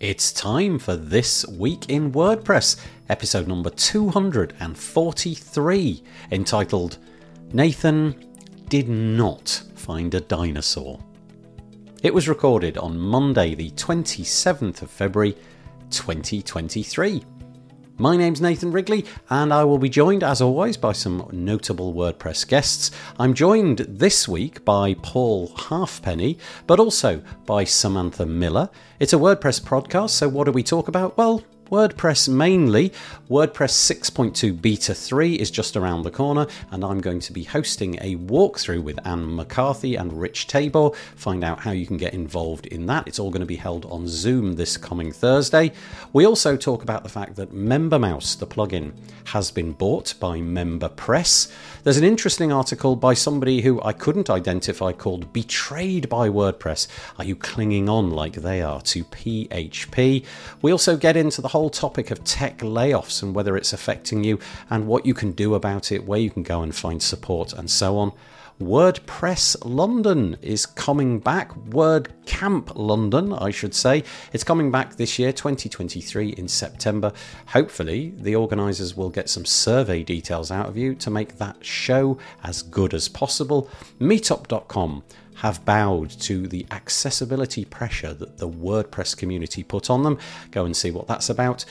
[0.00, 6.02] It's time for This Week in WordPress, episode number 243,
[6.32, 6.96] entitled
[7.52, 8.14] Nathan
[8.70, 10.98] Did Not Find a Dinosaur.
[12.02, 15.36] It was recorded on Monday, the 27th of February,
[15.90, 17.22] 2023.
[18.00, 22.48] My name's Nathan Wrigley, and I will be joined, as always, by some notable WordPress
[22.48, 22.90] guests.
[23.18, 28.70] I'm joined this week by Paul Halfpenny, but also by Samantha Miller.
[29.00, 31.18] It's a WordPress podcast, so what do we talk about?
[31.18, 32.92] Well, WordPress mainly.
[33.30, 37.94] WordPress 6.2 Beta 3 is just around the corner, and I'm going to be hosting
[38.00, 40.90] a walkthrough with Anne McCarthy and Rich Tabor.
[41.14, 43.06] Find out how you can get involved in that.
[43.06, 45.70] It's all going to be held on Zoom this coming Thursday.
[46.12, 48.90] We also talk about the fact that MemberMouse, the plugin,
[49.26, 51.52] has been bought by MemberPress.
[51.84, 56.88] There's an interesting article by somebody who I couldn't identify called Betrayed by WordPress.
[57.16, 60.26] Are you clinging on like they are to PHP?
[60.62, 64.38] We also get into the whole topic of tech layoffs and whether it's affecting you
[64.70, 67.70] and what you can do about it, where you can go and find support, and
[67.70, 68.12] so on.
[68.60, 71.50] WordPress London is coming back.
[71.70, 74.04] WordCamp London, I should say.
[74.34, 77.10] It's coming back this year, 2023, in September.
[77.46, 82.18] Hopefully, the organisers will get some survey details out of you to make that show
[82.44, 83.70] as good as possible.
[83.98, 85.04] Meetup.com
[85.40, 90.18] have bowed to the accessibility pressure that the WordPress community put on them.
[90.50, 91.64] Go and see what that's about.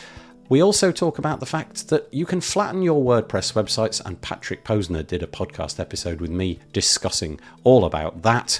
[0.50, 4.64] We also talk about the fact that you can flatten your WordPress websites, and Patrick
[4.66, 8.59] Posner did a podcast episode with me discussing all about that.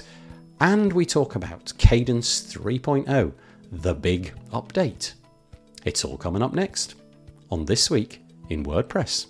[0.60, 3.32] And we talk about Kadence 3.0,
[3.72, 5.14] the big update.
[5.84, 6.94] It's all coming up next
[7.50, 9.26] on This Week in WordPress.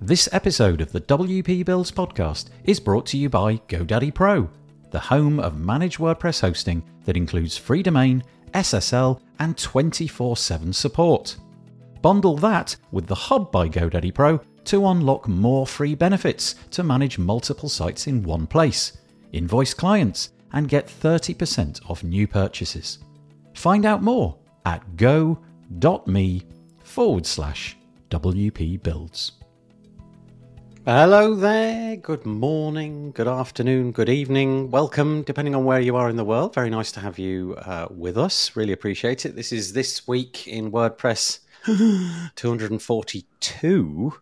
[0.00, 4.48] This episode of the WP Builds podcast is brought to you by GoDaddy Pro,
[4.92, 8.22] the home of managed WordPress hosting that includes free domain,
[8.54, 11.36] SSL, and 24 7 support.
[12.00, 17.18] Bundle that with the Hub by GoDaddy Pro to unlock more free benefits to manage
[17.18, 18.98] multiple sites in one place,
[19.32, 23.00] invoice clients, and get 30% off new purchases.
[23.52, 26.42] Find out more at go.me
[26.84, 27.76] forward slash
[28.10, 29.32] WP Builds.
[30.90, 31.96] Hello there.
[31.96, 34.70] Good morning, good afternoon, good evening.
[34.70, 36.54] Welcome, depending on where you are in the world.
[36.54, 38.56] Very nice to have you uh, with us.
[38.56, 39.36] Really appreciate it.
[39.36, 41.40] This is This Week in WordPress
[42.36, 44.14] 242.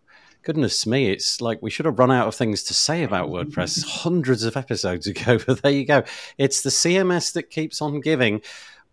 [0.43, 3.85] Goodness me, it's like we should have run out of things to say about WordPress
[4.03, 6.03] hundreds of episodes ago, but there you go.
[6.37, 8.41] It's the CMS that keeps on giving.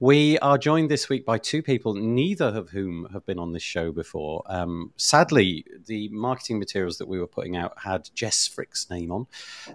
[0.00, 3.62] We are joined this week by two people, neither of whom have been on this
[3.62, 4.42] show before.
[4.46, 9.26] Um, sadly, the marketing materials that we were putting out had Jess Frick's name on.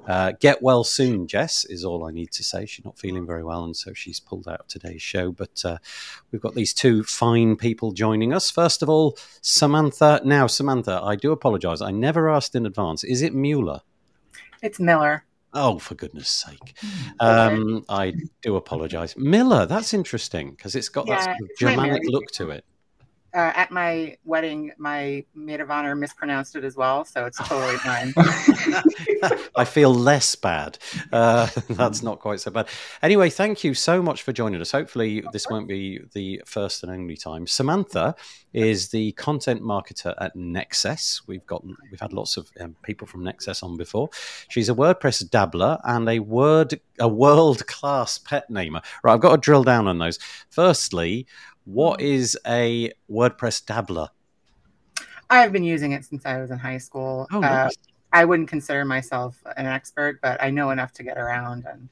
[0.05, 2.65] Uh, get well soon, Jess, is all I need to say.
[2.65, 5.31] She's not feeling very well, and so she's pulled out today's show.
[5.31, 5.77] But uh,
[6.31, 8.51] we've got these two fine people joining us.
[8.51, 10.21] First of all, Samantha.
[10.25, 11.81] Now, Samantha, I do apologize.
[11.81, 13.05] I never asked in advance.
[13.05, 13.81] Is it Mueller?
[14.61, 15.23] It's Miller.
[15.53, 16.77] Oh, for goodness sake.
[17.19, 19.17] Um, I do apologize.
[19.17, 22.65] Miller, that's interesting because it's got that sort of Germanic look to it.
[23.33, 27.77] Uh, at my wedding, my maid of honor mispronounced it as well, so it's totally
[27.77, 28.13] fine.
[29.55, 30.77] I feel less bad.
[31.11, 32.67] Uh, that's not quite so bad.
[33.03, 34.71] Anyway, thank you so much for joining us.
[34.71, 37.45] Hopefully, this won't be the first and only time.
[37.45, 38.15] Samantha
[38.53, 41.21] is the content marketer at Nexus.
[41.27, 44.09] We've got we've had lots of um, people from Nexus on before.
[44.49, 48.81] She's a WordPress dabbler and a word a world class pet namer.
[49.03, 50.19] Right, I've got to drill down on those.
[50.49, 51.27] Firstly,
[51.71, 54.09] what is a WordPress dabbler?
[55.29, 57.27] I've been using it since I was in high school.
[57.31, 57.69] Oh, Uh.
[58.11, 61.87] I wouldn't consider myself an expert, but I know enough to get around, and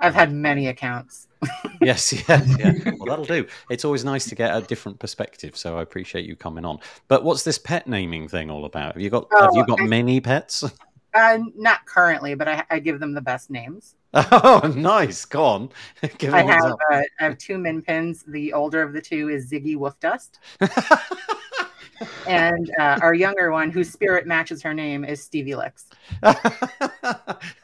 [0.00, 1.28] I've had many accounts.
[1.82, 2.72] yes, yeah, yeah.
[2.96, 3.46] Well, that'll do.
[3.68, 6.78] It's always nice to get a different perspective, so I appreciate you coming on.
[7.06, 8.94] But what's this pet naming thing all about?
[8.94, 10.64] Have you got have you Oh, got I- many pets?
[11.12, 13.94] Uh, not currently, but I, I give them the best names.
[14.30, 15.24] Oh, nice.
[15.24, 15.70] Go on.
[16.18, 18.22] Give I have uh, I have two min pins.
[18.26, 20.32] The older of the two is Ziggy Woofdust,
[22.26, 25.86] and uh, our younger one, whose spirit matches her name, is Stevie Licks.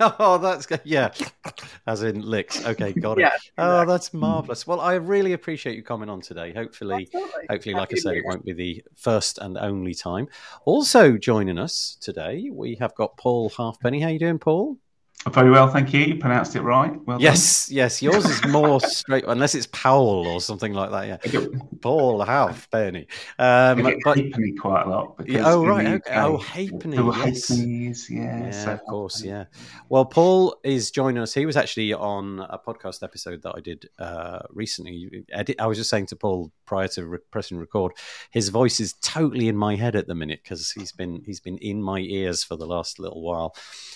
[0.01, 0.81] oh, that's good.
[0.85, 1.13] Yeah,
[1.87, 2.65] as in licks.
[2.65, 3.23] Okay, got it.
[3.23, 3.37] Yeah.
[3.59, 4.67] Oh, that's marvelous.
[4.67, 6.55] Well, I really appreciate you coming on today.
[6.55, 7.47] Hopefully, Absolutely.
[7.51, 10.29] hopefully, like I Happy said, it won't be the first and only time.
[10.65, 14.01] Also joining us today, we have got Paul Halfpenny.
[14.01, 14.79] How are you doing, Paul?
[15.27, 16.01] Very well, thank you.
[16.01, 16.93] You pronounced it right.
[17.05, 17.77] Well yes, done.
[17.77, 18.01] yes.
[18.01, 21.33] Yours is more straight, unless it's Powell or something like that.
[21.33, 21.47] Yeah,
[21.83, 23.09] Paul half Bernie.
[23.39, 25.21] Um, I but halfpenny quite a lot.
[25.41, 26.15] Oh right, okay.
[26.15, 26.97] Oh halfpenny.
[26.97, 27.51] Yes.
[27.51, 28.45] halfpennies, yeah.
[28.45, 29.47] Yeah, so of course, yeah.
[29.89, 31.35] Well, Paul is joining us.
[31.35, 35.25] He was actually on a podcast episode that I did uh, recently.
[35.59, 37.93] I was just saying to Paul prior to re- pressing record,
[38.31, 41.59] his voice is totally in my head at the minute because he's been he's been
[41.59, 43.55] in my ears for the last little while.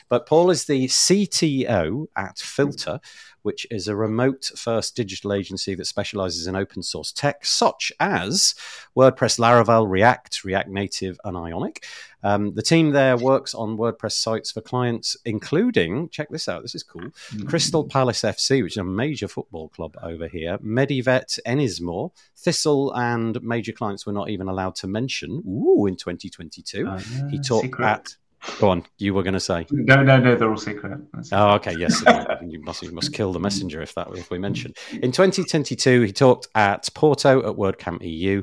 [0.08, 2.99] But Paul is the CTO at Filter,
[3.43, 8.55] which is a remote first digital agency that specializes in open source tech such as
[8.97, 11.85] WordPress, Laravel, React, React Native, and Ionic.
[12.23, 16.75] Um, the team there works on WordPress sites for clients, including, check this out, this
[16.75, 17.47] is cool, mm-hmm.
[17.47, 23.43] Crystal Palace FC, which is a major football club over here, Medivet, Ennismore, Thistle, and
[23.43, 25.43] major clients we're not even allowed to mention.
[25.47, 26.87] Ooh, in 2022.
[26.87, 26.99] Uh,
[27.29, 27.85] he taught secret.
[27.85, 28.17] at
[28.58, 28.84] Go on.
[28.98, 29.66] You were going to say.
[29.70, 30.36] No, no, no.
[30.36, 31.00] They're all secret.
[31.30, 31.74] Oh, okay.
[31.78, 32.02] Yes,
[32.46, 34.74] you must you must kill the messenger if that if we mention.
[34.92, 38.42] In 2022, he talked at Porto at WordCamp EU.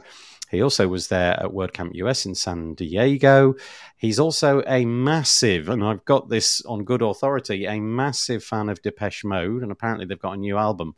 [0.49, 3.53] He also was there at WordCamp US in San Diego.
[3.97, 8.81] He's also a massive, and I've got this on good authority, a massive fan of
[8.81, 10.95] Depeche Mode, and apparently they've got a new album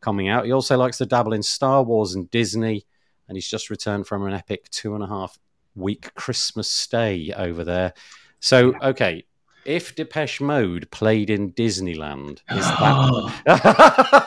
[0.00, 0.46] coming out.
[0.46, 2.84] He also likes to dabble in Star Wars and Disney,
[3.28, 5.38] and he's just returned from an epic two and a half
[5.76, 7.94] week Christmas stay over there
[8.40, 9.24] so, okay,
[9.64, 13.42] if Depeche Mode played in Disneyland, is that?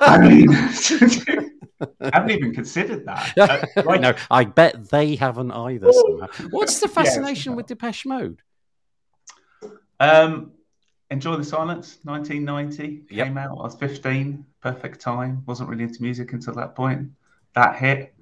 [0.02, 0.50] I mean,
[2.00, 3.34] I haven't even considered that.
[3.76, 4.02] Uh, like...
[4.02, 5.92] no, I bet they haven't either.
[5.92, 6.28] Somehow.
[6.52, 8.42] What's the fascination with Depeche Mode?
[10.00, 10.52] Um,
[11.10, 13.28] Enjoy the Silence, 1990 yep.
[13.28, 13.58] came out.
[13.58, 15.44] I was 15, perfect time.
[15.46, 17.10] Wasn't really into music until that point.
[17.54, 18.16] That hit,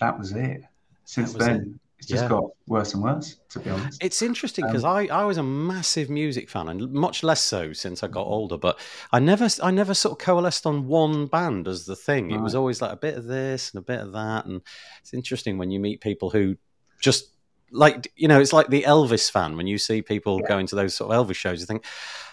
[0.00, 0.62] that was it.
[1.04, 2.30] Since was then, it's just yeah.
[2.30, 4.02] got worse and worse, to be honest.
[4.02, 7.72] It's interesting because um, I, I was a massive music fan, and much less so
[7.72, 8.58] since I got older.
[8.58, 8.80] But
[9.12, 12.30] I never I never sort of coalesced on one band as the thing.
[12.30, 12.40] Right.
[12.40, 14.62] It was always like a bit of this and a bit of that, and
[15.00, 16.56] it's interesting when you meet people who
[17.00, 17.28] just
[17.70, 20.48] like you know it's like the Elvis fan when you see people yeah.
[20.48, 21.60] going to those sort of Elvis shows.
[21.60, 21.84] You think.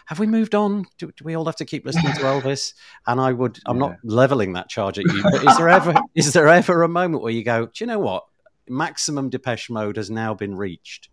[0.08, 0.86] Have we moved on?
[0.98, 2.74] Do, do we all have to keep listening to Elvis?
[3.06, 3.90] And I would, I'm yeah.
[3.90, 7.22] not leveling that charge at you, but is there ever, is there ever a moment
[7.22, 8.24] where you go, do you know what?
[8.70, 11.10] Maximum Depeche Mode has now been reached?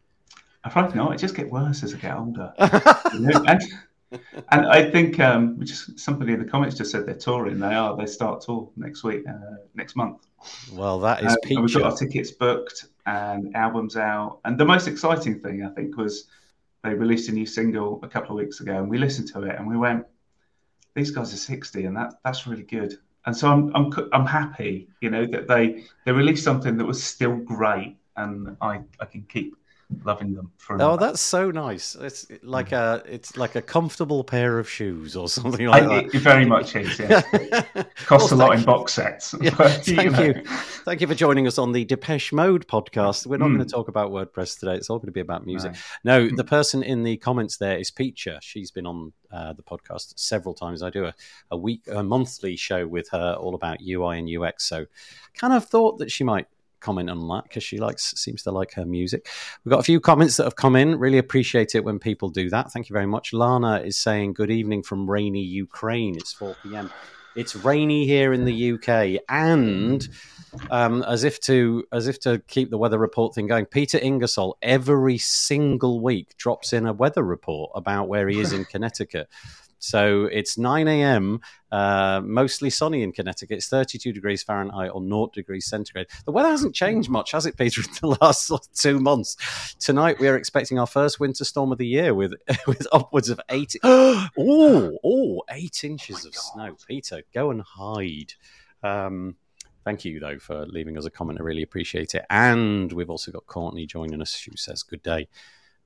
[0.64, 1.12] I find not.
[1.12, 2.52] It just gets worse as I get older.
[2.58, 3.62] and,
[4.50, 7.60] and, I think um, just somebody in the comments just said they're touring.
[7.60, 7.96] They are.
[7.96, 10.26] They start tour next week, uh, next month.
[10.72, 11.32] Well, that is.
[11.32, 14.40] Uh, we've got our tickets booked and albums out.
[14.44, 16.28] And the most exciting thing I think was
[16.82, 19.56] they released a new single a couple of weeks ago, and we listened to it
[19.56, 20.04] and we went,
[20.94, 24.88] "These guys are 60, and that that's really good." And so I'm I'm I'm happy,
[25.00, 29.22] you know, that they they released something that was still great, and I I can
[29.28, 29.56] keep
[30.04, 30.80] loving them for.
[30.80, 31.94] Oh, that's so nice!
[31.94, 36.14] It's like a it's like a comfortable pair of shoes or something like I, that.
[36.14, 36.98] It very much is.
[36.98, 37.22] Yeah.
[37.96, 39.34] Costs well, a lot in box sets.
[39.46, 40.44] Yeah, but, thank you, you,
[40.84, 43.26] thank you for joining us on the Depeche Mode podcast.
[43.26, 43.56] We're not mm.
[43.56, 44.74] going to talk about WordPress today.
[44.74, 45.74] It's all going to be about music.
[46.02, 48.38] No, no the person in the comments there is Piccia.
[48.40, 50.82] She's been on uh, the podcast several times.
[50.82, 51.14] I do a,
[51.50, 54.64] a week, a monthly show with her all about UI and UX.
[54.64, 54.86] So,
[55.34, 56.48] kind of thought that she might
[56.86, 59.28] comment on that because she likes seems to like her music.
[59.64, 61.00] We've got a few comments that have come in.
[61.00, 62.70] Really appreciate it when people do that.
[62.70, 63.32] Thank you very much.
[63.32, 66.14] Lana is saying good evening from rainy Ukraine.
[66.14, 66.90] It's 4 p.m.
[67.34, 70.08] It's rainy here in the UK, and
[70.70, 74.56] um, as if to as if to keep the weather report thing going, Peter Ingersoll
[74.62, 79.28] every single week drops in a weather report about where he is in Connecticut.
[79.78, 81.40] So it's 9 a.m.,
[81.72, 83.58] uh, mostly sunny in Connecticut.
[83.58, 86.06] It's 32 degrees Fahrenheit or 0 degrees centigrade.
[86.24, 89.74] The weather hasn't changed much, has it, Peter, in the last two months?
[89.78, 92.34] Tonight, we are expecting our first winter storm of the year with,
[92.66, 93.74] with upwards of eight.
[93.82, 96.40] oh, oh, eight inches oh of God.
[96.40, 96.76] snow.
[96.86, 98.34] Peter, go and hide.
[98.82, 99.36] Um,
[99.84, 101.38] Thank you, though, for leaving us a comment.
[101.38, 102.24] I really appreciate it.
[102.28, 105.28] And we've also got Courtney joining us who says, Good day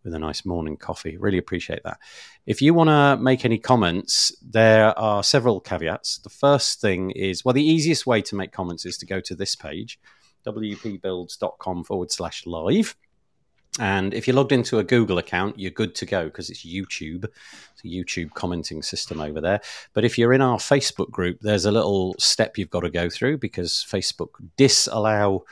[0.05, 1.17] with a nice morning coffee.
[1.17, 1.99] Really appreciate that.
[2.47, 6.19] If you want to make any comments, there are several caveats.
[6.19, 9.35] The first thing is well, the easiest way to make comments is to go to
[9.35, 9.99] this page,
[10.47, 12.97] wpbuilds.com forward slash live.
[13.79, 17.25] And if you're logged into a Google account, you're good to go because it's YouTube.
[17.25, 19.61] It's a YouTube commenting system over there.
[19.93, 23.09] But if you're in our Facebook group, there's a little step you've got to go
[23.09, 25.45] through because Facebook disallow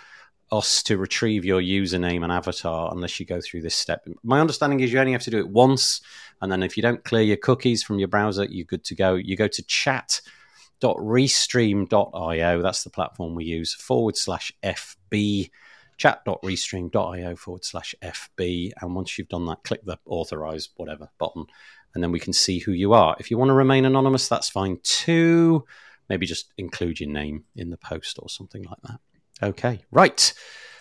[0.50, 4.06] us to retrieve your username and avatar unless you go through this step.
[4.22, 6.00] My understanding is you only have to do it once,
[6.40, 9.14] and then if you don't clear your cookies from your browser, you're good to go.
[9.14, 15.50] You go to chat.restream.io, that's the platform we use, forward slash FB,
[15.98, 18.72] chat.restream.io forward slash FB.
[18.80, 21.44] And once you've done that, click the authorize whatever button,
[21.94, 23.16] and then we can see who you are.
[23.20, 25.66] If you want to remain anonymous, that's fine too.
[26.08, 28.98] Maybe just include your name in the post or something like that.
[29.42, 30.32] Okay, right.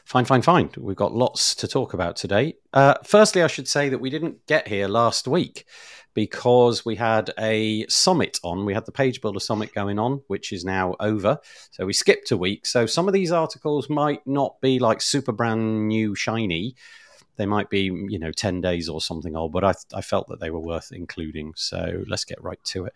[0.06, 0.70] Fine, fine, fine.
[0.78, 2.56] We've got lots to talk about today.
[2.74, 5.66] Uh, firstly, I should say that we didn't get here last week
[6.14, 8.66] because we had a summit on.
[8.66, 11.38] We had the Page Builder Summit going on, which is now over.
[11.72, 12.66] So we skipped a week.
[12.66, 16.76] So some of these articles might not be like super brand new, shiny.
[17.36, 20.40] They might be, you know, 10 days or something old, but I, I felt that
[20.40, 21.54] they were worth including.
[21.56, 22.94] So let's get right to it.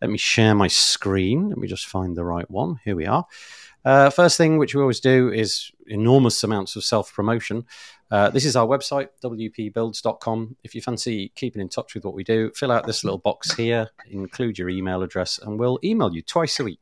[0.00, 1.48] Let me share my screen.
[1.48, 2.78] Let me just find the right one.
[2.84, 3.26] Here we are.
[3.84, 7.64] Uh, first thing, which we always do, is enormous amounts of self promotion.
[8.10, 10.56] Uh, this is our website, wpbuilds.com.
[10.64, 13.54] If you fancy keeping in touch with what we do, fill out this little box
[13.54, 16.80] here, include your email address, and we'll email you twice a week.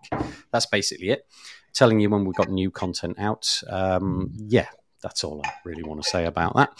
[0.53, 1.27] That's basically it.
[1.75, 3.63] Telling you when we've got new content out.
[3.69, 4.69] Um, yeah,
[5.03, 6.71] that's all I really want to say about that.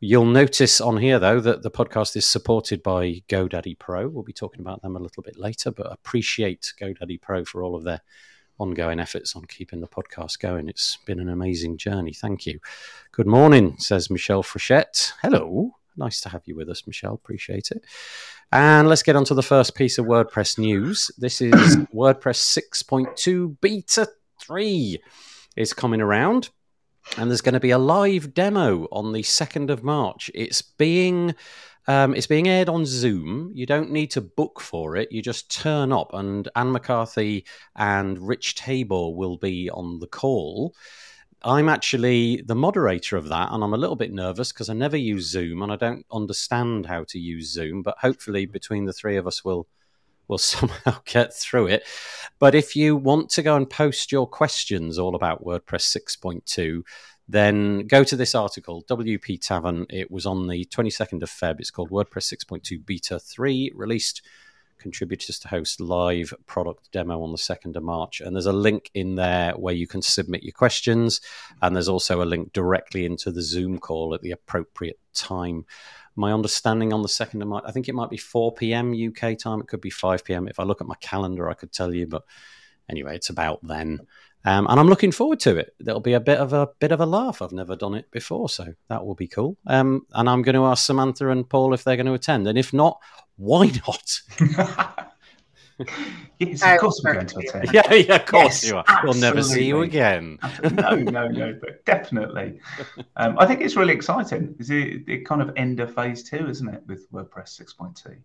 [0.00, 4.08] You'll notice on here, though, that the podcast is supported by GoDaddy Pro.
[4.08, 7.76] We'll be talking about them a little bit later, but appreciate GoDaddy Pro for all
[7.76, 8.00] of their
[8.62, 10.68] ongoing efforts on keeping the podcast going.
[10.68, 12.12] It's been an amazing journey.
[12.12, 12.60] Thank you.
[13.10, 15.12] Good morning, says Michelle Frechette.
[15.20, 15.72] Hello.
[15.96, 17.14] Nice to have you with us, Michelle.
[17.14, 17.84] Appreciate it.
[18.52, 21.10] And let's get on to the first piece of WordPress news.
[21.18, 24.08] This is WordPress 6.2 Beta
[24.40, 25.02] 3
[25.56, 26.50] is coming around.
[27.18, 30.30] And there's going to be a live demo on the 2nd of March.
[30.34, 31.34] It's being
[31.88, 33.50] um, it's being aired on Zoom.
[33.54, 35.10] You don't need to book for it.
[35.10, 37.44] You just turn up, and Anne McCarthy
[37.76, 40.74] and Rich Tabor will be on the call.
[41.44, 44.96] I'm actually the moderator of that, and I'm a little bit nervous because I never
[44.96, 47.82] use Zoom and I don't understand how to use Zoom.
[47.82, 49.66] But hopefully, between the three of us, we'll
[50.28, 51.84] we'll somehow get through it.
[52.38, 56.82] But if you want to go and post your questions all about WordPress 6.2,
[57.32, 59.86] then go to this article, WP Tavern.
[59.88, 61.60] It was on the 22nd of Feb.
[61.60, 64.22] It's called WordPress 6.2 Beta 3, released
[64.78, 68.20] contributors to host live product demo on the 2nd of March.
[68.20, 71.22] And there's a link in there where you can submit your questions.
[71.62, 75.64] And there's also a link directly into the Zoom call at the appropriate time.
[76.14, 78.92] My understanding on the 2nd of March, I think it might be 4 p.m.
[78.92, 79.60] UK time.
[79.60, 80.48] It could be 5 p.m.
[80.48, 82.06] If I look at my calendar, I could tell you.
[82.06, 82.24] But
[82.90, 84.00] anyway, it's about then.
[84.44, 85.74] Um, and I'm looking forward to it.
[85.78, 87.42] There'll be a bit of a bit of a laugh.
[87.42, 89.56] I've never done it before, so that will be cool.
[89.66, 92.58] Um, and I'm going to ask Samantha and Paul if they're going to attend, and
[92.58, 93.00] if not,
[93.36, 94.20] why not?
[96.38, 97.72] yes, of course we're going to attend.
[97.72, 98.84] Yeah, yeah, of course yes, you are.
[98.86, 99.08] Absolutely.
[99.08, 100.38] We'll never see you again.
[100.72, 102.60] no, no, no, but definitely.
[103.16, 104.54] Um, I think it's really exciting.
[104.58, 108.16] Is it, it kind of end of phase two, isn't it, with WordPress 6.2?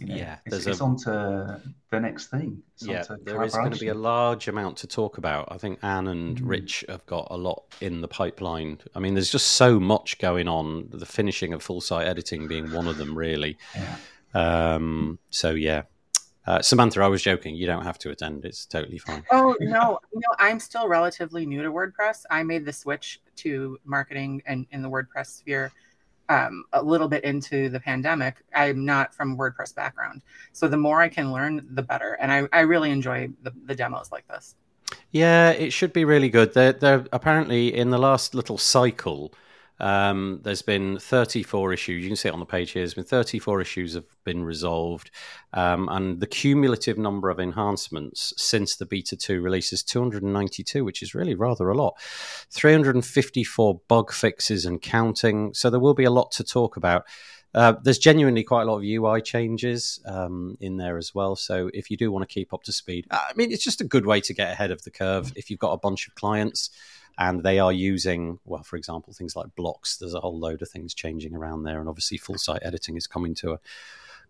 [0.00, 1.60] You know, yeah, it's, it's a, on to
[1.90, 2.60] the next thing.
[2.74, 5.52] It's yeah, there is going to be a large amount to talk about.
[5.52, 6.42] I think Anne and mm.
[6.44, 8.80] Rich have got a lot in the pipeline.
[8.96, 10.88] I mean, there's just so much going on.
[10.90, 13.56] The finishing of full site editing being one of them, really.
[13.76, 13.96] Yeah.
[14.34, 15.82] Um, so yeah,
[16.46, 17.54] uh, Samantha, I was joking.
[17.54, 18.44] You don't have to attend.
[18.44, 19.22] It's totally fine.
[19.30, 22.24] Oh no, you know, I'm still relatively new to WordPress.
[22.30, 25.72] I made the switch to marketing and in the WordPress sphere
[26.28, 28.42] um, a little bit into the pandemic.
[28.54, 32.14] I'm not from WordPress background, so the more I can learn, the better.
[32.14, 34.54] And I, I really enjoy the, the demos like this.
[35.10, 36.54] Yeah, it should be really good.
[36.54, 39.32] They're, they're apparently in the last little cycle.
[39.80, 42.02] Um, there's been 34 issues.
[42.02, 42.82] You can see it on the page here.
[42.82, 45.10] There's been 34 issues have been resolved,
[45.52, 51.02] um, and the cumulative number of enhancements since the beta 2 release is 292, which
[51.02, 51.94] is really rather a lot.
[52.50, 55.52] 354 bug fixes and counting.
[55.54, 57.04] So there will be a lot to talk about.
[57.54, 61.36] Uh, there's genuinely quite a lot of UI changes um, in there as well.
[61.36, 63.84] So if you do want to keep up to speed, I mean, it's just a
[63.84, 66.70] good way to get ahead of the curve if you've got a bunch of clients
[67.18, 69.96] and they are using, well, for example, things like blocks.
[69.96, 73.06] There's a whole load of things changing around there, and obviously, full site editing is
[73.06, 73.60] coming to a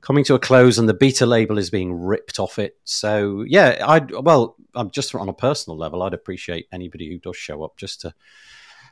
[0.01, 2.77] coming to a close, and the beta label is being ripped off it.
[2.85, 7.37] So, yeah, I well, I'm just on a personal level, I'd appreciate anybody who does
[7.37, 8.15] show up just to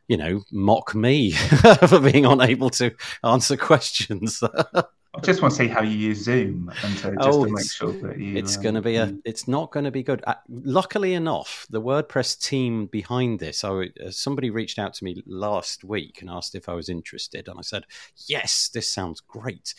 [0.08, 1.30] you know, mock me
[1.88, 2.92] for being unable to
[3.24, 4.42] answer questions.
[5.14, 7.70] I just want to see how you use Zoom, and to, just oh, to make
[7.70, 8.34] sure that you.
[8.36, 9.14] It's um, going to be a.
[9.26, 10.24] It's not going to be good.
[10.26, 15.22] Uh, luckily enough, the WordPress team behind this, I, uh, somebody reached out to me
[15.26, 17.84] last week and asked if I was interested, and I said
[18.26, 18.70] yes.
[18.72, 19.74] This sounds great.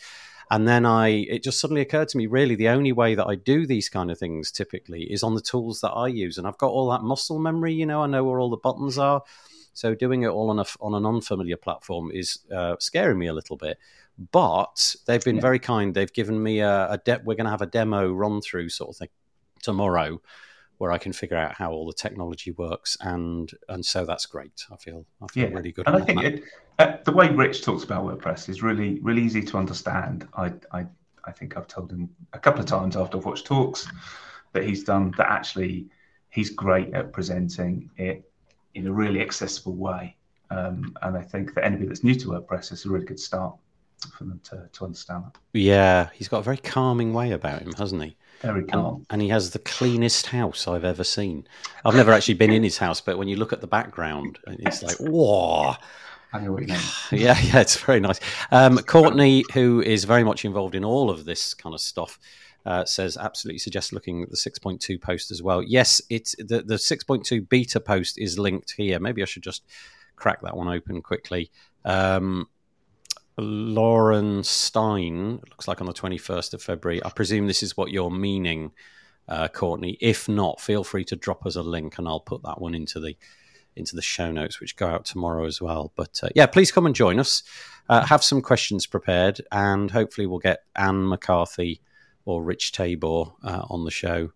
[0.50, 3.34] And then I, it just suddenly occurred to me, really, the only way that I
[3.34, 6.58] do these kind of things typically is on the tools that I use, and I've
[6.58, 7.72] got all that muscle memory.
[7.72, 9.22] You know, I know where all the buttons are.
[9.72, 13.32] So doing it all on a on an unfamiliar platform is uh, scaring me a
[13.32, 13.78] little bit.
[14.30, 15.42] But they've been yeah.
[15.42, 15.94] very kind.
[15.94, 18.90] They've given me a, a de- we're going to have a demo run through sort
[18.90, 19.08] of thing
[19.62, 20.20] tomorrow
[20.78, 24.64] where I can figure out how all the technology works, and and so that's great.
[24.70, 25.56] I feel I feel yeah.
[25.56, 25.86] really good.
[25.86, 26.44] And I think it,
[26.78, 30.28] uh, the way Rich talks about WordPress is really really easy to understand.
[30.36, 30.86] I I
[31.24, 33.86] I think I've told him a couple of times after I've watched talks
[34.52, 35.86] that he's done that actually
[36.30, 38.28] he's great at presenting it
[38.74, 40.16] in a really accessible way.
[40.50, 43.56] Um, and I think that anybody that's new to WordPress is a really good start
[44.12, 45.38] for them to, to understand that.
[45.52, 48.16] Yeah, he's got a very calming way about him, hasn't he?
[48.40, 48.96] Very calm.
[48.96, 51.46] And, and, he has the cleanest house I've ever seen.
[51.84, 54.82] I've never actually been in his house, but when you look at the background, it's
[54.82, 55.74] like, whoa.
[56.32, 56.78] I know what you mean.
[57.12, 58.20] yeah, yeah, it's very nice.
[58.50, 62.18] Um, Courtney, who is very much involved in all of this kind of stuff,
[62.66, 65.62] uh, says absolutely suggest looking at the 6.2 post as well.
[65.62, 68.98] Yes, it's the, the 6.2 beta post is linked here.
[68.98, 69.64] Maybe I should just
[70.16, 71.50] crack that one open quickly.
[71.84, 72.48] Um,
[73.36, 77.04] Lauren Stein looks like on the 21st of February.
[77.04, 78.72] I presume this is what you're meaning,
[79.28, 79.98] uh, Courtney.
[80.00, 83.00] If not, feel free to drop us a link and I'll put that one into
[83.00, 83.16] the
[83.76, 85.92] into the show notes, which go out tomorrow as well.
[85.96, 87.42] But uh, yeah, please come and join us.
[87.88, 91.80] Uh, have some questions prepared, and hopefully we'll get Anne McCarthy
[92.24, 94.30] or Rich Tabor uh, on the show.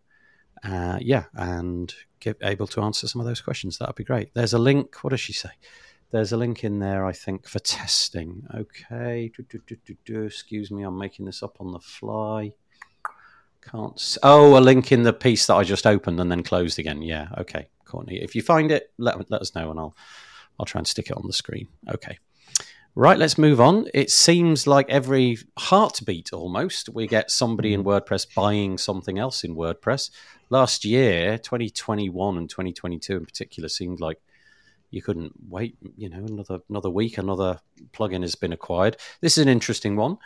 [0.64, 3.78] Uh, yeah, and get able to answer some of those questions.
[3.78, 4.34] That'd be great.
[4.34, 5.02] There's a link.
[5.02, 5.50] What does she say?
[6.10, 8.46] There's a link in there, I think, for testing.
[8.54, 9.30] Okay.
[9.36, 12.52] Do, do, do, Excuse me, I'm making this up on the fly.
[13.62, 13.94] Can't.
[13.94, 17.02] S- oh, a link in the piece that I just opened and then closed again.
[17.02, 17.28] Yeah.
[17.38, 18.22] Okay, Courtney.
[18.22, 19.94] If you find it, let, let us know and I'll
[20.58, 21.68] I'll try and stick it on the screen.
[21.88, 22.18] Okay.
[22.94, 23.86] Right, let's move on.
[23.94, 29.54] It seems like every heartbeat almost, we get somebody in WordPress buying something else in
[29.54, 30.10] WordPress.
[30.50, 34.18] Last year, 2021 and 2022 in particular, seemed like
[34.90, 37.60] you couldn't wait, you know, another another week, another
[37.92, 38.96] plugin has been acquired.
[39.20, 40.18] This is an interesting one.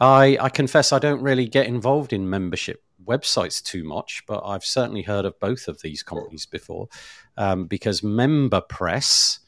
[0.00, 4.64] I, I confess I don't really get involved in membership websites too much, but I've
[4.64, 6.88] certainly heard of both of these companies before
[7.36, 9.38] um, because MemberPress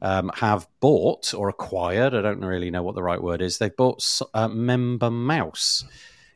[0.00, 3.74] um, have bought or acquired, I don't really know what the right word is, they've
[3.74, 5.84] bought uh, MemberMouse.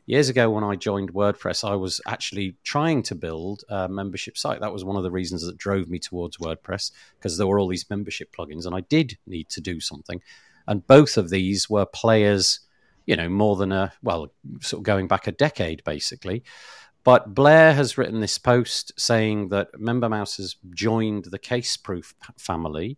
[0.05, 4.59] Years ago, when I joined WordPress, I was actually trying to build a membership site.
[4.59, 7.69] That was one of the reasons that drove me towards WordPress because there were all
[7.69, 10.21] these membership plugins and I did need to do something.
[10.67, 12.59] And both of these were players,
[13.05, 14.27] you know, more than a, well,
[14.59, 16.43] sort of going back a decade basically.
[17.05, 22.97] But Blair has written this post saying that MemberMouse has joined the Caseproof family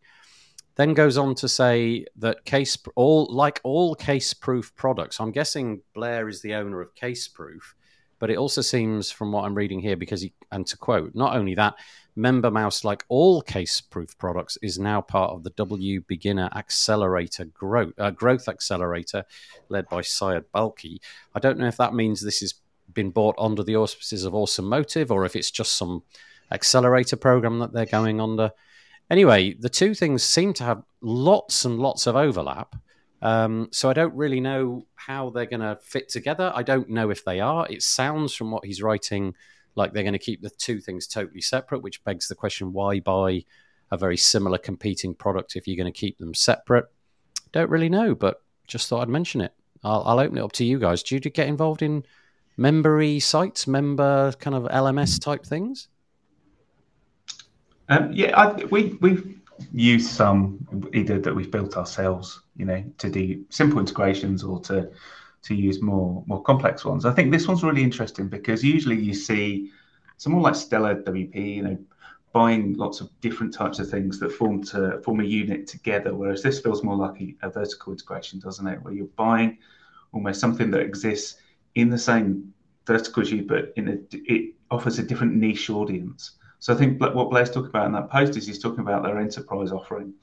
[0.76, 5.20] then goes on to say that case all like all Caseproof products.
[5.20, 7.74] I'm guessing Blair is the owner of Caseproof,
[8.20, 11.36] but it also seems from what I'm reading here because he and to quote, not
[11.36, 11.76] only that,
[12.18, 18.48] MemberMouse, like all Caseproof products, is now part of the WPBeginner Accelerator growth uh, growth
[18.48, 19.24] accelerator,
[19.70, 21.00] led by Syed Balkhi.
[21.34, 22.56] I don't know if that means this has
[22.94, 26.04] been bought under the auspices of Awesome Motive or if it's just some
[26.52, 28.52] accelerator program that they're going under.
[29.10, 32.76] Anyway, the two things seem to have lots and lots of overlap.
[33.22, 36.52] Um, so I don't really know how they're going to fit together.
[36.56, 37.68] I don't know if they are.
[37.70, 39.36] It sounds from what he's writing
[39.76, 43.00] like they're going to keep the two things totally separate, which begs the question why
[43.00, 43.44] buy
[43.91, 46.86] a very similar competing product if you're going to keep them separate?
[47.52, 49.54] Don't really know, but just thought I'd mention it.
[49.84, 51.04] I'll, I'll open it up to you guys.
[51.04, 52.04] Do you get involved in
[52.58, 55.89] membery sites, member kind of LMS type things?
[57.89, 59.39] Um, yeah, I, we we've
[59.71, 64.91] used some either that we've built ourselves, you know, to do simple integrations or to
[65.43, 67.06] to use more more complex ones.
[67.06, 69.71] I think this one's really interesting because usually you see
[70.17, 71.78] someone like Stellar WP, you know,
[72.34, 76.13] buying lots of different types of things that form to form a unit together.
[76.15, 78.82] Whereas this feels more like a, a vertical integration, doesn't it?
[78.82, 79.60] Where you're buying
[80.12, 81.38] almost something that exists
[81.76, 82.54] in the same
[82.86, 86.32] vertical you, but in a, it offers a different niche audience.
[86.60, 89.20] So I think what Blair's talking about in that post is he's talking about their
[89.20, 90.13] enterprise offering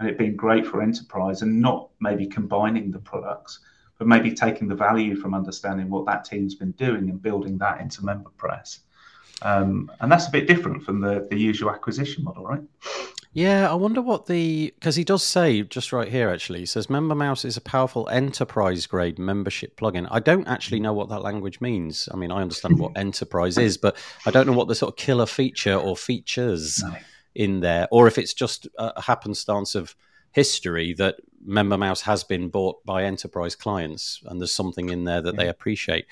[0.00, 3.60] and it being great for enterprise and not maybe combining the products,
[3.98, 7.80] but maybe taking the value from understanding what that team's been doing and building that
[7.80, 8.80] into MemberPress.
[9.42, 12.62] Um, and that's a bit different from the, the usual acquisition model, right?
[13.34, 16.88] Yeah, I wonder what the because he does say just right here actually he says
[16.88, 20.06] MemberMouse is a powerful enterprise grade membership plugin.
[20.10, 22.10] I don't actually know what that language means.
[22.12, 24.96] I mean, I understand what enterprise is, but I don't know what the sort of
[24.96, 26.94] killer feature or features no.
[27.34, 29.96] in there, or if it's just a happenstance of
[30.32, 31.16] history that
[31.46, 35.40] MemberMouse has been bought by enterprise clients and there's something in there that yeah.
[35.40, 36.04] they appreciate.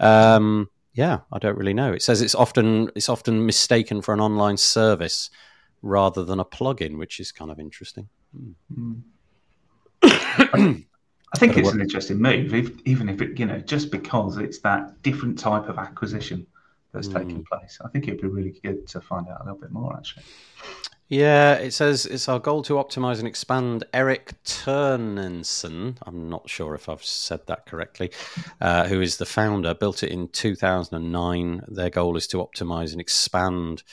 [0.00, 1.94] Um, yeah, I don't really know.
[1.94, 5.30] It says it's often it's often mistaken for an online service
[5.82, 8.08] rather than a plugin, which is kind of interesting.
[8.72, 9.02] Mm.
[11.30, 14.60] I think it's an interesting move, if, even if it, you know, just because it's
[14.60, 16.46] that different type of acquisition
[16.92, 17.18] that's mm.
[17.18, 17.78] taking place.
[17.84, 20.24] I think it'd be really good to find out a little bit more, actually.
[21.08, 23.84] Yeah, it says it's our goal to optimize and expand.
[23.94, 28.10] Eric Turnnessen, I'm not sure if I've said that correctly,
[28.60, 31.62] uh, who is the founder, built it in 2009.
[31.66, 33.84] Their goal is to optimize and expand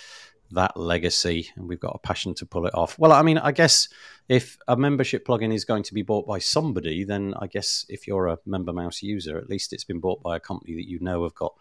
[0.52, 2.98] that legacy, and we've got a passion to pull it off.
[3.00, 3.88] Well, I mean, I guess
[4.30, 8.08] if a membership plugin is going to be bought by somebody, then I guess if
[8.08, 11.00] you're a member mouse user, at least it's been bought by a company that you
[11.00, 11.54] know have got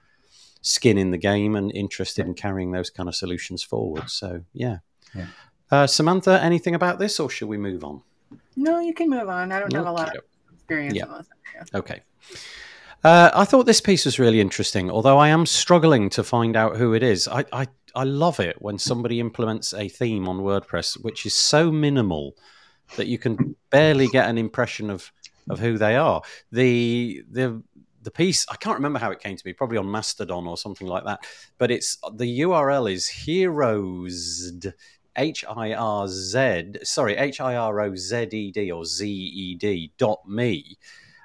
[0.62, 4.08] skin in the game and interested in carrying those kind of solutions forward.
[4.08, 4.78] So, yeah.
[5.14, 5.26] Yeah.
[5.70, 8.02] Uh, Samantha, anything about this, or should we move on?
[8.56, 9.52] No, you can move on.
[9.52, 10.22] I don't have a lot of
[10.54, 11.04] experience Yeah.
[11.04, 11.28] in this.
[11.74, 12.02] Okay.
[13.02, 16.76] Uh, I thought this piece was really interesting, although I am struggling to find out
[16.76, 17.28] who it is.
[17.28, 21.70] I, I, I love it when somebody implements a theme on WordPress which is so
[21.70, 22.36] minimal
[22.96, 25.12] that you can barely get an impression of,
[25.48, 26.22] of who they are.
[26.52, 27.62] The the
[28.02, 30.86] the piece I can't remember how it came to me, probably on Mastodon or something
[30.86, 31.20] like that.
[31.58, 34.52] But it's the URL is heroes
[35.16, 39.54] H I R Z sorry H I R O Z E D or Z E
[39.54, 40.78] D dot me.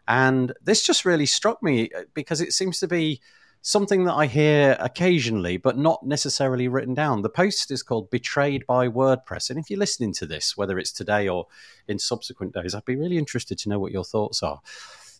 [0.07, 3.21] And this just really struck me uh, because it seems to be
[3.61, 7.21] something that I hear occasionally, but not necessarily written down.
[7.21, 9.49] The post is called Betrayed by WordPress.
[9.49, 11.47] And if you're listening to this, whether it's today or
[11.87, 14.61] in subsequent days, I'd be really interested to know what your thoughts are.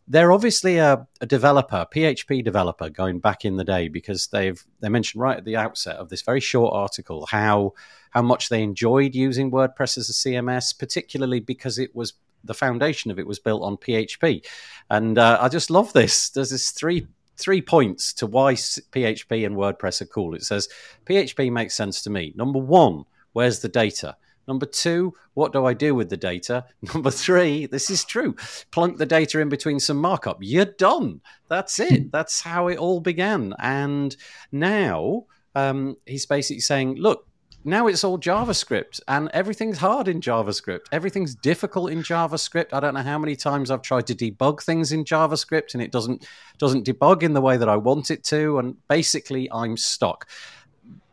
[0.08, 4.89] They're obviously a, a developer, PHP developer, going back in the day because they've they
[4.89, 7.73] mentioned right at the outset of this very short article how
[8.10, 13.12] how much they enjoyed using WordPress as a CMS, particularly because it was the foundation
[13.12, 14.43] of it was built on PHP.
[14.89, 16.30] And uh, I just love this.
[16.30, 17.08] There's this three
[17.39, 20.36] three points to why PHP and WordPress are cool.
[20.36, 20.69] It says
[21.06, 22.34] PHP makes sense to me.
[22.36, 24.17] Number one, where's the data?
[24.47, 26.65] Number two, what do I do with the data?
[26.93, 28.36] Number three, this is true.
[28.71, 30.39] Plunk the data in between some markup.
[30.41, 31.21] You're done.
[31.47, 32.12] That's it.
[32.12, 33.54] That's how it all began.
[33.60, 34.15] And
[34.52, 37.28] now um, he's basically saying, look,
[37.63, 40.86] now it's all JavaScript and everything's hard in JavaScript.
[40.91, 42.74] Everything's difficult in JavaScript.
[42.74, 45.91] I don't know how many times I've tried to debug things in JavaScript and it
[45.91, 46.26] doesn't
[46.58, 50.30] doesn't debug in the way that I want it to and basically I'm stuck.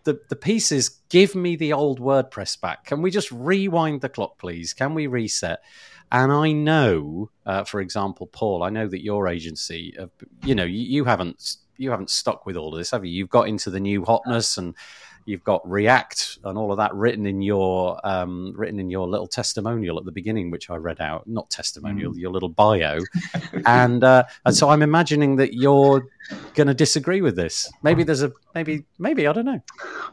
[0.05, 2.85] The the pieces give me the old WordPress back.
[2.85, 4.73] Can we just rewind the clock please?
[4.73, 5.61] Can we reset?
[6.13, 10.07] And I know, uh, for example, Paul, I know that your agency, uh,
[10.45, 13.11] you know, you, you haven't you haven't stuck with all of this, have you?
[13.11, 14.75] You've got into the new hotness and
[15.27, 19.27] you've got React and all of that written in your um, written in your little
[19.27, 21.27] testimonial at the beginning, which I read out.
[21.27, 23.01] Not testimonial, your little bio,
[23.67, 26.07] and uh, and so I'm imagining that you're
[26.55, 27.71] going to disagree with this.
[27.83, 29.61] Maybe there's a maybe maybe I don't know.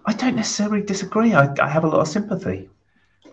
[0.06, 1.34] I don't necessarily disagree.
[1.34, 2.70] I, I have a lot of sympathy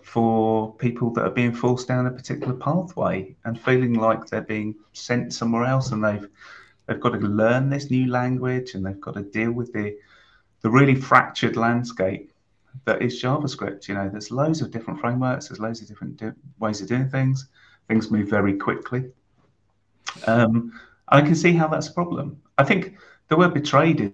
[0.03, 4.75] for people that are being forced down a particular pathway and feeling like they're being
[4.93, 6.27] sent somewhere else and they've
[6.85, 9.95] they've got to learn this new language and they've got to deal with the
[10.61, 12.31] the really fractured landscape
[12.85, 13.87] that is JavaScript.
[13.87, 17.09] You know, there's loads of different frameworks, there's loads of different do- ways of doing
[17.09, 17.47] things.
[17.87, 19.11] Things move very quickly.
[20.27, 22.41] Um, I can see how that's a problem.
[22.57, 22.95] I think
[23.27, 24.11] the word betrayed is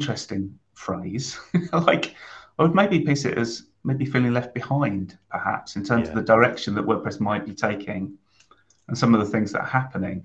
[0.00, 1.38] interesting phrase.
[1.72, 2.14] like,
[2.58, 6.10] I would maybe piece it as maybe feeling left behind, perhaps, in terms Yeah.
[6.10, 8.16] of the direction that WordPress might be taking
[8.88, 10.24] and some of the things that are happening.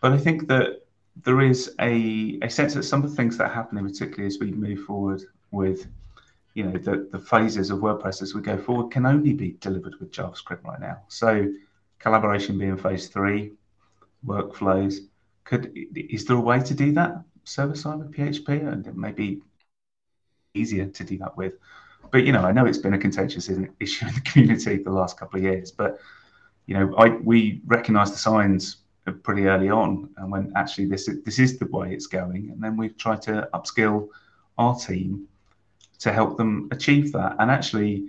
[0.00, 0.81] But I think that
[1.16, 4.38] there is a, a sense that some of the things that are happening, particularly as
[4.40, 5.86] we move forward with
[6.54, 9.98] you know the, the phases of WordPress as we go forward, can only be delivered
[10.00, 11.02] with JavaScript right now.
[11.08, 11.50] So
[11.98, 13.52] collaboration being phase three,
[14.26, 14.96] workflows.
[15.44, 18.72] Could is there a way to do that server side with PHP?
[18.72, 19.40] And it may be
[20.54, 21.54] easier to do that with.
[22.10, 23.48] But you know, I know it's been a contentious
[23.80, 25.70] issue in the community the last couple of years.
[25.70, 25.98] But
[26.66, 31.38] you know, I we recognise the signs pretty early on, and when actually this this
[31.38, 34.08] is the way it's going, and then we've tried to upskill
[34.58, 35.26] our team
[35.98, 37.36] to help them achieve that.
[37.38, 38.08] And actually,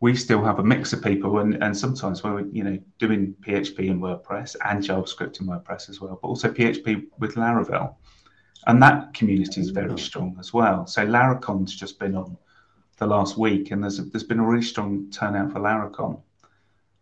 [0.00, 3.90] we still have a mix of people, and, and sometimes we're you know doing PHP
[3.90, 7.94] and WordPress and JavaScript and WordPress as well, but also PHP with Laravel,
[8.66, 10.86] and that community is very strong as well.
[10.86, 12.36] So Laracon's just been on
[12.98, 16.20] the last week, and there's there's been a really strong turnout for Laracon.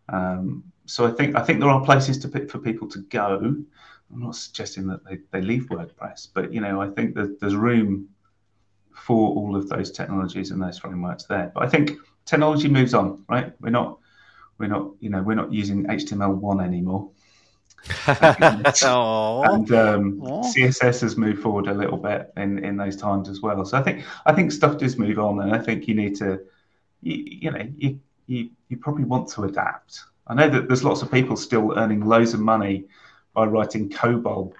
[0.09, 3.39] Um, so I think I think there are places to pick for people to go.
[3.39, 7.55] I'm not suggesting that they, they leave WordPress, but you know I think that there's
[7.55, 8.09] room
[8.93, 11.51] for all of those technologies and those frameworks there.
[11.53, 11.91] But I think
[12.25, 13.53] technology moves on, right?
[13.59, 13.99] We're not
[14.57, 17.11] we're not you know we're not using HTML1 anymore.
[19.43, 23.63] and um, CSS has moved forward a little bit in, in those times as well.
[23.65, 26.41] So I think I think stuff does move on, and I think you need to,
[27.01, 30.01] you, you know, you, you you probably want to adapt.
[30.27, 32.85] I know that there's lots of people still earning loads of money
[33.33, 34.53] by writing COBOL.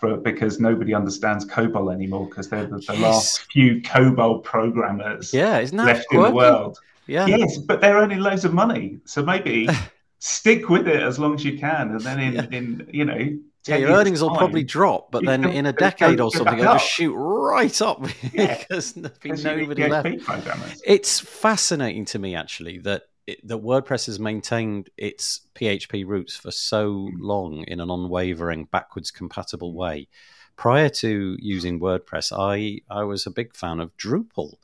[0.00, 3.00] For, because nobody understands COBOL anymore because they're the, the Yes.
[3.00, 6.78] last few COBOL programmers Yeah, isn't that left in the world.
[7.08, 7.26] Yeah.
[7.26, 9.66] Yes, but they're earning loads of money, so maybe
[10.20, 12.46] stick with it as long as you can, and then in, Yeah.
[12.52, 16.30] in you know, Yeah, your earnings will probably drop, but then in a decade or
[16.30, 18.56] something, it'll just shoot right up Yeah.
[18.58, 20.80] because there'll be because you need nobody left.
[20.84, 26.50] It's fascinating to me actually that it, that WordPress has maintained its PHP roots for
[26.50, 30.08] so long in an unwavering, backwards compatible way.
[30.56, 34.54] Prior to using WordPress, I I was a big fan of Drupal,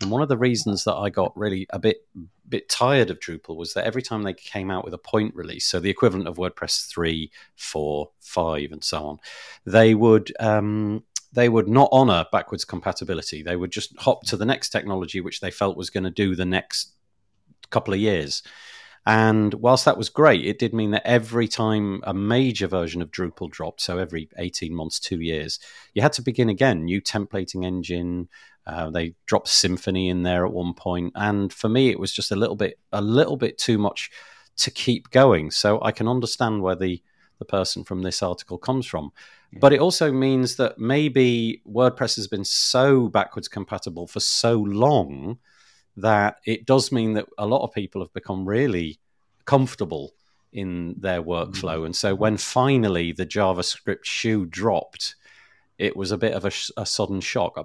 [0.00, 2.04] and one of the reasons that I got really a bit
[2.48, 5.66] bit tired of Drupal was that every time they came out with a point release,
[5.66, 9.18] so the equivalent of WordPress three, four, five, and so on,
[9.64, 10.32] they would.
[10.40, 13.40] Um, they would not honor backwards compatibility.
[13.40, 16.34] They would just hop to the next technology, which they felt was going to do
[16.34, 16.96] the next
[17.70, 18.42] couple of years.
[19.06, 23.10] And whilst that was great, it did mean that every time a major version of
[23.10, 25.58] Drupal dropped, so every 18 months, two years,
[25.94, 26.84] you had to begin again.
[26.84, 28.28] New templating engine.
[28.66, 32.30] Uh, they dropped Symfony in there at one point, and for me, it was just
[32.30, 34.10] a little bit, a little bit too much
[34.58, 35.50] to keep going.
[35.50, 37.02] So I can understand where the
[37.38, 39.10] the person from this article comes from.
[39.58, 45.38] But it also means that maybe WordPress has been so backwards compatible for so long
[45.96, 48.98] that it does mean that a lot of people have become really
[49.44, 50.12] comfortable
[50.52, 51.84] in their workflow.
[51.84, 55.14] And so when finally the JavaScript shoe dropped,
[55.78, 57.56] it was a bit of a, a sudden shock.
[57.56, 57.64] Uh,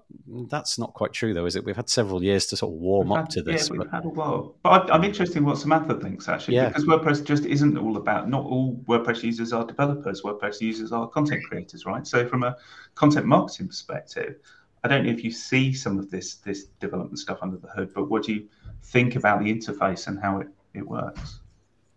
[0.50, 1.66] That's not quite true, though, is it?
[1.66, 3.68] We've had several years to sort of warm We've up to this.
[3.68, 4.56] Yeah, we've but had a while.
[4.64, 6.70] But I, I'm interested in what Samantha thinks actually, Yeah.
[6.70, 8.30] because WordPress just isn't all about.
[8.30, 10.22] Not all WordPress users are developers.
[10.22, 12.08] WordPress users are content creators, right?
[12.08, 12.56] So from a
[12.96, 14.38] content marketing perspective,
[14.86, 17.92] I don't know if you see some of this this development stuff under the hood,
[17.96, 18.48] but what do you
[18.84, 21.40] think about the interface and how it, it works?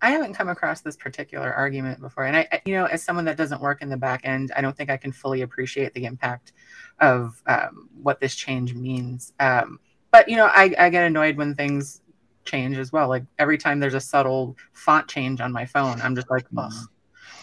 [0.00, 3.26] I haven't come across this particular argument before, and I, I- you know, as someone
[3.26, 6.06] that doesn't work in the back end, I don't think I can fully appreciate the
[6.06, 6.52] impact
[6.98, 9.34] of um, what this change means.
[9.38, 12.00] Um, but you know, I, I get annoyed when things
[12.46, 13.10] change as well.
[13.10, 16.72] Like every time there's a subtle font change on my phone, I'm just like, ugh.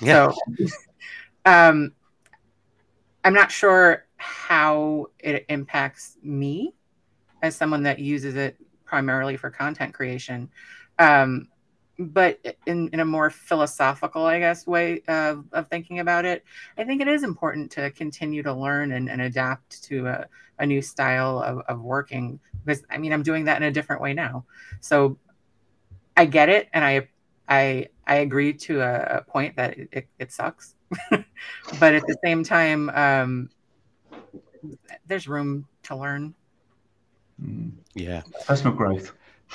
[0.01, 0.65] yeah, So,
[1.45, 1.91] um,
[3.23, 6.73] I'm not sure how it impacts me
[7.41, 10.49] as someone that uses it primarily for content creation.
[10.99, 11.47] Um,
[11.97, 16.43] but in, in a more philosophical, I guess, way of, of thinking about it,
[16.77, 20.25] I think it is important to continue to learn and, and adapt to a,
[20.59, 24.01] a new style of, of working because I mean, I'm doing that in a different
[24.01, 24.45] way now.
[24.81, 25.17] So
[26.17, 26.67] I get it.
[26.73, 27.07] And I,
[27.47, 30.75] I, I agree to a, a point that it, it, sucks,
[31.09, 33.49] but at the same time, um,
[35.07, 36.33] there's room to learn.
[37.41, 37.71] Mm.
[37.93, 38.21] yeah.
[38.45, 39.11] Personal growth.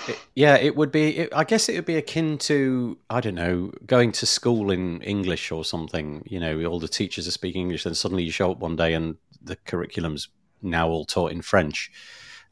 [0.09, 1.17] It- yeah, it would be.
[1.19, 5.03] It, I guess it would be akin to I don't know, going to school in
[5.03, 6.23] English or something.
[6.27, 8.95] You know, all the teachers are speaking English, then suddenly you show up one day
[8.95, 10.29] and the curriculum's
[10.63, 11.91] now all taught in French.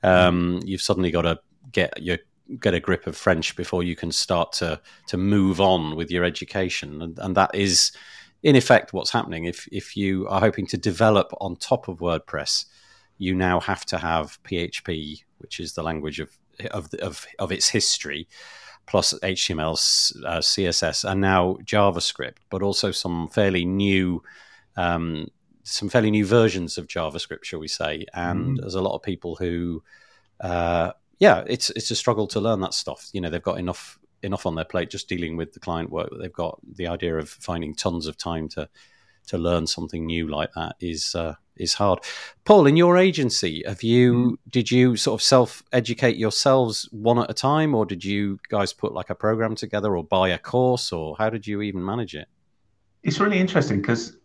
[0.03, 1.38] Um, you've suddenly got to
[1.73, 2.18] get your
[2.61, 6.25] get a grip of French before you can start to to move on with your
[6.25, 7.92] education, and, and that is
[8.42, 9.44] in effect what's happening.
[9.44, 12.66] If if you are hoping to develop on top of WordPress,
[13.18, 16.31] you now have to have PHP, which is the language of
[16.70, 18.29] of of, of its history,
[18.87, 19.72] plus HTML,
[20.24, 24.22] uh, CSS, and now JavaScript, but also some fairly new.
[24.77, 25.29] Um,
[25.64, 28.07] some fairly new versions of JavaScript, shall we say?
[28.14, 28.61] And Mm.
[28.61, 29.83] there's a lot of people who,
[30.40, 33.11] uh, yeah, it's it's a struggle to learn that stuff.
[33.12, 36.11] You know, they've got enough enough on their plate just dealing with the client work
[36.11, 36.59] that they've got.
[36.76, 38.68] The idea of finding tons of time to
[39.28, 42.00] to learn something new like that is uh, is hard.
[42.44, 47.31] Paul, in your agency, have you did you sort of self educate yourselves one at
[47.31, 50.92] a time, or did you guys put like a program together, or buy a course,
[50.92, 52.28] or how did you even manage it?
[53.02, 54.16] It's really interesting because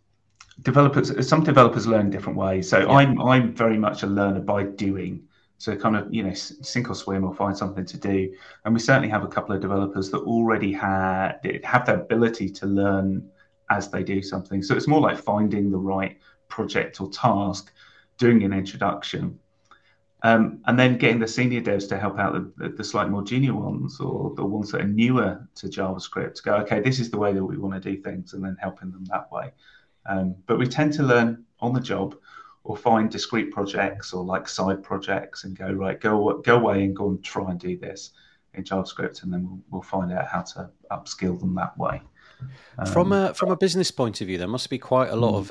[0.62, 2.68] developers, some developers learn different ways.
[2.68, 2.88] So Yeah.
[2.88, 5.22] I'm I'm very much a learner by doing.
[5.58, 8.34] So kind of you know sink or swim or find something to do.
[8.64, 12.66] And we certainly have a couple of developers that already had have the ability to
[12.66, 13.28] learn
[13.70, 14.62] as they do something.
[14.62, 17.72] So it's more like finding the right project or task,
[18.18, 19.38] doing an introduction.
[20.22, 23.52] Um, and then getting the senior devs to help out the, the, slightly more junior
[23.52, 27.34] ones or the ones that are newer to JavaScript go, okay, this is the way
[27.34, 29.52] that we want to do things, and then helping them that way.
[30.06, 32.16] Um, but we tend to learn on the job
[32.64, 36.96] or find discrete projects or like side projects and go, right, go, go away and
[36.96, 38.10] go and try and do this
[38.54, 42.00] in JavaScript, and then we'll, we'll find out how to upskill them that way.
[42.92, 45.36] From Um, a from a business point of view, there must be quite a lot
[45.38, 45.50] of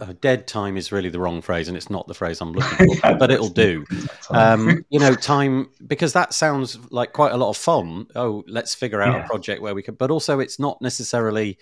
[0.00, 0.76] uh, dead time.
[0.76, 3.48] Is really the wrong phrase, and it's not the phrase I'm looking for, but it'll
[3.48, 3.84] do.
[4.30, 8.06] Um, you know, time because that sounds like quite a lot of fun.
[8.16, 9.24] Oh, let's figure out Yeah.
[9.24, 11.58] a project where we can, but also it's not necessarily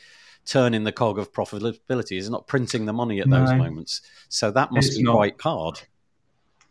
[0.50, 2.18] turning the cog of profitability.
[2.18, 4.02] It's not printing the money at those moments.
[4.28, 5.14] So that must It's be not.
[5.14, 5.80] quite hard.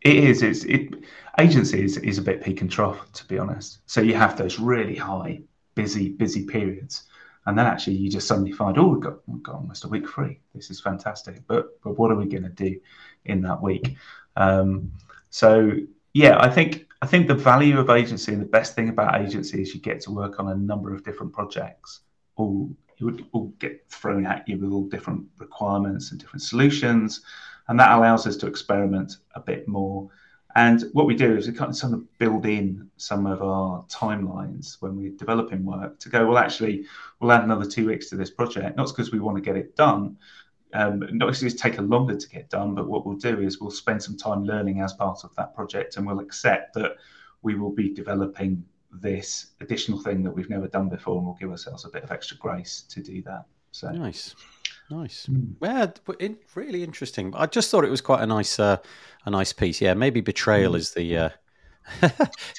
[0.01, 0.43] It is.
[0.43, 0.93] It's it.
[1.39, 3.79] Agency is, is a bit peak and trough, to be honest.
[3.85, 5.41] So you have those really high,
[5.75, 7.03] busy, busy periods,
[7.45, 10.07] and then actually you just suddenly find, oh, we've got, we've got almost a week
[10.07, 10.41] free.
[10.53, 11.41] This is fantastic.
[11.47, 12.79] But but what are we going to do
[13.25, 13.95] in that week?
[14.35, 14.91] Um,
[15.29, 15.71] so
[16.13, 19.61] yeah, I think I think the value of agency and the best thing about agency
[19.61, 22.01] is you get to work on a number of different projects.
[22.35, 27.21] All you would all get thrown at you with all different requirements and different solutions,
[27.67, 30.09] and that allows us to experiment a bit more.
[30.55, 33.83] And what we do is we kind of sort of build in some of our
[33.83, 36.85] timelines when we're developing work to go, well, actually,
[37.19, 39.75] we'll add another two weeks to this project, not because we want to get it
[39.75, 40.17] done,
[40.73, 43.71] um, not because it's taken longer to get done, but what we'll do is we'll
[43.71, 46.97] spend some time learning as part of that project and we'll accept that
[47.43, 51.51] we will be developing this additional thing that we've never done before and we'll give
[51.51, 53.45] ourselves a bit of extra grace to do that.
[53.71, 54.35] So nice.
[54.89, 55.27] Nice.
[55.27, 55.53] Mm.
[55.61, 57.31] Yeah, really interesting.
[57.35, 58.77] I just thought it was quite a nice, uh,
[59.25, 59.81] a nice piece.
[59.81, 60.77] Yeah, maybe betrayal mm.
[60.77, 61.29] is the uh,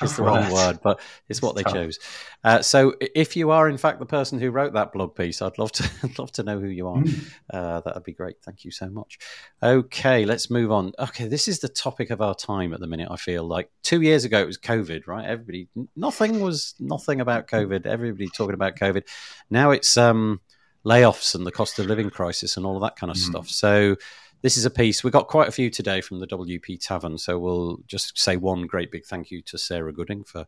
[0.02, 1.74] is the wrong word, but it's, it's what they tough.
[1.74, 1.98] chose.
[2.42, 5.59] Uh, so, if you are in fact the person who wrote that blog piece, I'd
[5.59, 6.98] love to love to know who you are.
[6.98, 7.33] Mm.
[7.52, 8.37] Uh, that would be great.
[8.42, 9.18] Thank you so much.
[9.62, 10.92] Okay, let's move on.
[10.98, 13.09] Okay, this is the topic of our time at the minute.
[13.11, 15.26] I feel like two years ago it was COVID, right?
[15.26, 17.87] Everybody, nothing was nothing about COVID.
[17.87, 19.04] Everybody talking about COVID.
[19.50, 20.40] Now it's um
[20.85, 23.20] layoffs and the cost of living crisis and all of that kind of mm.
[23.20, 23.48] stuff.
[23.48, 23.96] So
[24.42, 27.18] this is a piece we got quite a few today from the WP Tavern.
[27.18, 30.46] So we'll just say one great big thank you to Sarah Gooding for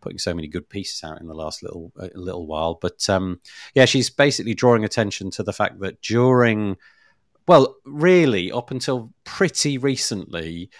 [0.00, 2.78] putting so many good pieces out in the last little uh, little while.
[2.80, 3.40] But um,
[3.74, 6.76] yeah, she's basically drawing attention to the fact that during
[7.48, 10.70] well, really up until pretty recently,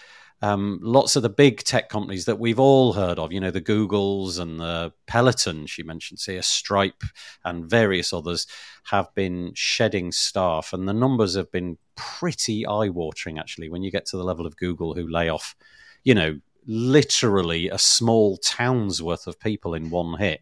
[0.43, 3.61] um, lots of the big tech companies that we've all heard of, you know, the
[3.61, 7.01] Googles and the Peloton, she mentioned here, Stripe
[7.45, 8.45] and various others
[8.83, 10.73] have been shedding staff.
[10.73, 14.45] And the numbers have been pretty eye watering, actually, when you get to the level
[14.45, 15.55] of Google who lay off,
[16.03, 20.41] you know, literally a small town's worth of people in one hit.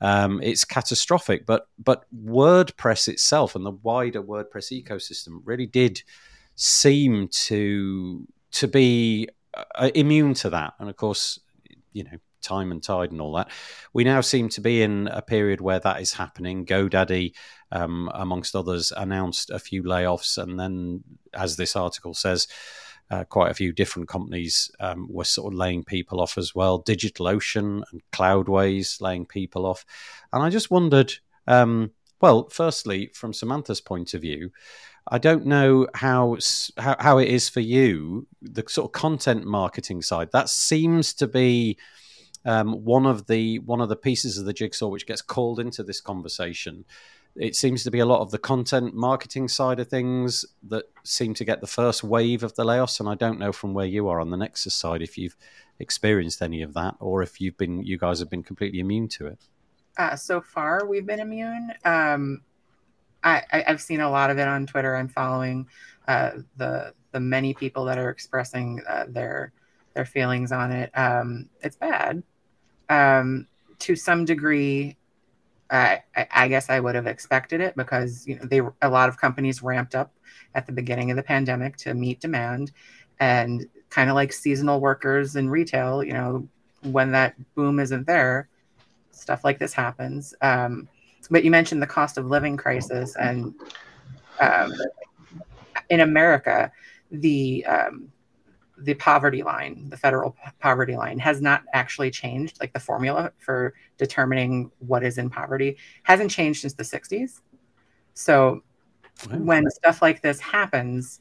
[0.00, 1.46] Um, it's catastrophic.
[1.46, 6.02] But but WordPress itself and the wider WordPress ecosystem really did
[6.56, 10.74] seem to to be uh, immune to that.
[10.78, 11.40] And of course,
[11.92, 13.50] you know, time and tide and all that.
[13.92, 16.66] We now seem to be in a period where that is happening.
[16.66, 17.34] GoDaddy,
[17.72, 22.48] um, amongst others, announced a few layoffs, and then, as this article says,
[23.10, 26.82] uh, quite a few different companies um, were sort of laying people off as well.
[26.82, 29.84] DigitalOcean and Cloudways laying people off,
[30.32, 31.14] and I just wondered.
[31.46, 34.52] Um, well, firstly, from Samantha's point of view,
[35.08, 36.38] I don't know how,
[36.78, 40.30] how how it is for you, the sort of content marketing side.
[40.32, 41.78] That seems to be
[42.44, 45.82] um, one of the one of the pieces of the jigsaw which gets called into
[45.82, 46.84] this conversation.
[47.36, 51.32] It seems to be a lot of the content marketing side of things that seem
[51.34, 52.98] to get the first wave of the layoffs.
[52.98, 55.36] And I don't know from where you are on the Nexcess side if you've
[55.78, 59.26] experienced any of that or if you've been you guys have been completely immune to
[59.26, 59.38] it.
[59.96, 61.72] Uh, so far, we've been immune.
[61.84, 62.42] Um,
[63.22, 64.96] I, have seen a lot of it on Twitter.
[64.96, 65.66] I'm following
[66.08, 69.52] uh, the the many people that are expressing uh, their
[69.94, 70.90] their feelings on it.
[70.96, 72.22] Um, it's bad.
[72.88, 73.46] Um,
[73.80, 74.96] to some degree,
[75.70, 76.02] I,
[76.32, 79.62] I, guess I would have expected it because you know they a lot of companies
[79.62, 80.12] ramped up
[80.54, 82.72] at the beginning of the pandemic to meet demand,
[83.20, 86.48] and kind of like seasonal workers in retail, you know,
[86.82, 88.48] when that boom isn't there,
[89.10, 90.34] stuff like this happens.
[90.40, 90.88] Um,
[91.30, 93.54] but you mentioned the cost of living crisis, and
[94.40, 94.72] um,
[95.88, 96.70] in America,
[97.10, 98.10] the um,
[98.78, 102.58] the poverty line, the federal poverty line, has not actually changed.
[102.60, 107.40] Like the formula for determining what is in poverty hasn't changed since the '60s.
[108.14, 108.62] So
[109.38, 111.20] when stuff like this happens,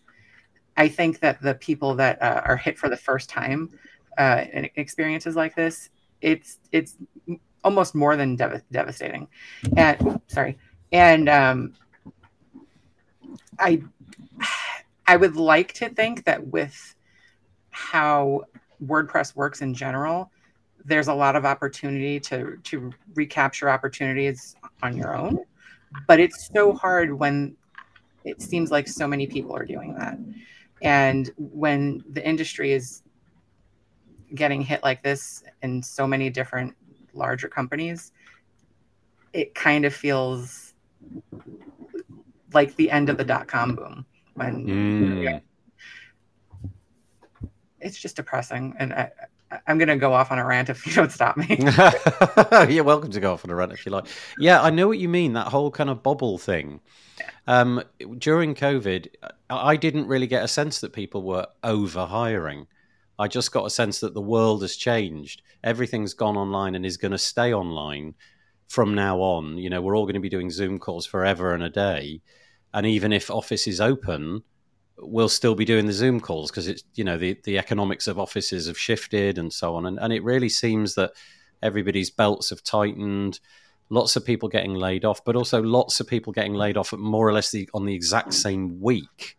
[0.78, 3.70] I think that the people that uh, are hit for the first time
[4.18, 5.90] uh, in experiences like this,
[6.22, 6.96] it's it's
[7.64, 9.28] almost more than dev- devastating.
[9.76, 10.58] And oops, sorry,
[10.92, 11.74] and um,
[13.60, 13.82] I
[15.08, 16.96] I would like to think that with
[17.72, 18.44] how
[18.86, 20.32] WordPress works in general,
[20.86, 25.40] there's a lot of opportunity to to recapture opportunities on your own.
[26.08, 27.56] But it's so hard when
[28.24, 30.18] it seems like so many people are doing that.
[30.82, 33.04] And when the industry is
[34.36, 36.76] getting hit like this in so many different
[37.14, 38.12] larger companies,
[39.34, 40.74] it kind of feels
[42.54, 45.42] like the end of the dot com boom when mm.
[47.80, 48.74] it's just depressing.
[48.80, 49.12] And I,
[49.68, 51.48] I'm going to go off on a rant if you don't stop me.
[52.70, 54.06] You're welcome to go off on a rant if you like.
[54.38, 55.34] Yeah, I know what you mean.
[55.34, 56.80] That whole kind of bubble thing.
[57.48, 57.84] Um,
[58.18, 59.08] during COVID,
[59.50, 62.68] I didn't really get a sense that people were over hiring.
[63.20, 65.42] I just got a sense that the world has changed.
[65.62, 68.16] Everything's gone online and is going to stay online
[68.70, 69.58] from now on.
[69.58, 72.22] You know, we're all going to be doing Zoom calls forever and a day.
[72.74, 74.44] And even if office is open,
[74.98, 78.18] we'll still be doing the Zoom calls because it's, you know, the, the economics of
[78.18, 79.86] offices have shifted and so on.
[79.86, 81.12] And, and it really seems that
[81.62, 83.42] everybody's belts have tightened.
[83.90, 87.00] Lots of people getting laid off, but also lots of people getting laid off at
[87.00, 89.36] more or less the, on the exact same week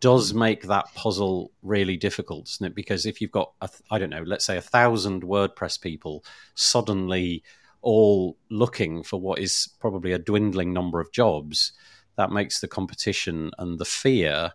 [0.00, 2.74] does make that puzzle really difficult, doesn't it?
[2.74, 3.52] Because if you've got,
[3.90, 6.24] I don't know, let's say a thousand WordPress people
[6.54, 7.42] suddenly
[7.80, 11.72] all looking for what is probably a dwindling number of jobs,
[12.16, 14.52] that makes the competition and the fear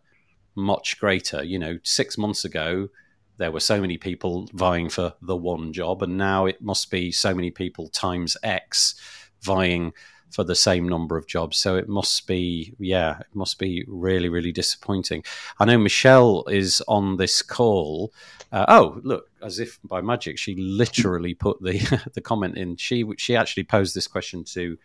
[0.55, 1.43] much greater.
[1.43, 2.89] You know, six months ago,
[3.37, 7.11] there were so many people vying for the one job, and now it must be
[7.11, 8.95] so many people times X
[9.41, 9.93] vying
[10.33, 11.57] for the same number of jobs.
[11.57, 15.23] So it must be, yeah, it must be really, really disappointing.
[15.59, 18.11] I know Michelle is on this call.
[18.51, 21.77] Uh, oh, look, as if by magic, she literally put the
[22.13, 22.77] the comment in.
[22.77, 24.77] She she actually posed this question to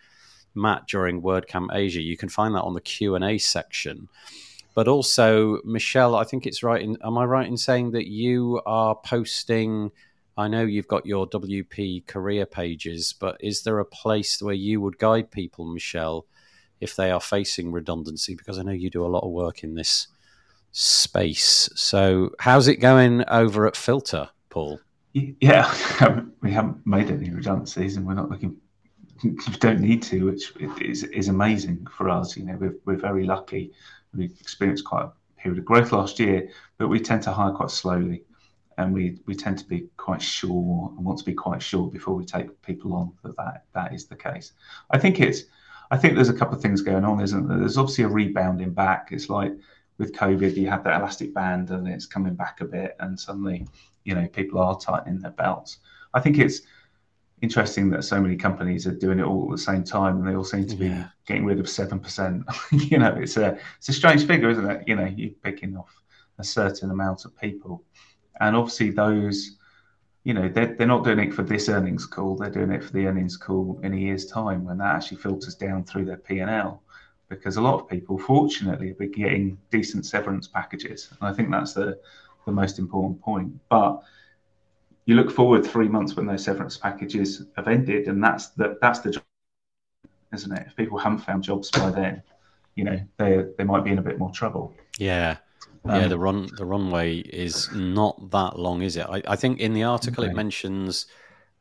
[0.55, 2.03] Matt during WordCamp Asia.
[2.03, 4.09] You can find that on the Q and A section.
[4.75, 6.83] But also, Michelle, I think it's right.
[6.83, 9.93] In, am I right in saying that you are posting?
[10.39, 14.81] I know you've got your WP career pages, but is there a place where you
[14.81, 16.27] would guide people, Michelle,
[16.81, 18.37] if they are facing redundancy?
[18.37, 20.07] Because I know you do a lot of work in this
[20.71, 21.69] space.
[21.75, 24.79] So, how's it going over at Filter, Paul?
[25.13, 25.75] Yeah,
[26.41, 28.57] we haven't made any redundancies, and we're not looking.
[29.25, 32.37] We don't need to, which is is amazing for us.
[32.37, 33.73] You know, we're we're very lucky.
[34.15, 35.13] We experienced quite a
[35.43, 38.23] period of growth last year, but we tend to hire quite slowly
[38.79, 42.15] and we, we tend to be quite sure and want to be quite sure before
[42.15, 44.53] we take people on that that, that is the case.
[44.91, 45.43] I think it's
[45.91, 47.59] I think there's a couple of things going on, isn't there?
[47.59, 49.09] There's obviously a rebounding back.
[49.11, 49.53] It's like
[49.97, 53.67] with COVID, you have that elastic band and it's coming back a bit, and suddenly,
[54.05, 55.79] you know, people are tightening their belts.
[56.15, 56.61] I think it's
[57.41, 60.37] interesting that so many companies are doing it all at the same time, and they
[60.37, 61.09] all seem to be yeah.
[61.27, 62.45] getting rid of seven percent.
[62.73, 64.87] you know, it's a it's a strange figure, isn't it?
[64.87, 66.01] You know, you're picking off
[66.39, 67.83] a certain amount of people
[68.41, 69.59] and obviously those
[70.25, 72.37] you know they're, they're not doing it for this earnings call.
[72.37, 75.55] They're doing it for the earnings call in a year's time when that actually filters
[75.55, 76.83] down through their p&l
[77.29, 81.09] because a lot of people fortunately are getting decent severance packages.
[81.11, 81.99] And i think that's the,
[82.47, 83.53] the most important point.
[83.69, 84.03] But
[85.05, 89.01] you look forward three months when those severance packages have ended and that's the that's
[89.01, 89.23] the job
[90.35, 90.67] isn't it?
[90.67, 92.23] If people haven't found jobs by then
[92.75, 94.75] you know they they might be in a bit more trouble.
[94.99, 95.39] Yeah
[95.85, 99.07] um, yeah, the run the runway is not that long, is it?
[99.09, 100.33] I, I think in the article okay.
[100.33, 101.07] it mentions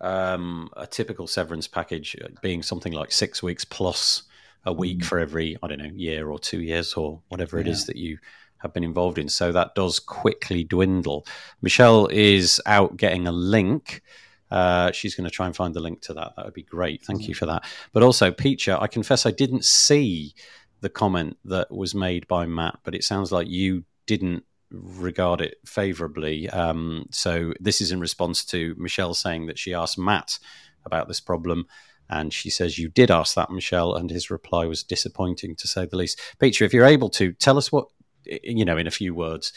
[0.02, 4.24] um, a typical severance package being something like six weeks plus
[4.66, 5.06] a week mm.
[5.06, 7.74] for every I don't know year or two years or whatever it yeah.
[7.74, 8.18] is that you
[8.60, 9.30] have been involved in.
[9.30, 11.26] So that does quickly dwindle.
[11.62, 14.02] Michelle is out getting a link.
[14.50, 16.34] Uh, she's going to try and find the link to that.
[16.36, 17.04] That would be great.
[17.04, 17.28] Thank mm.
[17.30, 17.66] you for that.
[17.94, 20.34] But also, Piccia, I confess I didn't see
[20.82, 25.58] the comment that was made by Matt, but it sounds like you didn't regard it
[25.66, 26.50] favorably.
[26.50, 30.40] Um, so this is in response to Michelle saying that she asked Matt
[30.86, 31.68] about this problem.
[32.10, 33.96] And she says, You did ask that, Michelle.
[33.96, 36.20] And his reply was disappointing, to say the least.
[36.40, 37.88] Piccia, if you're able to, tell us what,
[38.26, 39.52] you know, in a few words,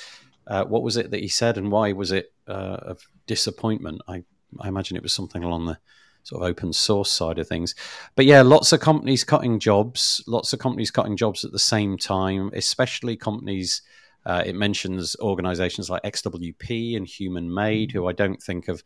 [0.47, 4.03] uh, what was it that he said and why was it uh, of disappointment?
[4.09, 4.25] I,
[4.59, 5.79] I imagine it was something along the
[6.23, 7.75] sort of open source side of things.
[8.16, 11.97] But yeah, lots of companies cutting jobs, lots of companies cutting jobs at the same
[11.97, 13.83] time, especially companies
[14.27, 18.83] uh, it mentions organizations like XWP and Human Made, who I don't think have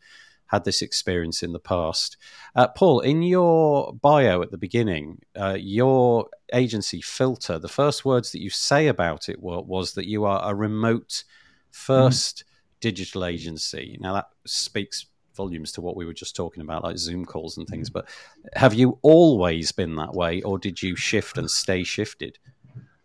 [0.47, 2.17] had this experience in the past.
[2.55, 8.31] Uh, Paul, in your bio at the beginning, uh, your agency Filter, the first words
[8.31, 11.23] that you say about it were, was that you are a remote
[11.71, 12.79] first mm.
[12.79, 13.97] digital agency.
[13.99, 17.67] Now, that speaks volumes to what we were just talking about, like Zoom calls and
[17.67, 17.89] things.
[17.89, 17.99] Mm-hmm.
[17.99, 22.37] But have you always been that way, or did you shift and stay shifted?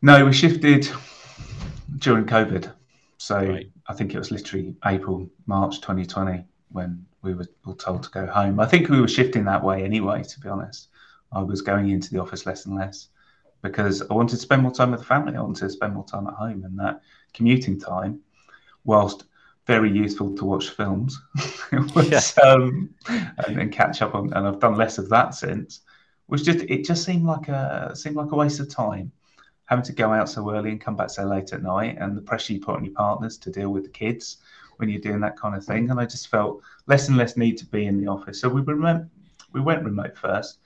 [0.03, 0.89] No, we shifted
[1.99, 2.73] during COVID.
[3.19, 3.71] So right.
[3.87, 8.27] I think it was literally April, March 2020 when we were all told to go
[8.27, 8.61] home.
[8.61, 10.89] I think we were shifting that way anyway, to be honest.
[11.33, 13.09] I was going into the office less and less
[13.63, 15.37] because I wanted to spend more time with the family.
[15.37, 17.03] I wanted to spend more time at home, and that
[17.35, 18.21] commuting time,
[18.85, 19.25] whilst
[19.71, 21.21] very useful to watch films,
[21.95, 22.43] was, yeah.
[22.43, 24.33] um, and, and, catch up on.
[24.33, 25.83] And I've done less of that since.
[26.27, 29.13] Which just it just seemed like a seemed like a waste of time
[29.67, 32.21] having to go out so early and come back so late at night, and the
[32.21, 34.39] pressure you put on your partners to deal with the kids
[34.79, 35.89] when you're doing that kind of thing.
[35.91, 38.41] And I just felt less and less need to be in the office.
[38.41, 39.07] So we went,
[39.53, 40.59] we went remote first,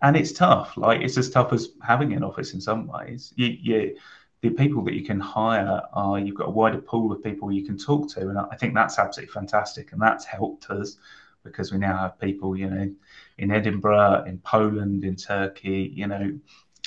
[0.00, 0.78] and it's tough.
[0.78, 3.34] Like it's as tough as having an office in some ways.
[3.36, 3.96] You, you
[4.40, 7.64] the people that you can hire are you've got a wider pool of people you
[7.64, 10.96] can talk to, and I think that's absolutely fantastic, and that's helped us
[11.44, 12.92] because we now have people, you know,
[13.38, 16.38] in Edinburgh, in Poland, in Turkey, you know,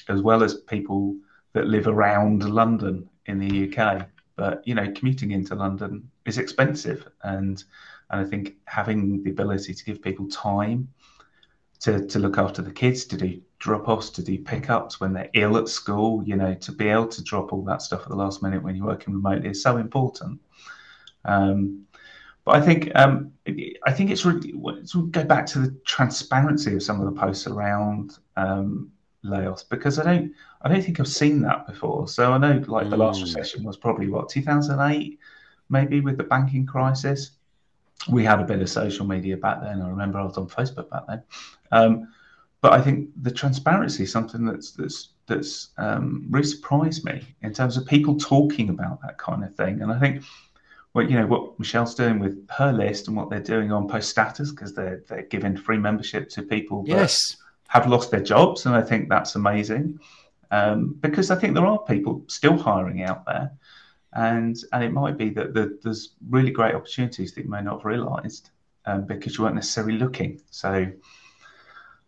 [0.08, 1.16] as well as people
[1.54, 4.08] that live around London in the UK.
[4.36, 7.64] But you know, commuting into London is expensive, and
[8.10, 10.88] and I think having the ability to give people time
[11.82, 15.30] to to look after the kids, to do drop offs, to do pickups when they're
[15.36, 18.16] ill at school, you know, to be able to drop all that stuff at the
[18.16, 20.42] last minute when you're working remotely is so important.
[21.26, 21.86] Um,
[22.44, 23.32] but I think um,
[23.86, 27.46] I think it's really it's go back to the transparency of some of the posts
[27.46, 28.92] around um,
[29.24, 30.34] layoffs because I don't
[30.64, 32.08] I don't think I've seen that before.
[32.08, 33.24] So I know like the last mm.
[33.24, 35.20] recession was probably what 2008,
[35.70, 37.38] maybe with the banking crisis.
[38.10, 39.84] We had a bit of social media back then.
[39.84, 41.22] I remember I was on Facebook back then.
[41.72, 42.08] Um,
[42.62, 47.54] but I think the transparency is something that's that's that's um, really surprised me in
[47.54, 49.82] terms of people talking about that kind of thing.
[49.82, 50.24] And I think
[50.94, 54.10] what you know what Michelle's doing with her list and what they're doing on post
[54.10, 57.38] status because they're they're giving free membership to people yes.
[57.68, 60.00] have lost their jobs, and I think that's amazing.
[60.52, 63.52] Um, because I think there are people still hiring out there,
[64.14, 67.78] and and it might be that the, there's really great opportunities that you may not
[67.78, 68.52] have realised
[68.86, 70.42] um, because you weren't necessarily looking.
[70.52, 70.92] So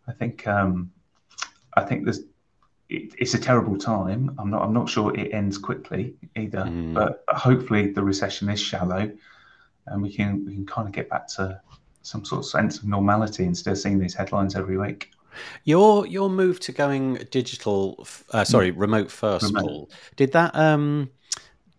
[0.06, 0.92] I think um,
[1.74, 2.20] I think there's
[2.88, 4.34] it, it's a terrible time.
[4.38, 4.62] I'm not.
[4.62, 6.64] I'm not sure it ends quickly either.
[6.64, 6.94] Mm.
[6.94, 9.10] But hopefully the recession is shallow,
[9.86, 11.60] and we can we can kind of get back to
[12.02, 15.10] some sort of sense of normality instead of seeing these headlines every week.
[15.64, 18.78] Your your move to going digital, uh, sorry, mm.
[18.78, 19.66] remote first, remote.
[19.66, 19.90] Paul.
[20.16, 20.54] Did that?
[20.54, 21.10] Um,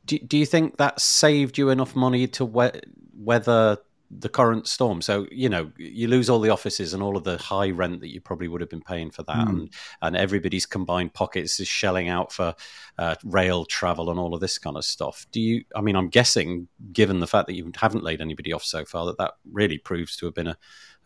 [0.05, 2.81] do, do you think that saved you enough money to we-
[3.17, 3.77] weather
[4.11, 5.01] the current storm.
[5.01, 8.13] So you know you lose all the offices and all of the high rent that
[8.13, 9.49] you probably would have been paying for that, mm.
[9.49, 9.69] and
[10.01, 12.55] and everybody's combined pockets is shelling out for
[12.97, 15.25] uh, rail travel and all of this kind of stuff.
[15.31, 15.63] Do you?
[15.75, 19.05] I mean, I'm guessing, given the fact that you haven't laid anybody off so far,
[19.07, 20.57] that that really proves to have been a,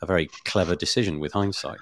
[0.02, 1.80] a very clever decision with hindsight.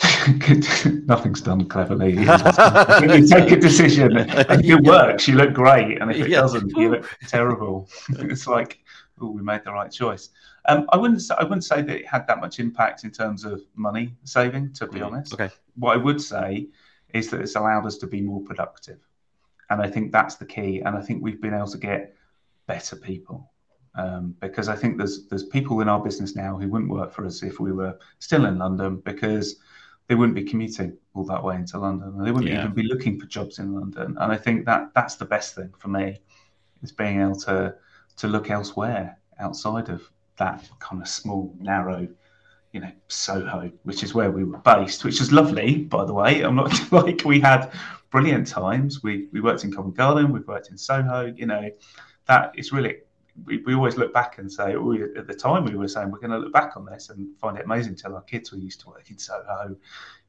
[1.06, 2.10] Nothing's done cleverly.
[2.12, 6.40] you take a decision, if it works, you look great, and if it yeah.
[6.40, 7.88] doesn't, you look terrible.
[8.10, 8.78] it's like
[9.20, 10.30] oh, we made the right choice.
[10.66, 13.44] Um, I wouldn't say, I wouldn't say that it had that much impact in terms
[13.44, 14.72] of money saving.
[14.74, 15.50] To be mm, honest, okay.
[15.76, 16.68] What I would say
[17.14, 18.98] is that it's allowed us to be more productive,
[19.70, 20.80] and I think that's the key.
[20.80, 22.14] And I think we've been able to get
[22.66, 23.50] better people.
[23.94, 27.26] Um, because I think there's there's people in our business now who wouldn't work for
[27.26, 29.56] us if we were still in London because
[30.08, 32.60] they wouldn't be commuting all that way into London and they wouldn't yeah.
[32.60, 34.16] even be looking for jobs in London.
[34.18, 36.20] And I think that that's the best thing for me
[36.82, 37.74] is being able to
[38.18, 40.02] to look elsewhere outside of
[40.38, 42.06] that kind of small, narrow,
[42.72, 46.42] you know, Soho, which is where we were based, which is lovely, by the way.
[46.42, 47.72] I'm not like we had
[48.10, 49.02] brilliant times.
[49.02, 51.32] We we worked in Covent Garden, we've worked in Soho.
[51.36, 51.70] You know,
[52.26, 52.98] that is really.
[53.44, 56.18] We, we always look back and say, oh, at the time we were saying we're
[56.18, 57.94] going to look back on this and find it amazing.
[57.94, 59.76] Tell our kids we used to work in Soho,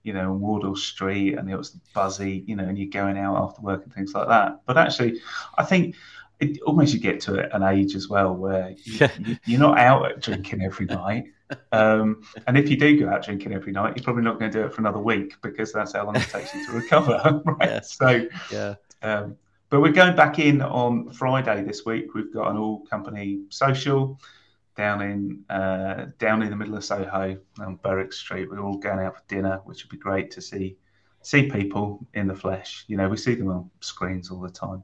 [0.03, 3.35] you know, on Wardour Street, and it was buzzy, you know, and you're going out
[3.35, 4.61] after work and things like that.
[4.67, 5.19] But actually,
[5.57, 5.95] I think
[6.39, 10.61] it almost you get to an age as well where you, are not out drinking
[10.61, 11.25] every night.
[11.71, 14.57] Um, and if you do go out drinking every night, you're probably not going to
[14.59, 17.69] do it for another week because that's how long it takes you to recover, right?
[17.69, 17.79] Yeah.
[17.81, 18.75] So, yeah.
[19.01, 19.35] Um,
[19.69, 22.13] but we're going back in on Friday this week.
[22.13, 24.19] We've got an all company social
[24.75, 28.49] down in uh, down in the middle of Soho on Berwick Street.
[28.49, 30.77] We're all going out for dinner, which would be great to see
[31.21, 32.85] see people in the flesh.
[32.87, 34.83] You know, we see them on screens all the time.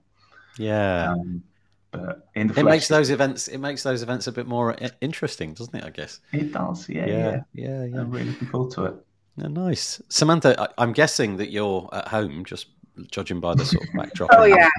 [0.57, 1.11] Yeah.
[1.11, 1.43] Um,
[1.91, 5.53] but in the it makes those events it makes those events a bit more interesting,
[5.53, 5.83] doesn't it?
[5.83, 6.89] I guess it does.
[6.89, 7.41] Yeah, yeah, yeah.
[7.53, 8.01] yeah, yeah.
[8.01, 8.95] I'm really looking forward to it.
[9.37, 10.69] Yeah, nice, Samantha.
[10.77, 12.67] I, am guessing that you're at home, just
[13.11, 14.29] judging by the sort of backdrop.
[14.33, 14.69] oh yeah,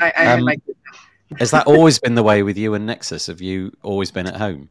[0.00, 0.48] I, I um,
[1.38, 3.26] has that always been the way with you and Nexcess?
[3.26, 4.68] Have you always been at home?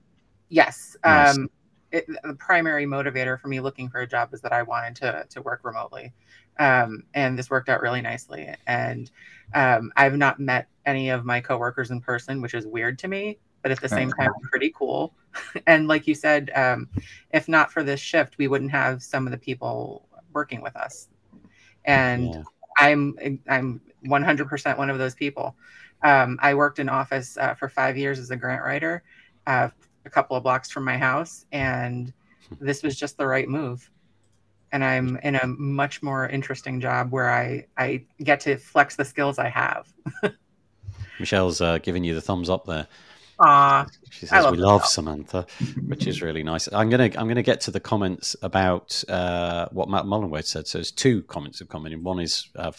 [0.49, 0.95] Yes.
[1.03, 1.36] Nice.
[1.36, 1.49] Um,
[1.91, 5.26] it, the primary motivator for me looking for a job is that I wanted to
[5.30, 6.14] to work remotely,
[6.59, 8.53] um, and this worked out really nicely.
[8.67, 9.09] And
[9.53, 13.39] um, I've not met any of my coworkers in person, which is weird to me,
[13.61, 15.13] but at the same time, pretty cool.
[15.67, 16.89] and like you said, um,
[17.31, 21.09] if not for this shift, we wouldn't have some of the people working with us.
[21.85, 22.43] And yeah.
[22.77, 25.55] I'm I'm 100% one of those people.
[26.03, 29.03] Um, I worked in office uh, for five years as a grant writer,
[29.45, 29.69] uh,
[30.05, 32.11] a couple of blocks from my house, and
[32.59, 33.89] this was just the right move
[34.72, 39.05] and I'm in a much more interesting job where I I get to flex the
[39.05, 39.91] skills I have.
[41.19, 42.88] Michelle's uh, giving you the thumbs up there.
[43.39, 44.86] Aw, She says love we love.
[44.86, 45.47] Samantha,
[45.88, 46.72] which is really nice.
[46.72, 50.67] I'm gonna I'm gonna get to the comments about uh, what Matt Mullenweg said.
[50.67, 52.03] So there's two comments have come in.
[52.03, 52.72] One is uh,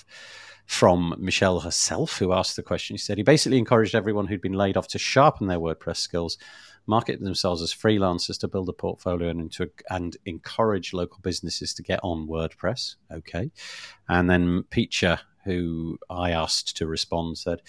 [0.66, 2.96] from Michelle herself, who asked the question.
[2.96, 6.38] She said he basically encouraged everyone who'd been laid off to sharpen their WordPress skills,
[6.86, 11.82] market themselves as freelancers to build a portfolio and to and encourage local businesses to
[11.82, 12.96] get on WordPress.
[13.10, 13.50] Okay,
[14.08, 17.62] and then Piccia, who I asked to respond, said.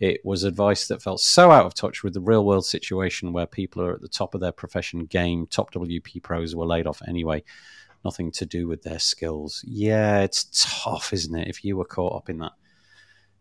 [0.00, 3.46] It was advice that felt so out of touch with the real world situation where
[3.46, 5.48] people are at the top of their profession game.
[5.48, 7.42] Top WP pros were laid off anyway.
[8.04, 9.64] Nothing to do with their skills.
[9.66, 10.46] Yeah, it's
[10.84, 11.48] tough, isn't it?
[11.48, 12.52] If you were caught up in that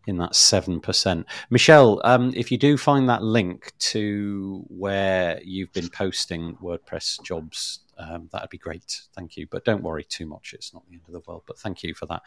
[0.07, 1.27] in that seven percent.
[1.49, 7.79] Michelle, um, if you do find that link to where you've been posting WordPress jobs,
[7.97, 9.01] um, that'd be great.
[9.15, 9.45] Thank you.
[9.49, 11.43] But don't worry too much; it's not the end of the world.
[11.45, 12.23] But thank you for that.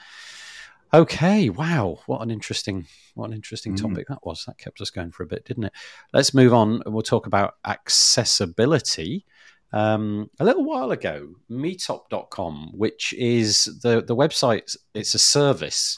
[0.93, 3.81] Okay, wow, what an interesting, what an interesting Mm.
[3.83, 4.45] topic that was.
[4.47, 5.73] That kept us going for a bit, didn't it?
[6.13, 9.25] Let's move on, and we'll talk about accessibility.
[9.73, 15.97] Um, a little while ago, Meetup.com, which is the the website, it's a service,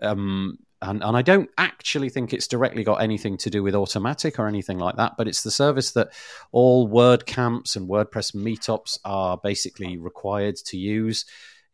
[0.00, 4.38] um, and and I don't actually think it's directly got anything to do with Automattic
[4.38, 6.12] or anything like that, but it's the service that
[6.50, 11.24] all WordCamps and WordPress meetups are basically required to use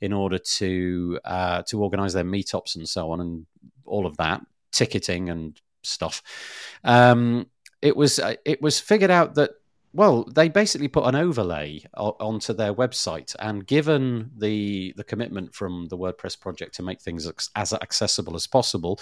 [0.01, 3.47] in order to uh, to organize their meetups and so on and
[3.85, 4.43] all of that
[4.73, 6.23] ticketing and stuff.
[6.85, 7.47] Um,
[7.81, 9.53] it was uh, it was figured out that
[9.99, 15.89] well they basically put an overlay onto their website and given the the commitment from
[15.89, 18.99] the WordPress project to make things as accessible as possible.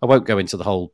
[0.00, 0.92] I won't go into the whole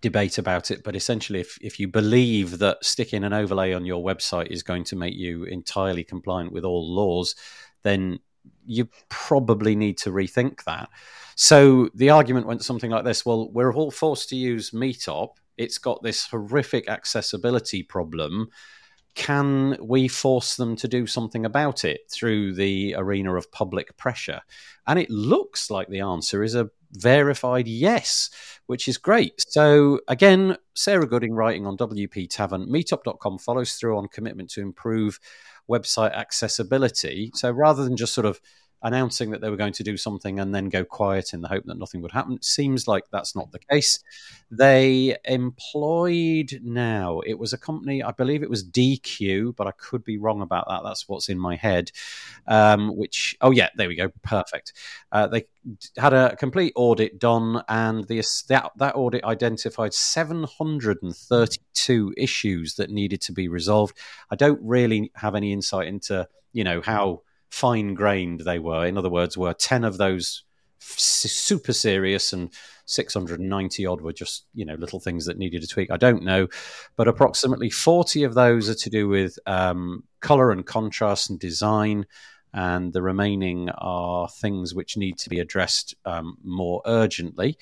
[0.00, 4.02] debate about it, but essentially, if, if you believe that sticking an overlay on your
[4.02, 7.34] website is going to make you entirely compliant with all laws,
[7.82, 8.18] then
[8.64, 10.88] you probably need to rethink that.
[11.36, 15.36] So the argument went something like this Well, we're all forced to use Meetup.
[15.56, 18.48] It's got this horrific accessibility problem.
[19.14, 24.42] Can we force them to do something about it through the arena of public pressure?
[24.86, 28.30] And it looks like the answer is a verified yes,
[28.66, 29.44] which is great.
[29.48, 35.18] So, again, Sarah Gooding writing on WP Tavern, meetup.com follows through on commitment to improve
[35.68, 37.30] website accessibility.
[37.34, 38.40] So, rather than just sort of
[38.82, 41.64] announcing that they were going to do something and then go quiet in the hope
[41.64, 43.98] that nothing would happen, seems like that's not the case.
[44.50, 50.04] They employed now, it was a company, I believe it was Deque, but I could
[50.04, 50.82] be wrong about that.
[50.84, 51.90] That's what's in my head.
[52.46, 54.10] Um, which, oh, yeah, there we go.
[54.22, 54.72] Perfect.
[55.10, 55.46] Uh, they
[55.96, 63.20] had a complete audit done, and the, that, that audit identified 732 issues that needed
[63.22, 63.98] to be resolved.
[64.30, 68.86] I don't really have any insight into, you know, how fine grained they were.
[68.86, 70.44] In other words, were 10 of those
[70.78, 72.52] super serious and
[72.84, 75.90] 690 odd were just, you know, little things that needed a tweak?
[75.90, 76.48] I don't know.
[76.96, 82.06] But approximately 40 of those are to do with um, color and contrast and design
[82.56, 87.58] and the remaining are things which need to be addressed um, more urgently.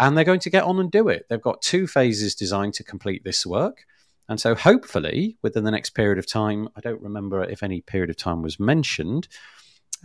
[0.00, 1.26] And they're going to get on and do it.
[1.28, 3.86] They've got two phases designed to complete this work.
[4.28, 8.10] And so, hopefully, within the next period of time, I don't remember if any period
[8.10, 9.28] of time was mentioned,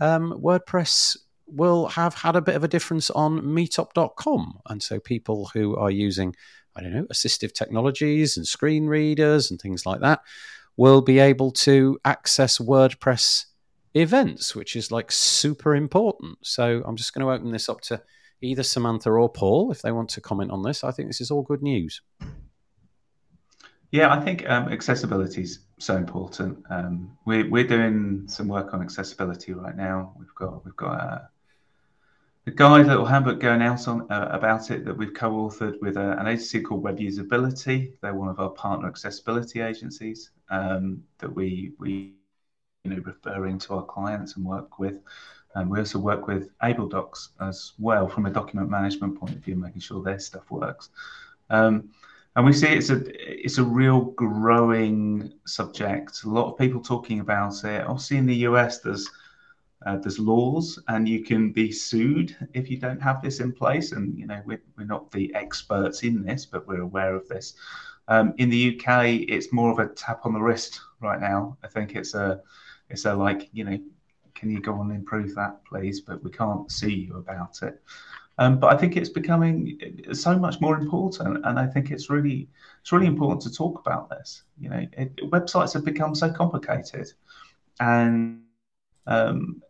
[0.00, 1.16] um, WordPress
[1.46, 4.60] will have had a bit of a difference on meetup.com.
[4.68, 6.34] And so, people who are using,
[6.76, 10.20] I don't know, assistive technologies and screen readers and things like that
[10.76, 13.46] will be able to access WordPress
[13.94, 16.38] events, which is like super important.
[16.42, 18.00] So I'm just going to open this up to
[18.40, 20.84] either Samantha or Paul if they want to comment on this.
[20.84, 22.00] I think this is all good news.
[23.90, 26.62] Yeah, I think um, accessibility is so important.
[26.68, 30.14] Um, we're we're doing some work on accessibility right now.
[30.18, 31.30] We've got we've got a,
[32.46, 36.18] a guide, little handbook going out on uh, about it that we've co-authored with a,
[36.18, 37.92] an agency called Web Usability.
[38.02, 42.12] They're one of our partner accessibility agencies um, that we we
[42.84, 45.00] you know referring to our clients and work with.
[45.54, 49.56] And we also work with AbleDocs as well from a document management point of view,
[49.56, 50.90] making sure their stuff works.
[51.48, 51.88] Um,
[52.36, 53.02] and we see it's a
[53.44, 56.22] it's a real growing subject.
[56.24, 57.84] A lot of people talking about it.
[57.86, 59.08] Obviously, in the US, there's
[59.86, 63.92] uh, there's laws, and you can be sued if you don't have this in place.
[63.92, 67.54] And you know, we're, we're not the experts in this, but we're aware of this.
[68.08, 71.56] Um, in the UK, it's more of a tap on the wrist right now.
[71.62, 72.40] I think it's a
[72.88, 73.78] it's a like you know,
[74.34, 76.00] can you go on and improve that, please?
[76.00, 77.80] But we can't sue you about it.
[78.38, 79.78] Um, but I think it's becoming
[80.12, 82.48] so much more important, and I think it's really
[82.80, 84.44] it's really important to talk about this.
[84.60, 87.12] You know, it, websites have become so complicated
[87.80, 88.42] and
[89.06, 89.60] um,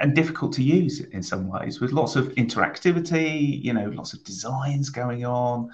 [0.00, 3.62] and difficult to use in some ways, with lots of interactivity.
[3.62, 5.70] You know, lots of designs going on.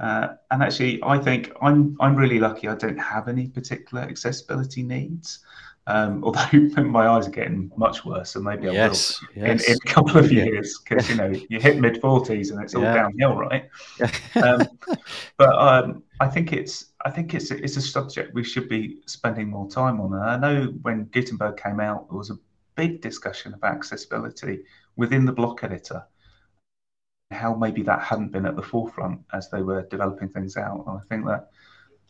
[0.00, 2.66] Uh, and actually, I think I'm I'm really lucky.
[2.66, 5.44] I don't have any particular accessibility needs.
[5.86, 6.48] Um, although
[6.82, 9.64] my eyes are getting much worse, so maybe I yes, will yes.
[9.64, 12.74] In, in, a couple of years because you know you hit mid forties and it's
[12.74, 12.94] all yeah.
[12.94, 13.68] downhill, right?
[14.36, 14.62] um,
[15.36, 19.48] but um, I think it's I think it's it's a subject we should be spending
[19.48, 20.14] more time on.
[20.14, 22.38] And I know when Gutenberg came out, there was a
[22.76, 24.60] big discussion about accessibility
[24.96, 26.04] within the block editor
[27.30, 30.84] how maybe that hadn't been at the forefront as they were developing things out.
[30.86, 31.50] And I think that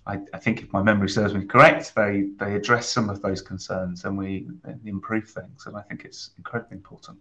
[0.07, 3.40] I, I, think if my memory serves me correct, they they address some of those
[3.40, 4.46] concerns and we
[4.84, 5.66] improve things.
[5.66, 7.18] And I think it's incredibly important.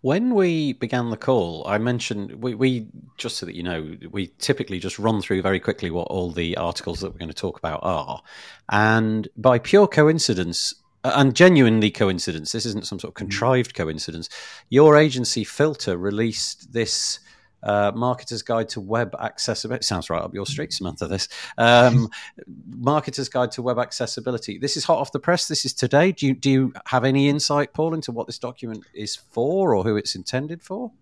[0.00, 2.86] When we began the call, I mentioned we, we,
[3.16, 6.56] just so that you know, we typically just run through very quickly what all the
[6.56, 8.22] articles that we're going to talk about are.
[8.70, 10.74] And by pure coincidence,
[11.04, 13.18] and genuinely coincidence, this isn't some sort of mm.
[13.18, 14.28] contrived coincidence,
[14.68, 17.20] your agency Filter released this
[17.62, 19.84] uh, Marketer's Guide to Web Accessibility.
[19.84, 21.06] Sounds right up your street, Samantha.
[21.06, 22.08] This um,
[22.70, 24.58] Marketer's Guide to Web Accessibility.
[24.58, 25.48] This is hot off the press.
[25.48, 26.12] This is today.
[26.12, 29.84] Do you do you have any insight, Paul, into what this document is for or
[29.84, 30.92] who it's intended for?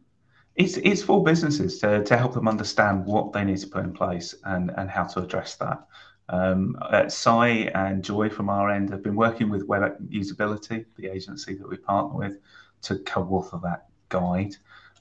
[0.57, 3.93] It's, it's for businesses to, to help them understand what they need to put in
[3.93, 5.87] place and, and how to address that.
[6.29, 6.77] Um,
[7.09, 11.69] Sai and Joy from our end have been working with Web Usability, the agency that
[11.69, 12.39] we partner with,
[12.83, 14.57] to co-author that guide.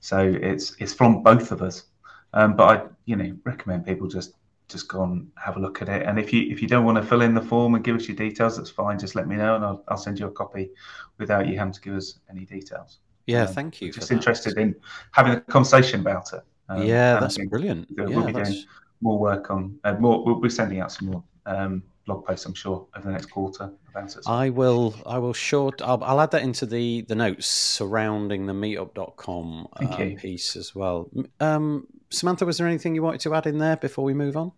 [0.06, 1.86] So it's it's from both of us.
[2.34, 4.34] Um, but I, you know, recommend people just
[4.68, 6.06] just go and have a look at it.
[6.06, 8.08] And if you if you don't want to fill in the form and give us
[8.08, 9.00] your details, that's fine.
[9.00, 10.70] Just let me know, and I'll, I'll send you a copy
[11.18, 13.00] without you having to give us any details.
[13.26, 13.92] Yeah, um, thank you.
[13.92, 14.76] Just interested in
[15.12, 16.44] having a conversation about it.
[16.70, 17.88] Um, yeah, that's brilliant.
[17.90, 18.50] We'll yeah, be that's...
[18.50, 18.64] doing
[19.02, 20.24] more work on uh, more.
[20.24, 23.72] We'll be sending out some more um, blog posts, I'm sure, over the next quarter
[23.90, 24.24] about it.
[24.28, 24.96] I will.
[25.06, 25.82] I will short.
[25.82, 31.10] I'll, I'll add that into the the notes surrounding the meetup.com uh, piece as well.
[31.40, 34.52] Um, Samantha, was there anything you wanted to add in there before we move on?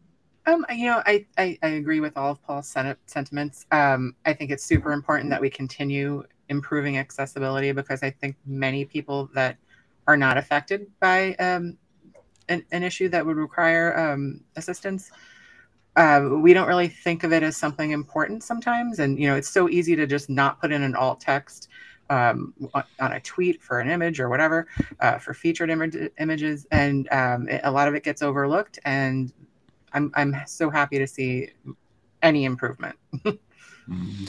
[0.45, 2.73] Um, you know, I, I, I agree with all of Paul's
[3.05, 3.65] sentiments.
[3.71, 8.85] Um, I think it's super important that we continue improving accessibility because I think many
[8.85, 9.57] people that
[10.07, 11.77] are not affected by um,
[12.47, 15.11] an, an issue that would require um, assistance
[15.97, 18.99] uh, we don't really think of it as something important sometimes.
[18.99, 21.69] And, you know, it's so easy to just not put in an alt text
[22.11, 24.67] um, on a tweet for an image or whatever
[24.99, 26.67] uh, for featured Im- images.
[26.71, 28.77] And um, it, a lot of it gets overlooked.
[28.85, 29.33] And
[29.91, 31.49] I'm, I'm so happy to see
[32.21, 32.95] any improvement.
[33.15, 34.25] mm-hmm.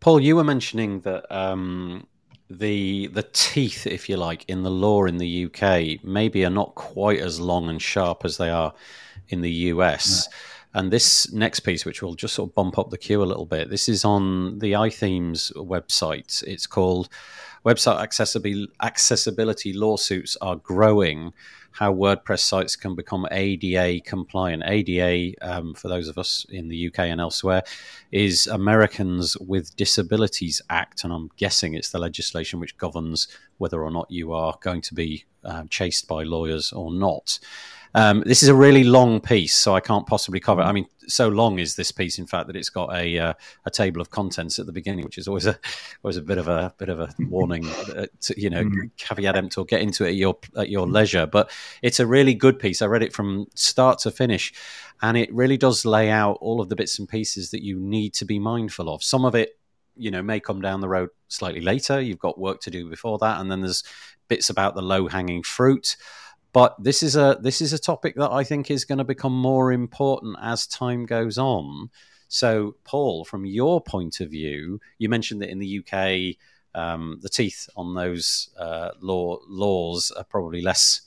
[0.00, 2.04] Paul, you were mentioning that um,
[2.50, 6.74] the the teeth, if you like, in the law in the UK maybe are not
[6.74, 8.74] quite as long and sharp as they are
[9.28, 10.28] in the US.
[10.28, 10.36] Yeah.
[10.74, 13.44] And this next piece, which will just sort of bump up the queue a little
[13.44, 16.42] bit, this is on the iThemes website.
[16.44, 17.08] It's called
[17.64, 21.34] Website Accessibility, Accessibility Lawsuits Are Growing
[21.72, 24.62] How WordPress Sites Can Become ADA Compliant.
[24.66, 27.62] ADA, um, for those of us in the UK and elsewhere,
[28.10, 31.04] is Americans with Disabilities Act.
[31.04, 34.94] And I'm guessing it's the legislation which governs whether or not you are going to
[34.94, 37.38] be uh, chased by lawyers or not.
[37.94, 40.62] Um, this is a really long piece, so I can't possibly cover.
[40.62, 40.64] it.
[40.64, 43.34] I mean, so long is this piece, in fact, that it's got a uh,
[43.66, 45.58] a table of contents at the beginning, which is always a
[46.02, 47.66] always a bit of a bit of a warning.
[47.66, 48.90] Uh, to, you know, mm.
[48.96, 51.26] caveat emptor, get into it at your at your leisure.
[51.26, 51.50] But
[51.82, 52.80] it's a really good piece.
[52.80, 54.52] I read it from start to finish,
[55.02, 58.14] and it really does lay out all of the bits and pieces that you need
[58.14, 59.02] to be mindful of.
[59.02, 59.58] Some of it
[59.94, 63.18] you know may come down the road slightly later you've got work to do before
[63.18, 63.84] that and then there's
[64.26, 65.98] bits about the low hanging fruit
[66.52, 69.32] but this is a this is a topic that I think is going to become
[69.32, 71.90] more important as time goes on.
[72.28, 76.36] So, Paul, from your point of view, you mentioned that in the UK,
[76.74, 81.02] um, the teeth on those uh, law laws are probably less.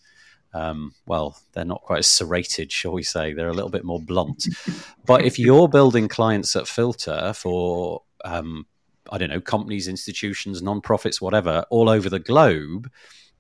[0.54, 3.34] Um, well, they're not quite as serrated, shall we say?
[3.34, 4.48] They're a little bit more blunt.
[5.06, 8.66] but if you're building clients at Filter for, um,
[9.12, 12.90] I don't know, companies, institutions, non-profits, whatever, all over the globe,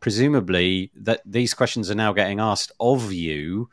[0.05, 3.67] presumably that these questions are now getting asked of you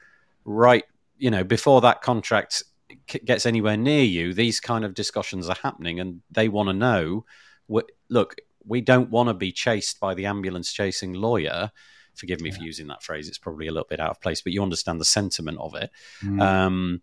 [0.47, 0.85] right
[1.19, 2.63] you know before that contract
[3.07, 7.23] gets anywhere near you these kind of discussions are happening and they want to know
[8.09, 11.71] look we don't want to be chased by the ambulance chasing lawyer
[12.15, 12.57] forgive me yeah.
[12.57, 14.99] for using that phrase it's probably a little bit out of place but you understand
[14.99, 15.91] the sentiment of it
[16.25, 16.41] mm.
[16.41, 17.03] um,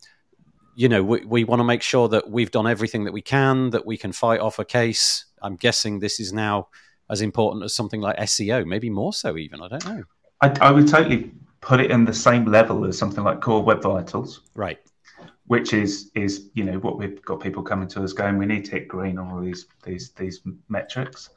[0.73, 3.69] you know we, we want to make sure that we've done everything that we can
[3.69, 6.67] that we can fight off a case i'm guessing this is now
[7.09, 9.61] as important as something like SEO, maybe more so even.
[9.61, 10.03] I don't know.
[10.41, 11.31] I, I would totally
[11.61, 14.79] put it in the same level as something like Core Web Vitals, right?
[15.47, 18.65] Which is is you know what we've got people coming to us going, we need
[18.65, 21.29] to hit green on all these these these metrics,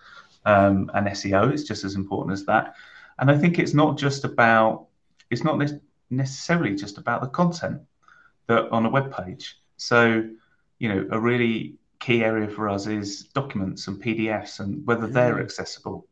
[0.45, 2.75] um, and SEO is just as important as that.
[3.18, 4.87] And I think it's not just about
[5.31, 5.61] it's not
[6.11, 7.81] necessarily just about the content
[8.47, 9.59] that on a web page.
[9.77, 10.29] So,
[10.79, 15.36] you know, a really key area for us is documents and PDFs and whether they're
[15.36, 15.42] mm.
[15.42, 16.07] accessible.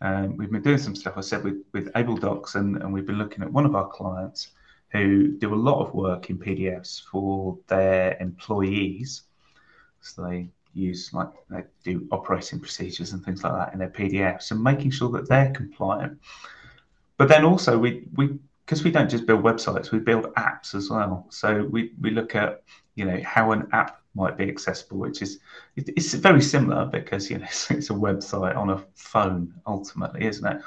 [0.00, 3.18] Um, we've been doing some stuff, I said, with, with AbleDocs, and, and we've been
[3.18, 4.48] looking at one of our clients
[4.92, 9.24] who do a lot of work in PDFs for their employees.
[10.00, 14.50] So they use like they do operating procedures and things like that in their PDFs
[14.50, 16.18] and making sure that they're compliant.
[17.18, 20.90] But then also we we because we don't just build websites, we build apps as
[20.90, 21.26] well.
[21.30, 22.62] So we, we look at
[22.94, 25.38] you know how an app might be accessible, which is
[25.76, 30.46] it's very similar because you know it's, it's a website on a phone ultimately, isn't
[30.46, 30.62] it?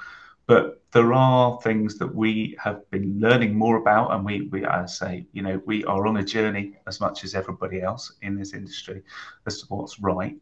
[0.47, 4.85] But there are things that we have been learning more about, and we, we I
[4.85, 8.53] say, you know, we are on a journey as much as everybody else in this
[8.53, 9.03] industry
[9.45, 10.37] as to what's right.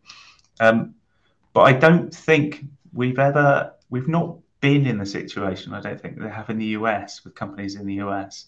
[0.59, 0.93] Um,
[1.53, 5.73] but I don't think we've ever, we've not been in the situation.
[5.73, 8.47] I don't think they have in the US with companies in the US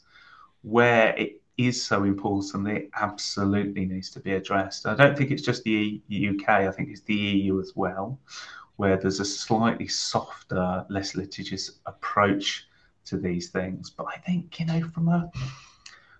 [0.62, 2.68] where it is so important.
[2.68, 4.86] It absolutely needs to be addressed.
[4.86, 6.49] I don't think it's just the UK.
[6.49, 8.20] I think it's the EU as well,
[8.76, 12.68] where there's a slightly softer, less litigious approach
[13.05, 13.89] to these things.
[13.89, 15.32] But I think you know from a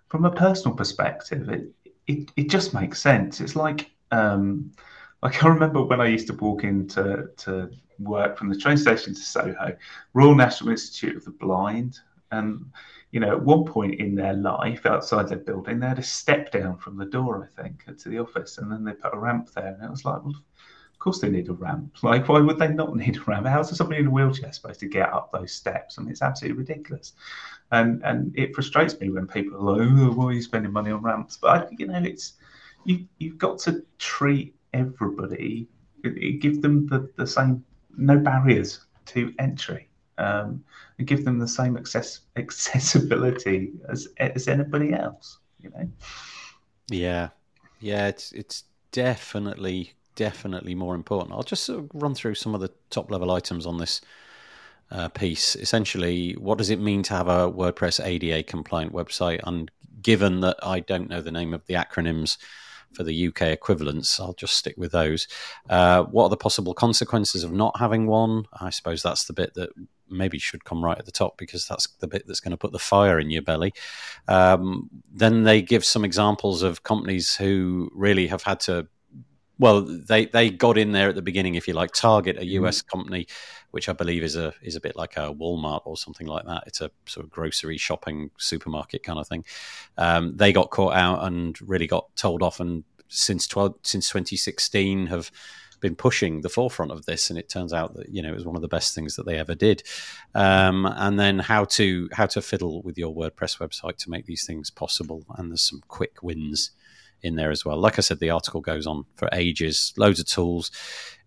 [0.08, 1.72] from a personal perspective, it
[2.06, 3.40] it, it just makes sense.
[3.40, 4.72] It's like um,
[5.22, 9.14] like I remember when I used to walk into to work from the train station
[9.14, 9.76] to Soho,
[10.14, 11.98] Royal National Institute of the Blind,
[12.32, 12.64] and
[13.10, 16.52] you know, at one point in their life outside their building, they had a step
[16.52, 19.50] down from the door, I think, to the office, and then they put a ramp
[19.54, 20.34] there, and it was like, well,
[20.98, 21.96] of course they need a ramp.
[22.02, 23.46] Like, why would they not need a ramp?
[23.46, 25.98] How's somebody in a wheelchair supposed to get up those steps?
[25.98, 27.12] I mean, it's absolutely ridiculous.
[27.70, 30.90] And and it frustrates me when people are like, oh, why are you spending money
[30.90, 31.38] on ramps?
[31.40, 32.34] But you know, it's
[32.84, 35.68] you you've got to treat everybody,
[36.40, 37.64] give them the, the same
[37.96, 39.87] no barriers to entry.
[40.18, 40.64] Um,
[40.98, 45.38] and give them the same access accessibility as as anybody else.
[45.62, 45.88] You know.
[46.90, 47.28] Yeah,
[47.80, 51.32] yeah, it's it's definitely definitely more important.
[51.32, 54.00] I'll just sort of run through some of the top level items on this
[54.90, 55.54] uh, piece.
[55.54, 59.40] Essentially, what does it mean to have a WordPress ADA compliant website?
[59.44, 59.70] And
[60.02, 62.36] given that I don't know the name of the acronyms
[62.94, 65.28] for the UK equivalents, I'll just stick with those.
[65.68, 68.46] Uh, what are the possible consequences of not having one?
[68.60, 69.70] I suppose that's the bit that
[70.10, 72.72] maybe should come right at the top because that's the bit that's going to put
[72.72, 73.72] the fire in your belly.
[74.26, 78.88] Um, then they give some examples of companies who really have had to
[79.58, 81.92] well, they they got in there at the beginning, if you like.
[81.92, 82.96] Target, a US mm-hmm.
[82.96, 83.26] company,
[83.72, 86.64] which I believe is a is a bit like a Walmart or something like that.
[86.66, 89.44] It's a sort of grocery shopping supermarket kind of thing.
[89.96, 95.06] Um, they got caught out and really got told off, and since 12, since 2016
[95.06, 95.30] have
[95.80, 98.44] been pushing the forefront of this, and it turns out that you know it was
[98.44, 99.82] one of the best things that they ever did.
[100.34, 104.46] Um, and then how to how to fiddle with your WordPress website to make these
[104.46, 106.70] things possible, and there's some quick wins
[107.22, 107.76] in there as well.
[107.76, 110.70] Like I said, the article goes on for ages, loads of tools.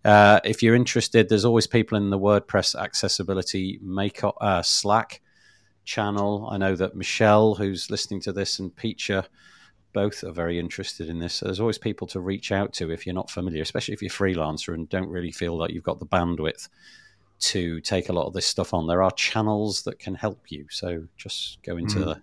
[0.04, 5.20] Uh, if you're interested, there's always people in the WordPress accessibility make uh, Slack
[5.84, 6.48] channel.
[6.50, 9.26] I know that Michelle, who's listening to this, and Piccia
[9.92, 11.34] both are very interested in this.
[11.34, 14.10] So there's always people to reach out to if you're not familiar, especially if you're
[14.10, 16.68] freelancer and don't really feel like you've got the bandwidth
[17.40, 18.86] to take a lot of this stuff on.
[18.86, 20.66] There are channels that can help you.
[20.70, 22.04] So just go into mm.
[22.04, 22.22] the,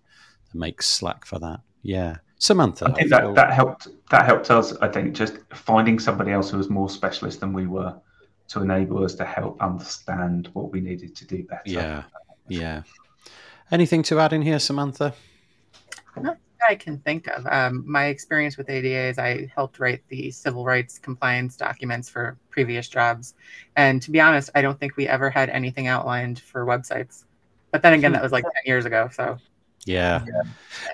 [0.52, 1.60] the make Slack for that.
[1.84, 2.18] Yeah.
[2.38, 2.86] Samantha.
[2.86, 3.34] I think I feel...
[3.34, 6.90] that, that helped that helped us, I think, just finding somebody else who was more
[6.90, 7.94] specialist than we were
[8.48, 11.62] to enable us to help understand what we needed to do better.
[11.66, 12.04] Yeah.
[12.48, 12.84] Yeah.
[13.72, 15.14] Anything to add in here, Samantha?
[16.20, 16.38] Not
[16.68, 17.46] I can think of.
[17.48, 22.38] Um, my experience with ADA is I helped write the civil rights compliance documents for
[22.50, 23.34] previous jobs.
[23.76, 27.24] And to be honest, I don't think we ever had anything outlined for websites.
[27.72, 29.10] But then again, that was like 10 years ago.
[29.14, 29.38] So
[29.86, 30.24] yeah.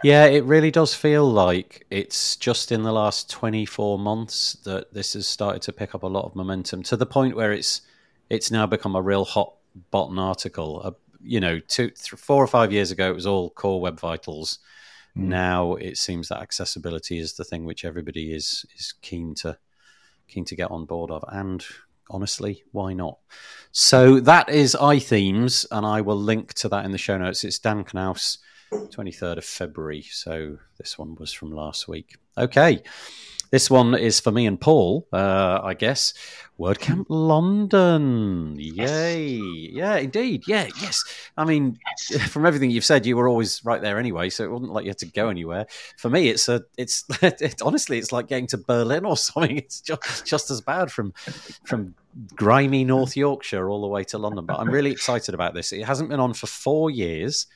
[0.03, 0.25] yeah.
[0.25, 5.27] it really does feel like it's just in the last 24 months that this has
[5.27, 7.81] started to pick up a lot of momentum to the point where it's
[8.29, 9.53] it's now become a real hot
[9.91, 10.81] button article.
[10.83, 10.91] Uh,
[11.21, 14.59] you know, two, th- four or five years ago, it was all core web vitals.
[15.17, 15.23] Mm.
[15.23, 19.57] Now it seems that accessibility is the thing which everybody is is keen to
[20.27, 21.65] keen to get on board of, and
[22.09, 23.19] honestly, why not?
[23.71, 27.43] So that is iThemes, and I will link to that in the show notes.
[27.43, 28.37] It's Dan Knauss
[28.71, 30.01] 23rd of February.
[30.03, 32.17] So this one was from last week.
[32.37, 32.81] Okay.
[33.51, 36.13] This one is for me and Paul, uh, I guess.
[36.59, 38.55] WordCamp London.
[38.57, 39.27] Yay.
[39.27, 40.43] Yeah, indeed.
[40.47, 41.03] Yeah, yes.
[41.37, 41.77] I mean,
[42.27, 44.89] from everything you've said, you were always right there anyway, so it wasn't like you
[44.89, 45.67] had to go anywhere.
[45.97, 49.57] For me, it's a it's it, honestly it's like getting to Berlin or something.
[49.57, 51.13] It's just just as bad from
[51.63, 51.95] from
[52.35, 54.45] grimy North Yorkshire all the way to London.
[54.45, 55.71] But I'm really excited about this.
[55.71, 57.47] It hasn't been on for 4 years.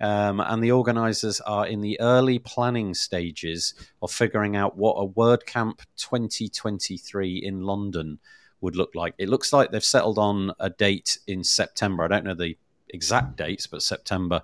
[0.00, 5.06] Um, and the organisers are in the early planning stages of figuring out what a
[5.06, 8.18] WordCamp 2023 in London
[8.60, 9.14] would look like.
[9.18, 12.04] It looks like they've settled on a date in September.
[12.04, 12.56] I don't know the
[12.88, 14.42] exact dates, but September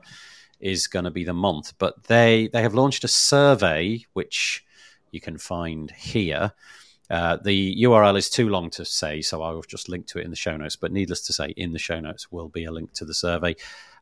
[0.61, 1.73] is going to be the month.
[1.79, 4.65] But they they have launched a survey which
[5.11, 6.53] you can find here.
[7.11, 10.31] Uh, the URL is too long to say, so I'll just link to it in
[10.31, 10.77] the show notes.
[10.77, 13.57] But needless to say, in the show notes will be a link to the survey.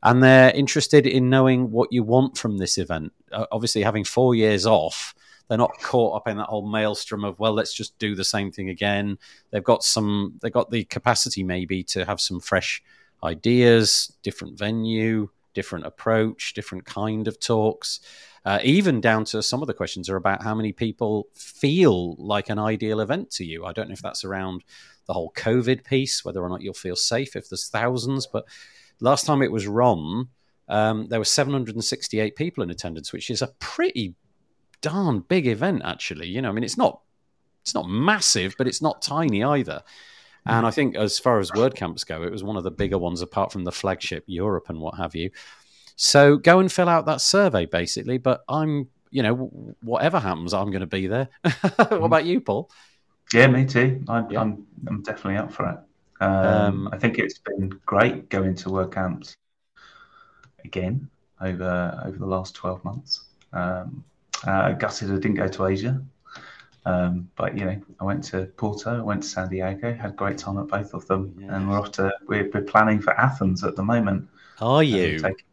[0.07, 3.13] And they're interested in knowing what you want from this event.
[3.33, 5.17] Uh, obviously, having four years off,
[5.49, 8.53] they're not caught up in that whole maelstrom of well, let's just do the same
[8.53, 9.19] thing again.
[9.51, 12.85] They've got some, they've got the capacity maybe to have some fresh
[13.25, 17.99] ideas, different venue, different approach, different kind of talks.
[18.45, 22.49] Uh, even down to some of the questions are about how many people feel like
[22.49, 23.65] an ideal event to you.
[23.65, 24.63] I don't know if that's around
[25.07, 28.29] the whole COVID piece, whether or not you'll feel safe if there's thousands.
[28.29, 28.45] But
[29.01, 30.29] last time it was run,
[30.69, 34.15] um, there were 768 people in attendance, which is a pretty
[34.81, 36.29] darn big event, actually.
[36.29, 37.01] You know, I mean, it's not
[37.63, 39.83] it's not massive, but it's not tiny either.
[40.47, 43.21] And I think as far as WordCamps go, it was one of the bigger ones
[43.21, 45.31] apart from the flagship Europe and what have you.
[45.97, 48.19] So go and fill out that survey, basically.
[48.19, 51.29] But I'm, you know, whatever happens, I'm going to be there.
[51.43, 52.05] what mm-hmm.
[52.05, 52.71] about you, Paul?
[53.33, 54.05] Yeah, me too.
[54.09, 54.41] I'm, yeah.
[54.41, 55.79] I'm, I'm definitely up for it.
[56.21, 59.37] Um, um, I think it's been great going to WordCamps
[60.65, 61.09] again
[61.41, 63.25] over over the last 12 months.
[63.53, 64.05] Um,
[64.47, 66.03] uh, gutted I didn't go to Asia.
[66.87, 70.15] Um, but you know, I went to Porto, I went to San Diego, had a
[70.15, 71.51] great time at both of them, yes.
[71.53, 74.29] and we're off to we're, we're, planning for Athens at the moment.
[74.61, 75.19] Are you?
[75.19, 75.45] Take,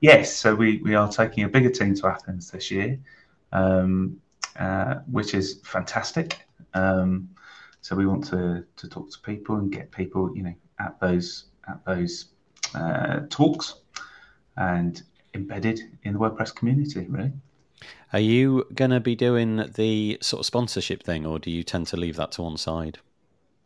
[0.00, 2.98] yes, so we we are taking a bigger team to Athens this year,
[3.52, 4.20] um,
[4.56, 6.46] uh, which is fantastic.
[6.74, 7.30] Um,
[7.82, 11.44] so we want to to talk to people and get people, you know, at those
[11.68, 12.26] at those
[12.74, 13.74] uh, talks
[14.56, 15.02] and
[15.34, 17.32] embedded in the WordPress community, really.
[18.12, 21.88] Are you going to be doing the sort of sponsorship thing, or do you tend
[21.88, 22.98] to leave that to one side?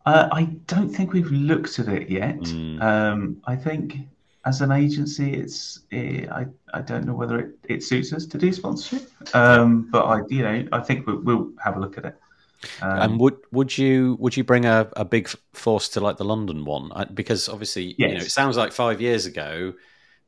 [0.07, 2.39] Uh, I don't think we've looked at it yet.
[2.39, 2.81] Mm.
[2.81, 3.99] Um, I think
[4.47, 8.39] as an agency, it's it, I I don't know whether it, it suits us to
[8.39, 12.07] do sponsorship, um, but I you know I think we'll, we'll have a look at
[12.07, 12.17] it.
[12.83, 16.25] Um, and would would you would you bring a, a big force to like the
[16.25, 16.91] London one?
[17.15, 18.11] Because obviously, yes.
[18.11, 19.75] you know, it sounds like five years ago,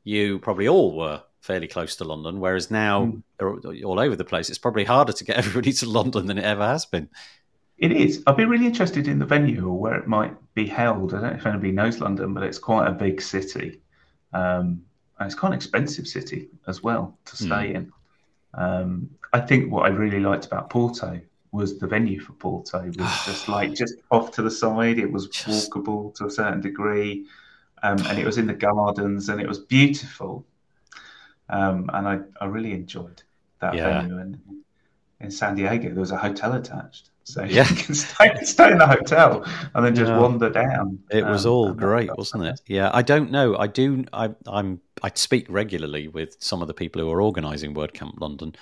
[0.05, 3.22] you probably all were fairly close to London, whereas now mm.
[3.39, 4.49] they're all over the place.
[4.49, 7.09] It's probably harder to get everybody to London than it ever has been.
[7.78, 8.24] It is.
[8.26, 11.14] I'd be really interested in the venue or where it might be held.
[11.14, 13.80] I don't know if anybody knows London, but it's quite a big city.
[14.32, 14.82] Um,
[15.18, 17.45] and it's quite an expensive city as well to hmm.
[17.45, 17.74] stay mm.
[17.74, 17.93] in.
[18.55, 21.20] Um, I think what I really liked about Porto
[21.53, 22.97] was the venue for Porto was
[23.27, 24.99] just like just off to the side.
[24.99, 25.71] It was just...
[25.71, 27.27] walkable to a certain degree,
[27.83, 30.45] um, and it was in the gardens, and it was beautiful.
[31.51, 33.23] Um, and I, I really enjoyed
[33.61, 34.03] that yeah.
[34.03, 34.19] venue.
[34.19, 34.39] And
[35.21, 37.08] in San Diego, there was a hotel attached.
[37.29, 37.68] So yeah.
[37.68, 40.18] you can stay, stay in the hotel and then just yeah.
[40.18, 40.99] wander down.
[41.11, 42.62] It was um, all great, wasn't it?
[42.66, 43.57] Yeah, I don't know.
[43.57, 44.07] I do.
[44.14, 44.81] I, I'm.
[45.03, 48.55] I speak regularly with some of the people who are organising WordCamp London,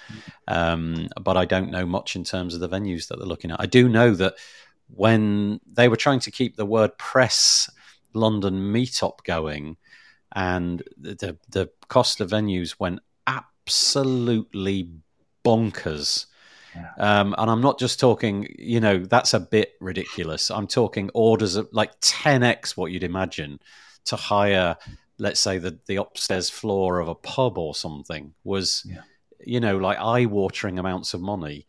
[0.49, 3.61] um, but I don't know much in terms of the venues that they're looking at.
[3.61, 4.35] I do know that
[4.89, 7.71] when they were trying to keep the WordPress
[8.15, 9.77] London meetup going,
[10.35, 12.99] and the the cost of venues went
[13.29, 14.91] absolutely
[15.45, 16.27] bonkers.
[16.77, 17.21] Yeah.
[17.21, 20.51] Um, and I'm not just talking, you know, that's a bit ridiculous.
[20.51, 23.61] I'm talking orders of like 10x what you'd imagine
[24.07, 24.77] to hire,
[25.19, 29.03] let's say, the, the upstairs floor of a pub or something was, yeah.
[29.45, 31.67] you know, like eye watering amounts of money.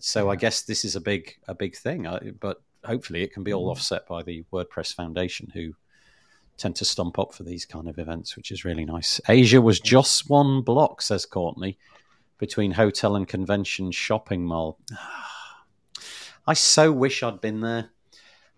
[0.00, 0.30] So yeah.
[0.32, 2.06] I guess this is a big a big thing.
[2.40, 3.72] but hopefully it can be all mm.
[3.72, 5.74] offset by the WordPress Foundation, who
[6.56, 9.20] tend to stump up for these kind of events, which is really nice.
[9.28, 11.78] Asia was just one block, says Courtney,
[12.38, 14.78] between hotel and convention shopping mall.
[16.46, 17.90] I so wish I'd been there.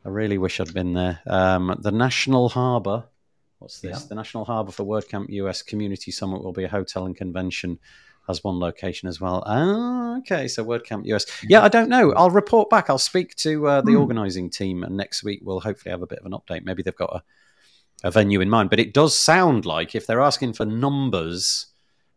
[0.05, 1.21] I really wish I'd been there.
[1.27, 3.05] Um, the National Harbour.
[3.59, 4.01] What's this?
[4.03, 4.07] Yeah.
[4.09, 7.79] The National Harbour for WordCamp US Community Summit will be a hotel and convention
[8.27, 9.43] has one location as well.
[9.47, 10.49] Ah, okay.
[10.49, 11.25] So WordCamp US.
[11.49, 12.13] Yeah, I don't know.
[12.13, 12.91] I'll report back.
[12.91, 14.01] I'll speak to uh, the mm.
[14.01, 16.65] organising team, and next week we'll hopefully have a bit of an update.
[16.65, 17.23] Maybe they've got a
[18.05, 18.71] a venue in mind.
[18.71, 21.67] But it does sound like if they're asking for numbers,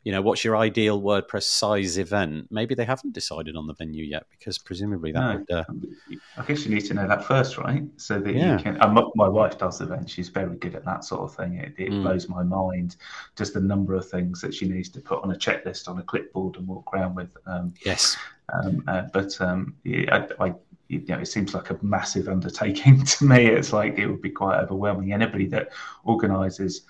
[0.04, 2.48] you know, what's your ideal WordPress size event?
[2.50, 5.52] Maybe they haven't decided on the venue yet because presumably that no, would.
[5.52, 6.18] Uh...
[6.38, 7.84] I guess you need to know that first, right?
[7.98, 8.58] So that yeah.
[8.58, 8.78] you can.
[9.16, 11.56] my wife does events; she's very good at that sort of thing.
[11.56, 12.02] It, it mm.
[12.02, 12.96] blows my mind
[13.38, 16.04] just the number of things that she needs to put on a checklist on a
[16.04, 17.36] clipboard and walk around with.
[17.46, 18.18] Um, yes.
[18.52, 20.54] Um, uh, but um, yeah, I, I
[20.92, 23.46] you know, it seems like a massive undertaking to me.
[23.46, 25.14] It's like it would be quite overwhelming.
[25.14, 25.70] Anybody that
[26.04, 26.82] organises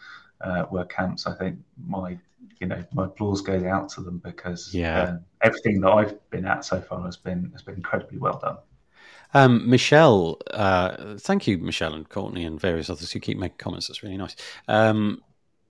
[0.42, 2.18] uh, WordCamps, I think my
[2.62, 5.02] you know, my applause goes out to them because Yeah.
[5.02, 8.58] um, everything that I've been at so far has been has been incredibly well done.
[9.34, 13.88] Um, Michelle, uh, thank you, Michelle and Courtney and various others who keep making comments.
[13.88, 14.36] That's really nice.
[14.68, 15.22] Um,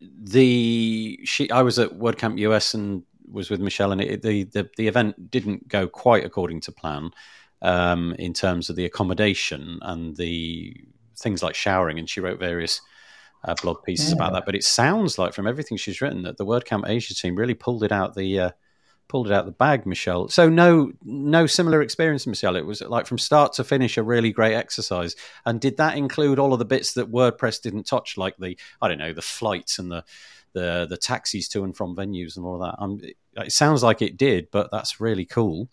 [0.01, 4.69] the she, I was at WordCamp US and was with Michelle, and it, the, the
[4.77, 7.11] the event didn't go quite according to plan
[7.61, 10.75] um, in terms of the accommodation and the
[11.15, 11.99] things like showering.
[11.99, 12.81] And she wrote various
[13.43, 14.15] uh, blog pieces Yeah.
[14.15, 14.45] about that.
[14.45, 17.83] But it sounds like from everything she's written that the WordCamp Asia team really pulled
[17.83, 18.39] it out the.
[18.39, 18.51] Uh,
[19.07, 20.29] pulled it out the bag, Michelle.
[20.29, 22.55] So no, no similar experience, Michelle.
[22.55, 25.17] It was like from start to finish a really great exercise.
[25.45, 28.87] And did that include all of the bits that WordPress didn't touch, like the I
[28.87, 30.05] don't know, the flights and the
[30.53, 32.81] the the taxis to and from venues and all of that?
[32.81, 35.69] Um, it, it sounds like it did, but that's really cool.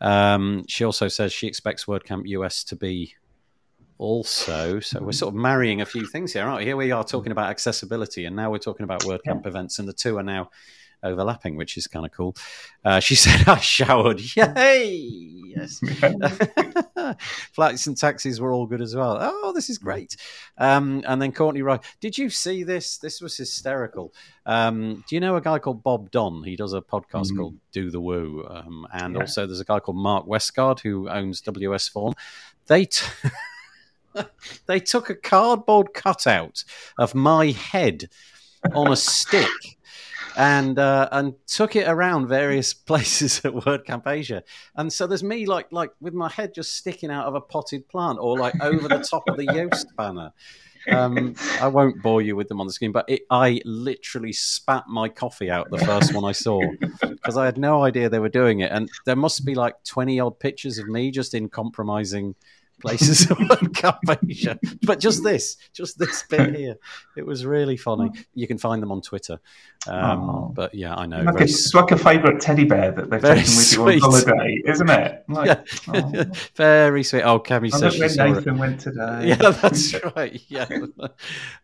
[0.00, 3.14] Um, she also says she expects WordCamp US to be
[4.00, 4.80] also.
[4.80, 6.64] So we're sort of marrying a few things here, aren't we?
[6.64, 9.92] Here we are talking about accessibility, and now we're talking about WordCamp events, and the
[9.92, 10.50] two are now
[11.02, 12.34] overlapping, which is kind of cool.
[12.84, 14.20] Uh, she said, I showered.
[14.36, 14.94] Yay!
[15.54, 15.80] Yes.
[17.52, 19.18] Flights and taxis were all good as well.
[19.20, 20.16] Oh, this is great.
[20.58, 22.98] Um, and then Courtney Wright, did you see this?
[22.98, 24.12] This was hysterical.
[24.46, 26.42] Um, do you know a guy called Bob Dunn?
[26.44, 27.36] He does a podcast Mhm.
[27.38, 28.46] called Do the Woo.
[28.48, 29.20] Um, and Yeah.
[29.22, 32.14] also there's a guy called Mark Westguard who owns WS Form.
[32.66, 32.84] They.
[32.86, 33.04] T-
[34.66, 36.64] they took a cardboard cutout
[36.98, 38.08] of my head
[38.74, 39.78] on a stick
[40.36, 44.42] and uh, and took it around various places at WordCamp Asia.
[44.76, 47.88] And so there's me like like with my head just sticking out of a potted
[47.88, 50.32] plant or like over the top of the Yoast banner.
[50.90, 54.84] Um, I won't bore you with them on the screen, but it, I literally spat
[54.88, 56.58] my coffee out the first one I saw
[57.02, 58.72] because I had no idea they were doing it.
[58.72, 62.34] And there must be like 20 odd pictures of me just in compromising
[62.80, 64.58] places WordCamp Asia.
[64.82, 66.76] But just this, just this bit here.
[67.16, 68.10] It was really funny.
[68.34, 69.38] You can find them on Twitter.
[69.88, 70.52] Um, Oh.
[70.54, 71.18] But yeah, I know.
[71.18, 73.98] It's like, a, it's like a favourite teddy bear that they've taken with you on
[74.00, 75.24] holiday, isn't it?
[75.28, 75.62] Like, Yeah.
[75.94, 76.24] oh,
[76.56, 77.22] Very sweet.
[77.22, 78.50] Oh, Cammy says where saw it.
[78.56, 79.28] Went today.
[79.28, 80.40] Yeah, that's right.
[80.48, 80.66] Yeah,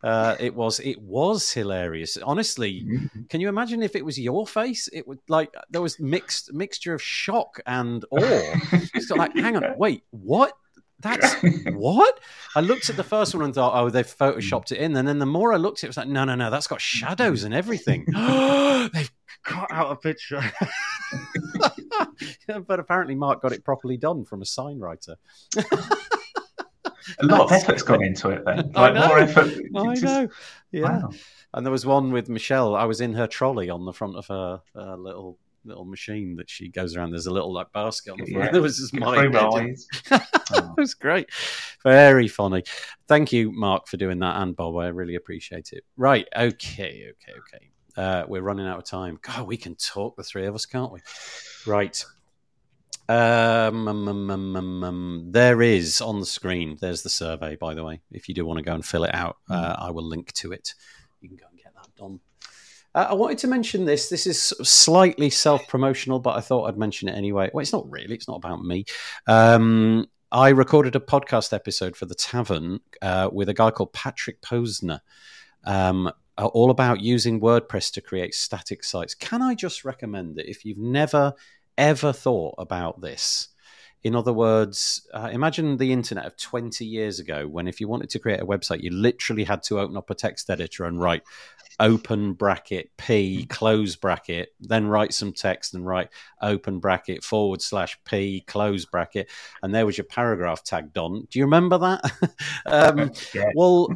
[0.03, 0.81] uh, it was.
[0.81, 2.17] It was hilarious.
[2.17, 3.29] Honestly, Mhm.
[3.29, 4.89] can you imagine if it was your face?
[4.93, 8.55] It would like there was mixed mixture of shock and awe.
[8.95, 10.53] It's like, hang on, wait, what?
[11.07, 11.35] That's
[11.73, 12.21] what?
[12.55, 14.97] I looked at the first one and thought, oh, they've photoshopped it in.
[14.97, 16.67] And then the more I looked at it, it was like, no, no, no, that's
[16.67, 18.05] got shadows and everything.
[18.93, 19.13] they've
[19.45, 20.43] cut out a picture.
[22.67, 25.17] but apparently, Mark got it properly done from a sign writer.
[27.21, 28.73] A lot of effort's gone into it then.
[28.73, 29.53] Like more effort.
[29.77, 30.29] I Just- know.
[30.73, 30.83] Yeah.
[30.83, 31.11] Wow.
[31.55, 32.75] And there was one with Michelle.
[32.75, 36.49] I was in her trolley on the front of her uh, little little machine that
[36.49, 37.11] she goes around.
[37.11, 38.45] There's a little like basket on the floor.
[38.45, 38.53] Yeah.
[38.53, 39.35] There was just my head.
[40.11, 40.75] it Oh.
[40.77, 41.29] was great.
[41.83, 42.63] Very funny.
[43.09, 44.77] Thank you, Mark, for doing that, and Bob.
[44.77, 45.85] I really appreciate it.
[45.97, 46.27] Right.
[46.37, 47.11] Okay.
[47.13, 47.33] Okay.
[47.39, 47.71] Okay.
[47.97, 49.19] Uh, we're running out of time.
[49.23, 51.01] God, we can talk, the three of us, can't we?
[51.67, 52.05] Right.
[53.09, 56.77] Um, um, um, um, um, um, there is on the screen.
[56.81, 58.01] There's the survey, by the way.
[58.11, 60.53] If you do want to go and fill it out, uh, I will link to
[60.53, 60.75] it.
[61.21, 62.21] You can go and get that done.
[62.97, 64.09] Uh, I wanted to mention this.
[64.09, 67.51] This is slightly self promotional, but I thought I'd mention it anyway.
[67.53, 68.87] Well, it's not really, it's not about me.
[69.27, 74.41] Um, I recorded a podcast episode for the tavern uh, with a guy called Patrick
[74.41, 75.01] Posner,
[75.65, 79.15] um, uh, all about using WordPress to create static sites.
[79.15, 81.35] Can I just recommend that if you've never
[81.77, 83.49] ever thought about this?
[84.05, 88.11] In other words, uh, imagine the internet of 20 years ago when if you wanted
[88.11, 91.23] to create a website, you literally had to open up a text editor and write
[91.81, 96.09] open bracket P close bracket, then write some text and write
[96.41, 99.31] open bracket forward slash P close bracket,
[99.63, 101.27] and there was your paragraph tagged on.
[101.31, 102.13] Do you remember that?
[102.67, 103.51] um, Yeah.
[103.55, 103.89] well,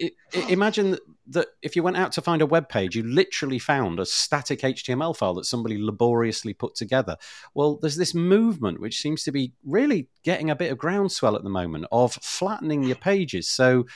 [0.00, 0.98] i i imagine
[1.30, 4.60] that, if you went out to find a web page, you literally found a static
[4.60, 7.16] HTML file that somebody laboriously put together.
[7.54, 11.42] Well, there's this movement which seems to be really getting a bit of groundswell at
[11.42, 13.48] the moment of flattening your pages.
[13.48, 13.86] So,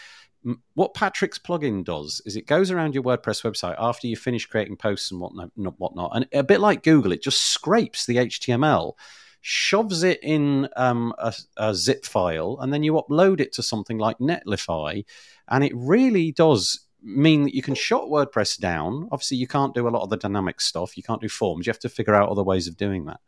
[0.74, 4.76] what Patrick's plugin does is it goes around your WordPress website after you finish creating
[4.76, 8.94] posts and whatnot, whatnot, and a bit like Google, it just scrapes the HTML,
[9.40, 13.98] shoves it in um, a, a zip file, and then you upload it to something
[13.98, 15.04] like Netlify,
[15.48, 19.08] and it really does mean that you can shut WordPress down.
[19.10, 20.96] Obviously, you can't do a lot of the dynamic stuff.
[20.96, 21.66] You can't do forms.
[21.66, 23.20] You have to figure out other ways of doing that.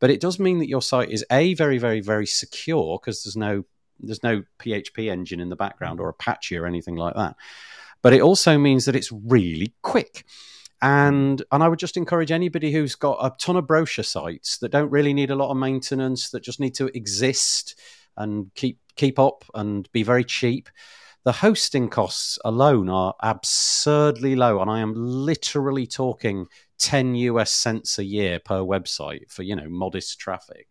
[0.00, 3.36] But it does mean that your site is a very, very, very secure because there's
[3.36, 3.64] no
[4.00, 7.36] there's no PHP engine in the background or Apache or anything like that.
[8.02, 10.24] But it also means that it's really quick.
[10.80, 14.72] And and I would just encourage anybody who's got a ton of brochure sites that
[14.72, 17.78] don't really need a lot of maintenance, that just need to exist
[18.16, 20.68] and keep keep up and be very cheap.
[21.24, 27.98] The hosting costs alone are absurdly low, and I am literally talking 10 US cents
[27.98, 30.66] a year per website for, you know, modest traffic.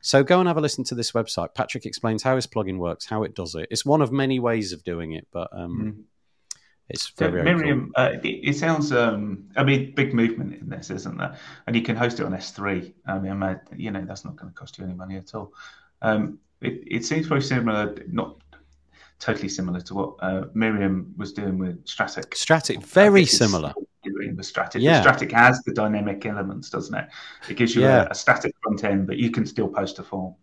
[0.00, 1.54] So go and have a listen to this website.
[1.54, 3.68] Patrick explains how his plugin works, how it does it.
[3.70, 6.58] It's one of many ways of doing it, but um, mm.
[6.90, 8.04] it's very, so, very Miriam, cool.
[8.04, 11.38] uh, it, it, sounds, um, I mean, big movement in this, isn't there?
[11.66, 12.92] And you can host it on S3.
[13.06, 15.54] I mean, you know, that's not going to cost you any money at all.
[16.02, 18.36] Um, it, it seems very similar, not
[19.24, 22.36] totally similar to what uh, Miriam was doing with Strattic.
[22.36, 23.72] Strattic, very similar.
[24.02, 24.82] Doing with Strattic.
[24.82, 25.00] Yeah.
[25.00, 27.08] Strattic has the dynamic elements, doesn't it?
[27.48, 28.02] It gives you yeah.
[28.02, 30.34] a, a, static front end, but you can still post a form.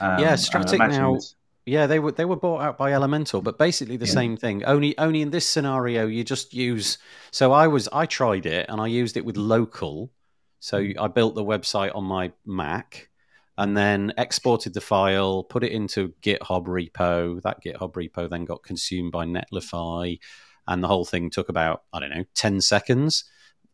[0.00, 1.18] Um, yeah, Strattic now.
[1.66, 4.12] Yeah, they were they were bought out by Elementor, but basically the yeah.
[4.12, 4.64] same thing.
[4.64, 6.98] Only only in this scenario, you just use.
[7.30, 10.12] So I was I tried it and I used it with local.
[10.60, 11.00] So hmm.
[11.00, 13.08] I built the website on my Mac
[13.56, 17.40] and then exported the file, put it into GitHub repo.
[17.42, 20.18] That GitHub repo then got consumed by Netlify,
[20.66, 23.24] and the whole thing took about I don't know ten seconds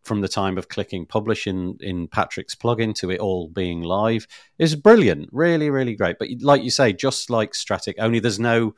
[0.03, 4.27] from the time of clicking publish in, in Patrick's plugin to it all being live.
[4.59, 6.17] It's brilliant, really, really great.
[6.19, 8.75] But like you say, just like Strattic, only there's no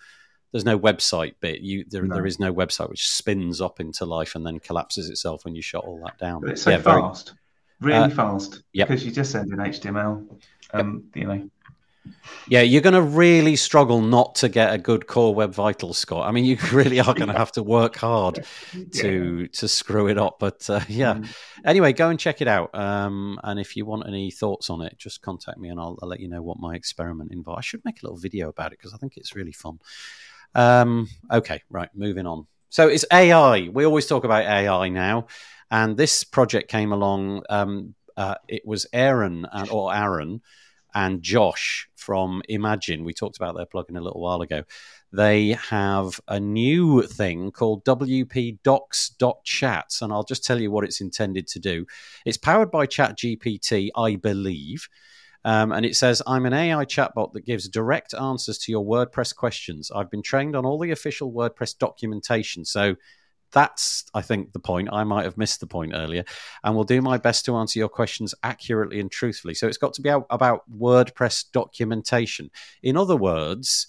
[0.52, 1.60] there's no website bit.
[1.60, 2.14] You there, no.
[2.14, 5.62] there is no website which spins up into life and then collapses itself when you
[5.62, 6.42] shut all that down.
[6.42, 7.32] But it's so yeah, fast,
[7.80, 8.62] very, really uh, fast.
[8.72, 10.26] Yeah, because you just send in HTML
[10.72, 11.50] um, you know.
[12.48, 16.22] Yeah, you're going to really struggle not to get a good core web vital score.
[16.22, 18.44] I mean, you really are going to have to work hard
[18.94, 19.46] to yeah.
[19.52, 20.38] to screw it up.
[20.40, 21.28] But uh, yeah, mm.
[21.64, 22.74] anyway, go and check it out.
[22.74, 26.08] Um, and if you want any thoughts on it, just contact me and I'll, I'll
[26.08, 27.58] let you know what my experiment involves.
[27.58, 29.78] I should make a little video about it because I think it's really fun.
[30.54, 32.46] Um, okay, right, moving on.
[32.70, 33.68] So it's AI.
[33.68, 35.26] We always talk about AI now,
[35.70, 37.44] and this project came along.
[37.48, 40.42] Um, uh, it was Aaron and, or Aaron
[40.94, 43.04] and Josh from Imagine.
[43.04, 44.64] We talked about their plugin a little while ago.
[45.12, 48.58] They have a new thing called WP
[50.02, 51.86] and I'll just tell you what it's intended to do.
[52.24, 54.88] It's powered by ChatGPT, I believe.
[55.44, 59.34] Um, and it says, I'm an AI chatbot that gives direct answers to your WordPress
[59.34, 59.90] questions.
[59.90, 62.64] I've been trained on all the official WordPress documentation.
[62.64, 62.94] So
[63.52, 64.88] that's, I think, the point.
[64.92, 66.24] I might have missed the point earlier,
[66.64, 69.54] and we'll do my best to answer your questions accurately and truthfully.
[69.54, 72.50] So it's got to be about WordPress documentation.
[72.82, 73.86] In other words,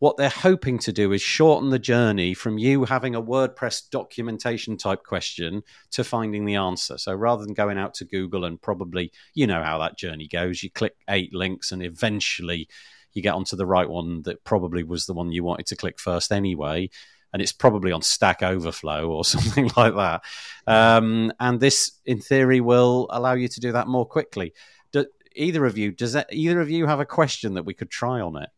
[0.00, 4.78] what they're hoping to do is shorten the journey from you having a WordPress documentation
[4.78, 6.96] type question to finding the answer.
[6.96, 10.62] So rather than going out to Google and probably, you know how that journey goes,
[10.62, 12.66] you click eight links and eventually
[13.12, 16.00] you get onto the right one that probably was the one you wanted to click
[16.00, 16.88] first anyway
[17.32, 20.22] and it's probably on Stack Overflow or something like that.
[20.66, 24.54] Um, and this, in theory, will allow you to do that more quickly.
[24.92, 27.90] Do, either of you, does that, either of you have a question that we could
[27.90, 28.48] try on it?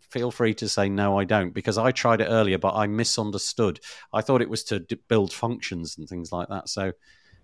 [0.00, 3.80] Feel free to say no, I don't, because I tried it earlier, but I misunderstood.
[4.12, 6.68] I thought it was to d- build functions and things like that.
[6.68, 6.92] So,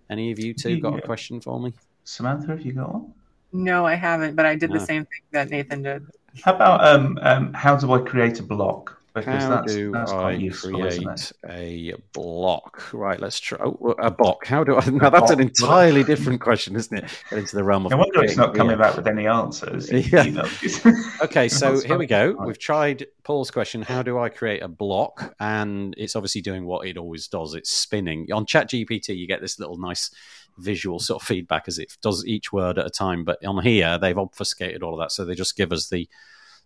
[0.09, 1.73] any of you two got a question for me?
[2.05, 3.13] Samantha, have you got one?
[3.53, 4.79] No, I haven't, but I did no.
[4.79, 6.05] the same thing that Nathan did.
[6.43, 9.00] How about um, um, how do I create a block?
[9.13, 12.93] Because How that's, do that's I useful, create a block?
[12.93, 14.45] Right, let's try oh, a block.
[14.45, 14.89] How do I?
[15.01, 17.05] Now that's an entirely different question, isn't it?
[17.29, 17.91] Get into the realm of.
[17.91, 18.87] I wonder if it's not coming yeah.
[18.87, 19.91] back with any answers.
[20.11, 20.47] Yeah.
[21.21, 22.31] okay, so here we go.
[22.33, 23.81] We've tried Paul's question.
[23.81, 25.35] How do I create a block?
[25.39, 27.53] And it's obviously doing what it always does.
[27.53, 29.15] It's spinning on ChatGPT.
[29.15, 30.09] You get this little nice
[30.57, 33.23] visual sort of feedback as it does each word at a time.
[33.23, 36.09] But on here, they've obfuscated all of that, so they just give us the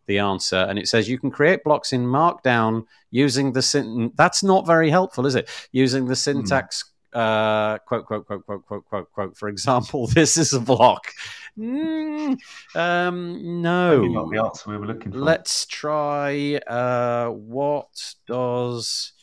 [0.07, 0.57] the answer.
[0.57, 4.90] And it says you can create blocks in markdown using the syn- that's not very
[4.90, 5.49] helpful is it?
[5.72, 7.19] Using the syntax mm.
[7.19, 11.11] uh, quote quote quote quote quote quote quote for example this is a block.
[11.57, 12.38] Mm,
[12.76, 14.06] um, no.
[14.06, 15.19] Not the answer we were looking for.
[15.19, 19.14] Let's try uh, what does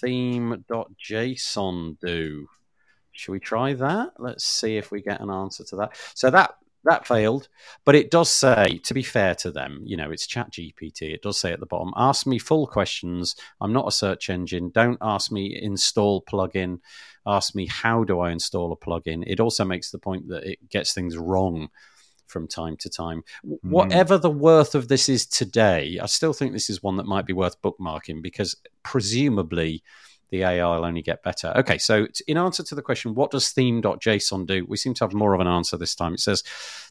[0.00, 2.48] theme.json do?
[3.12, 4.10] Should we try that?
[4.18, 5.96] Let's see if we get an answer to that.
[6.14, 6.56] So that
[6.86, 7.48] that failed.
[7.84, 11.14] But it does say, to be fair to them, you know, it's Chat GPT.
[11.14, 13.36] It does say at the bottom, ask me full questions.
[13.60, 14.70] I'm not a search engine.
[14.70, 16.80] Don't ask me install plugin.
[17.26, 19.24] Ask me how do I install a plugin.
[19.26, 21.68] It also makes the point that it gets things wrong
[22.26, 23.22] from time to time.
[23.44, 23.58] Mm.
[23.62, 27.26] Whatever the worth of this is today, I still think this is one that might
[27.26, 29.82] be worth bookmarking because presumably
[30.30, 31.52] the AI will only get better.
[31.56, 34.64] Okay, so in answer to the question, what does theme.json do?
[34.66, 36.14] We seem to have more of an answer this time.
[36.14, 36.42] It says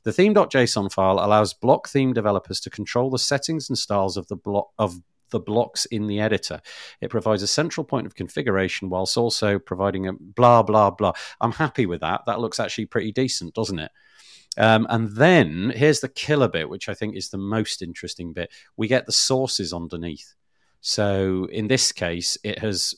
[0.03, 4.36] the theme.json file allows block theme developers to control the settings and styles of the
[4.36, 5.02] block of
[5.32, 6.62] the blocks in the editor.
[7.02, 11.14] It provides a central point of configuration whilst also providing a blah blah blah.
[11.41, 12.22] I'm happy with that.
[12.26, 13.91] That looks actually pretty decent, doesn't it?
[14.57, 18.52] Um, and then here's the killer bit, which I think is the most interesting bit.
[18.78, 20.34] We get the sources underneath.
[20.82, 22.95] So in this case, it has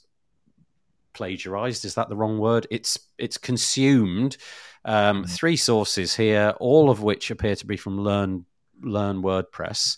[1.18, 1.84] plagiarized.
[1.84, 2.68] Is that the wrong word?
[2.70, 4.38] It's it's consumed
[4.86, 5.30] um, mm.
[5.30, 8.46] three sources here, all of which appear to be from Learn
[8.82, 9.98] Learn WordPress,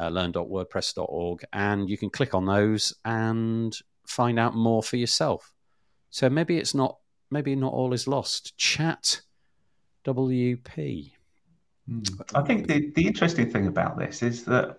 [0.00, 3.76] uh, learn.wordpress.org, and you can click on those and
[4.06, 5.52] find out more for yourself.
[6.10, 6.98] So maybe it's not
[7.30, 8.56] maybe not all is lost.
[8.56, 9.20] Chat
[10.06, 11.12] WP.
[11.90, 12.22] Mm.
[12.34, 14.78] I think the, the interesting thing about this is that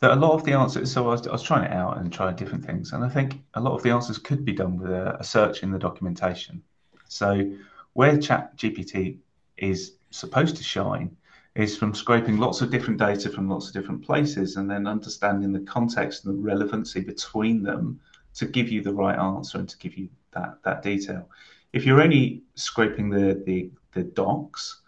[0.00, 0.92] that a lot of the answers.
[0.92, 3.40] So I was, I was trying it out and trying different things, and I think
[3.54, 6.62] a lot of the answers could be done with a, a search in the documentation.
[7.08, 7.50] So
[7.94, 9.18] where Chat GPT
[9.56, 11.16] is supposed to shine
[11.54, 15.52] is from scraping lots of different data from lots of different places and then understanding
[15.52, 17.98] the context and the relevancy between them
[18.34, 21.28] to give you the right answer and to give you that that detail.
[21.72, 24.82] If you're only scraping the the, the docs,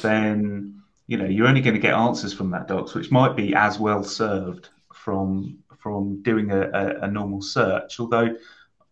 [0.00, 3.54] then you know you're only going to get answers from that docs, which might be
[3.54, 8.00] as well served from from doing a, a, a normal search.
[8.00, 8.36] Although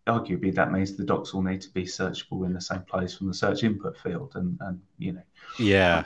[0.07, 3.29] arguably that means the docs will need to be searchable in the same place from
[3.29, 5.23] the search input field and and you know
[5.61, 6.05] yeah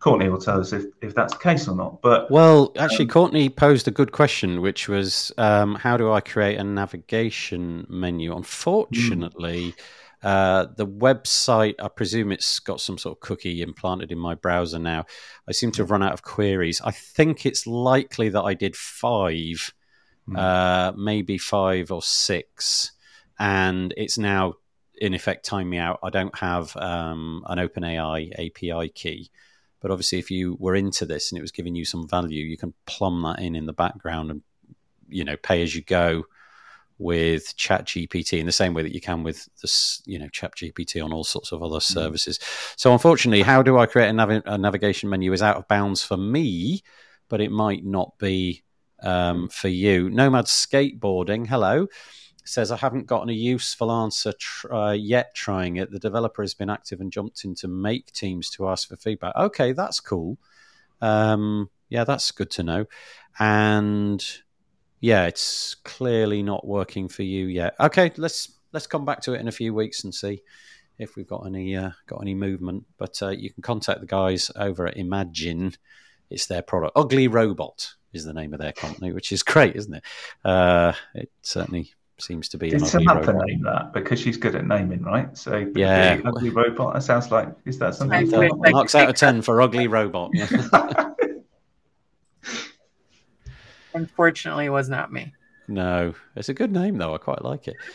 [0.00, 3.10] courtney will tell us if, if that's the case or not but well actually um,
[3.10, 8.34] courtney posed a good question which was um, how do i create a navigation menu
[8.34, 9.80] unfortunately mm.
[10.22, 14.78] Uh, the website, I presume it's got some sort of cookie implanted in my browser
[14.78, 15.06] now.
[15.48, 16.80] I seem to have run out of queries.
[16.84, 19.72] I think it's likely that I did five,
[20.28, 20.36] mm.
[20.36, 22.92] uh, maybe five or six
[23.38, 24.54] and it's now
[25.00, 26.00] in effect time me out.
[26.02, 29.30] I don't have um, an OpenAI API key,
[29.80, 32.56] but obviously, if you were into this and it was giving you some value, you
[32.56, 34.42] can plumb that in in the background and
[35.08, 36.24] you know pay as you go
[36.98, 40.56] with Chat GPT in the same way that you can with this, you know, Chat
[40.56, 41.82] GPT on all sorts of other mm.
[41.82, 42.38] services.
[42.76, 46.02] So, unfortunately, how do I create a, nav- a, navigation menu is out of bounds
[46.02, 46.82] for me,
[47.28, 48.62] but it might not be
[49.02, 50.10] um, for you.
[50.10, 51.88] Nomad skateboarding, hello
[52.48, 55.90] says, I haven't gotten a useful answer tr- uh, yet trying it.
[55.90, 59.36] The developer has been active and jumped into make teams to ask for feedback.
[59.36, 60.38] Okay, that's cool.
[61.00, 62.86] Um, yeah, that's good to know.
[63.38, 64.24] And
[65.00, 67.74] yeah, it's clearly not working for you yet.
[67.80, 70.42] Okay, let's let's come back to it in a few weeks and see
[70.98, 72.84] if we've got any uh, got any movement.
[72.98, 75.74] But uh, you can contact the guys over at Imagine.
[76.30, 76.92] It's their product.
[76.96, 80.02] Ugly Robot is the name of their company, which is great, isn't it?
[80.44, 82.70] Uh, it certainly seems to be.
[82.70, 83.46] Did Samantha robot.
[83.46, 85.36] name that because she's good at naming, right?
[85.38, 86.94] So yeah, ugly robot.
[86.94, 88.30] That sounds like is that something?
[88.70, 90.30] Marks out of ten for ugly robot.
[90.34, 90.48] Yeah.
[93.94, 95.32] Unfortunately, it was not me.
[95.66, 97.14] No, it's a good name though.
[97.14, 97.76] I quite like it.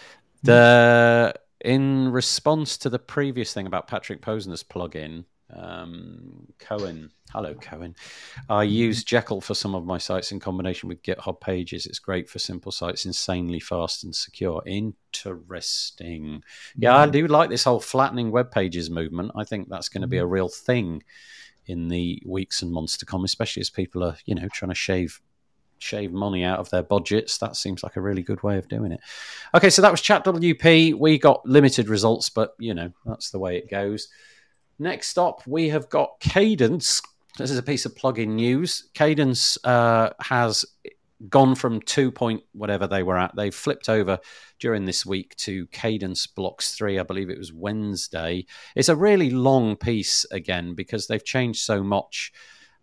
[0.45, 1.34] The
[1.64, 5.24] in response to the previous thing about Patrick Posner's plugin,
[5.56, 7.11] um, Cohen.
[7.32, 7.95] Hello, Cohen.
[8.49, 8.74] I mm-hmm.
[8.74, 11.86] use Jekyll for some of my sites in combination with GitHub Pages.
[11.86, 14.61] It's great for simple sites, insanely fast and secure.
[14.65, 16.44] Interesting.
[16.76, 17.11] Yeah, I mm-hmm.
[17.11, 19.32] do like this whole flattening web pages movement.
[19.36, 20.32] I think that's going to be a mm-hmm.
[20.32, 21.03] real thing
[21.65, 24.76] in the weeks and months to come, especially as people are, you know, trying to
[24.76, 25.22] shave
[25.84, 27.38] shave money out of their budgets.
[27.38, 29.01] That seems like a really good way of doing it.
[29.53, 30.95] Okay, so that was Chat WP.
[30.95, 34.07] We got limited results, but you know that's the way it goes.
[34.80, 37.01] Next up, we have got Kadence.
[37.38, 38.89] This is a piece of plugin news.
[38.93, 40.65] Kadence uh, has
[41.30, 43.35] gone from two point whatever they were at.
[43.35, 44.19] They flipped over
[44.60, 46.99] during this week to Kadence Blocks 3.
[46.99, 48.45] I believe it was Wednesday.
[48.76, 52.31] It's a really long piece again because they've changed so much.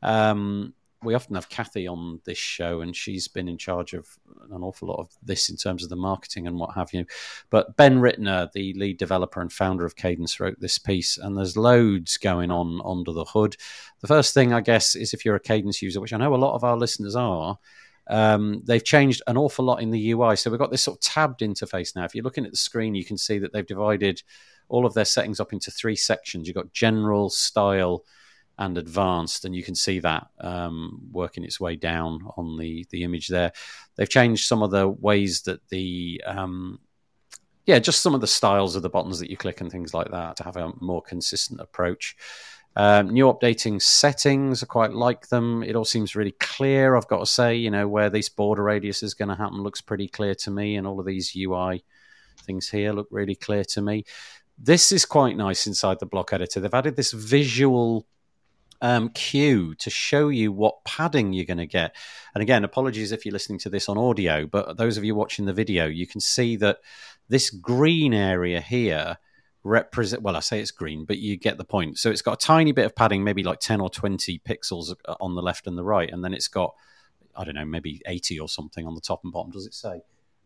[0.02, 4.06] Um, we often have Kathy on this show, and she's been in charge of
[4.50, 7.06] an awful lot of this in terms of the marketing and what have you.
[7.48, 11.56] But Ben Ritner, the lead developer and founder of Kadence, wrote this piece, and there's
[11.56, 13.56] loads going on under the hood.
[14.00, 16.36] The first thing, I guess, is if you're a Kadence user, which I know a
[16.36, 17.58] lot of our listeners are.
[18.08, 20.36] Um, they've changed an awful lot in the UI.
[20.36, 22.04] So we've got this sort of tabbed interface now.
[22.04, 24.22] If you're looking at the screen, you can see that they've divided
[24.68, 26.46] all of their settings up into three sections.
[26.46, 28.04] You've got general, style,
[28.60, 33.02] and advanced, and you can see that um, working its way down on the the
[33.02, 33.52] image there.
[33.96, 36.78] They've changed some of the ways that the um,
[37.64, 40.10] yeah, just some of the styles of the buttons that you click and things like
[40.10, 42.16] that to have a more consistent approach.
[42.76, 45.62] Um, new updating settings, I quite like them.
[45.62, 46.94] It all seems really clear.
[46.94, 49.80] I've got to say, you know, where this border radius is going to happen looks
[49.80, 51.82] pretty clear to me, and all of these UI
[52.42, 54.04] things here look really clear to me.
[54.58, 56.60] This is quite nice inside the block editor.
[56.60, 58.06] They've added this visual
[58.80, 61.94] um, cue to show you what padding you're going to get.
[62.34, 65.44] And again, apologies if you're listening to this on audio, but those of you watching
[65.44, 66.78] the video, you can see that
[67.28, 69.18] this green area here
[69.62, 72.46] represent well i say it's green but you get the point so it's got a
[72.46, 75.76] tiny bit of padding maybe like 10 or 20 pixels uh, on the left and
[75.76, 76.74] the right and then it's got
[77.36, 80.00] i don't know maybe 80 or something on the top and bottom does it say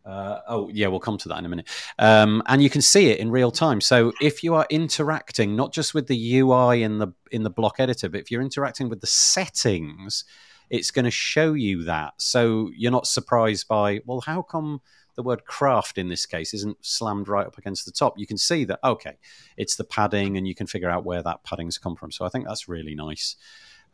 [0.05, 1.67] Uh, oh yeah, we'll come to that in a minute.
[1.97, 3.81] Um, and you can see it in real time.
[3.81, 7.79] So if you are interacting not just with the UI in the in the block
[7.79, 10.23] editor, but if you're interacting with the settings,
[10.69, 12.13] it's going to show you that.
[12.17, 14.81] So you're not surprised by well, how come
[15.15, 18.19] the word craft in this case isn't slammed right up against the top?
[18.19, 19.17] You can see that okay,
[19.57, 22.11] it's the padding, and you can figure out where that padding's come from.
[22.11, 23.37] So I think that's really nice.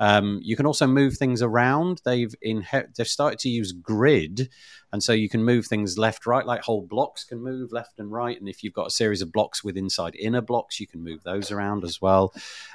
[0.02, 2.02] Um, you can also move things around.
[2.04, 4.50] They've inher- they've started to use grid,
[4.92, 8.12] and so you can move things left, right, like whole blocks can move left and
[8.12, 8.38] right.
[8.40, 11.22] And if you've got a series of blocks with inside inner blocks, you can move
[11.22, 12.34] those around as well.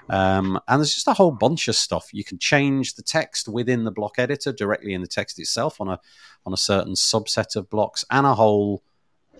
[0.09, 2.15] Um, and there's just a whole bunch of stuff.
[2.15, 5.89] You can change the text within the block editor directly in the text itself on
[5.89, 5.98] a
[6.47, 8.85] on a certain subset of blocks, and a whole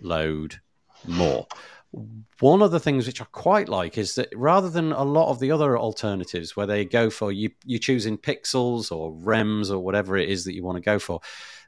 [0.01, 0.57] load
[1.07, 1.47] more
[2.40, 5.40] one of the things which I quite like is that rather than a lot of
[5.40, 10.16] the other alternatives where they go for you, you choosing pixels or rems or whatever
[10.16, 11.20] it is that you want to go for,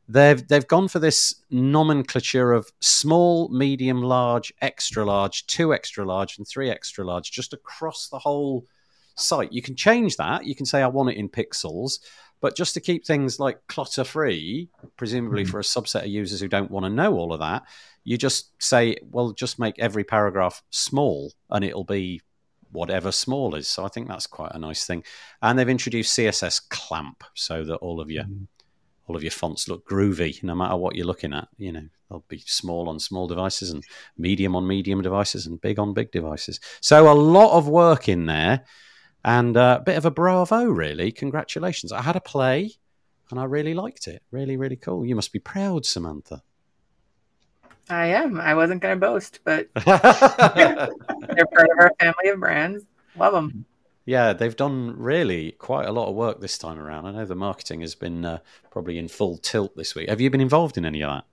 [0.06, 6.36] they've they've gone for this nomenclature of small, medium, large, extra large, two extra large,
[6.36, 8.66] and three extra large, just across the whole
[9.16, 9.52] site.
[9.52, 10.44] You can change that.
[10.44, 12.00] You can say I want it in pixels,
[12.40, 15.50] but just to keep things like clutter free, presumably mm-hmm.
[15.50, 17.64] for a subset of users who don't want to know all of that,
[18.04, 22.22] you just say, well, just make every paragraph small and it'll be
[22.70, 23.68] whatever small is.
[23.68, 25.02] So I think that's quite a nice thing.
[25.42, 28.46] And they've introduced CSS clamp so that all of your mm.
[29.06, 31.48] all of your fonts look groovy, no matter what you're looking at.
[31.56, 33.84] You know, they'll be small on small devices and
[34.16, 36.60] medium on medium devices and big on big devices.
[36.80, 38.64] So a lot of work in there
[39.24, 41.12] and a bit of a bravo, really.
[41.12, 41.92] Congratulations.
[41.92, 42.72] I had a play
[43.30, 44.22] and I really liked it.
[44.30, 45.04] Really, really cool.
[45.04, 46.42] You must be proud, Samantha.
[47.90, 48.40] I am.
[48.40, 52.84] I wasn't going to boast, but they're part of our family of brands.
[53.16, 53.64] Love them.
[54.04, 57.06] Yeah, they've done really quite a lot of work this time around.
[57.06, 58.38] I know the marketing has been uh,
[58.70, 60.08] probably in full tilt this week.
[60.08, 61.24] Have you been involved in any of that?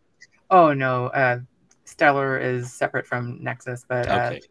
[0.50, 1.40] Oh no, uh,
[1.86, 4.42] Stellar is separate from Nexcess, but uh, okay.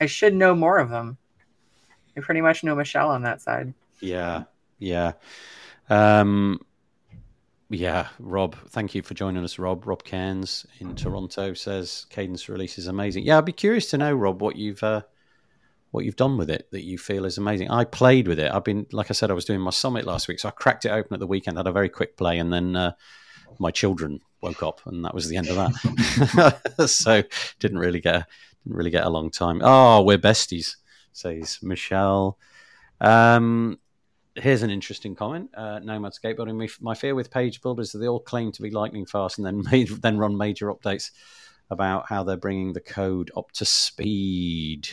[0.00, 1.18] I should know more of them.
[2.20, 3.72] Pretty much know Michelle on that side.
[4.00, 4.44] Yeah,
[4.78, 5.12] yeah.
[5.90, 6.60] Um,
[7.70, 9.86] yeah, Rob, thank you for joining us, Rob.
[9.86, 13.24] Rob Cairns in Toronto says Kadence release is amazing.
[13.24, 15.02] Yeah, I'd be curious to know, Rob, what you've uh,
[15.90, 17.70] what you've done with it that you feel is amazing.
[17.70, 18.52] I played with it.
[18.52, 20.84] I've been, like I said, I was doing my summit last week, so I cracked
[20.84, 22.92] it open at the weekend, had a very quick play, and then uh,
[23.58, 26.86] my children woke up, and that was the end of that.
[26.88, 27.22] so
[27.58, 28.26] didn't really get
[28.64, 29.60] didn't really get a long time.
[29.62, 30.76] Oh, we're besties,
[31.18, 32.38] says Michelle.
[33.00, 33.78] Um,
[34.34, 35.50] here's an interesting comment.
[35.54, 36.70] Uh, Nomad skateboarding.
[36.80, 39.46] My fear with page builders is that they all claim to be lightning fast and
[39.46, 41.10] then made, then run major updates
[41.70, 44.88] about how they're bringing the code up to speed.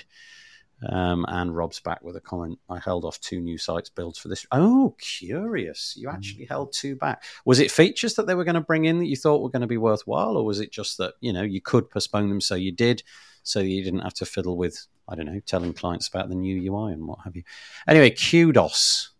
[0.87, 2.59] Um, and Rob's back with a comment.
[2.69, 4.45] I held off two new sites builds for this.
[4.51, 5.95] Oh, curious.
[5.97, 6.49] You actually mm.
[6.49, 7.23] held two back.
[7.45, 9.61] Was it features that they were going to bring in that you thought were going
[9.61, 12.55] to be worthwhile, or was it just that you know you could postpone them so
[12.55, 13.03] you did,
[13.41, 16.71] so you didn't have to fiddle with I don't know telling clients about the new
[16.71, 17.43] UI and what have you?
[17.87, 19.11] Anyway, kudos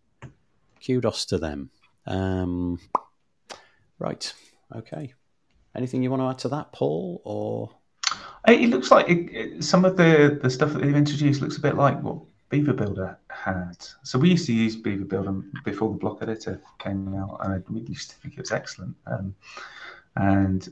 [0.86, 1.70] kudos to them.
[2.06, 2.80] Um,
[4.00, 4.34] right.
[4.76, 5.14] Okay.
[5.76, 7.22] Anything you want to add to that, Paul?
[7.26, 7.72] Or
[8.48, 11.62] it looks like it, it, some of the the stuff that they've introduced looks a
[11.62, 13.76] bit like what Beaver Builder had.
[14.04, 17.82] So we used to use Beaver Builder before the block editor came out, and we
[17.82, 18.96] used to think it was excellent.
[19.08, 19.36] Um,
[20.16, 20.70] and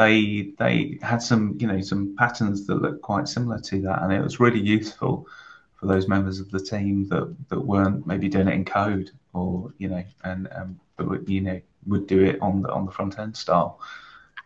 [0.00, 4.12] they they had some you know some patterns that looked quite similar to that, and
[4.12, 5.26] it was really useful
[5.74, 9.72] for those members of the team that that weren't maybe doing it in code or
[9.78, 12.92] you know, and um, but would, you know would do it on the on the
[12.92, 13.80] front end style.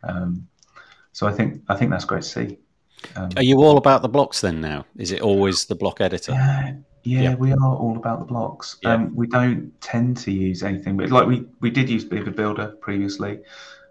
[0.03, 0.47] Um,
[1.13, 2.59] so I think I think that's great to see.
[3.17, 4.87] Um, are you all about the blocks then now?
[4.97, 6.33] Is it always the block editor?
[6.33, 6.75] Yeah,
[7.05, 7.35] yeah, yeah.
[7.35, 8.79] we are all about the blocks.
[8.83, 8.95] Yeah.
[8.95, 12.69] Um, we don't tend to use anything, but like we we did use Beaver Builder
[12.81, 13.41] previously.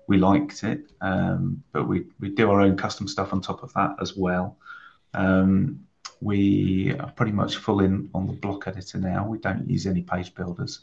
[0.08, 3.74] We liked it, um, but we we do our own custom stuff on top of
[3.74, 4.58] that as well.
[5.14, 5.86] Um,
[6.22, 9.28] we are pretty much full in on the block editor now.
[9.28, 10.82] We don't use any page builders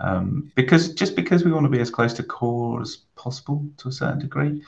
[0.00, 3.88] um, because just because we want to be as close to core as possible to
[3.88, 4.62] a certain degree.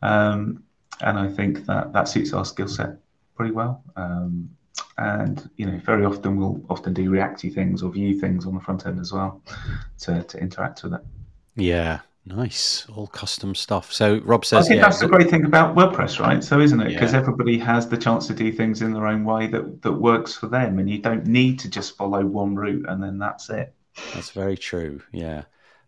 [0.00, 0.64] Um,
[1.00, 2.96] and I think that that suits our skill set
[3.36, 3.82] pretty well.
[3.96, 4.50] Um,
[4.98, 8.60] and you know, very often we'll often do reacty things or Vue things on the
[8.60, 9.42] front end as well
[10.00, 11.00] to, to interact with it.
[11.56, 13.92] Yeah, Nice, all custom stuff.
[13.92, 16.42] So Rob says, I think yeah, that's the great thing about WordPress, right?
[16.42, 16.88] So isn't it?
[16.88, 17.18] Because yeah.
[17.18, 20.46] everybody has the chance to do things in their own way that that works for
[20.46, 23.74] them, and you don't need to just follow one route and then that's it.
[24.14, 25.02] That's very true.
[25.10, 25.42] Yeah.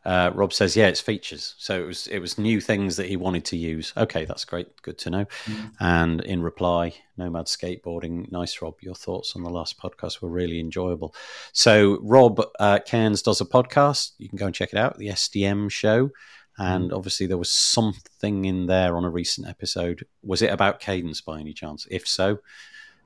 [0.04, 1.54] Uh, Rob says, "Yeah, it's features.
[1.58, 3.92] So it was it was new things that he wanted to use.
[3.96, 4.80] Okay, that's great.
[4.82, 5.66] Good to know." Mm-hmm.
[5.80, 8.74] And in reply, Nomad Skateboarding, nice, Rob.
[8.80, 11.14] Your thoughts on the last podcast were really enjoyable.
[11.52, 14.12] So Rob uh, Cairns does a podcast.
[14.18, 14.98] You can go and check it out.
[14.98, 16.10] The SDM Show.
[16.56, 20.06] And obviously, there was something in there on a recent episode.
[20.22, 21.84] Was it about Kadence by any chance?
[21.90, 22.38] If so,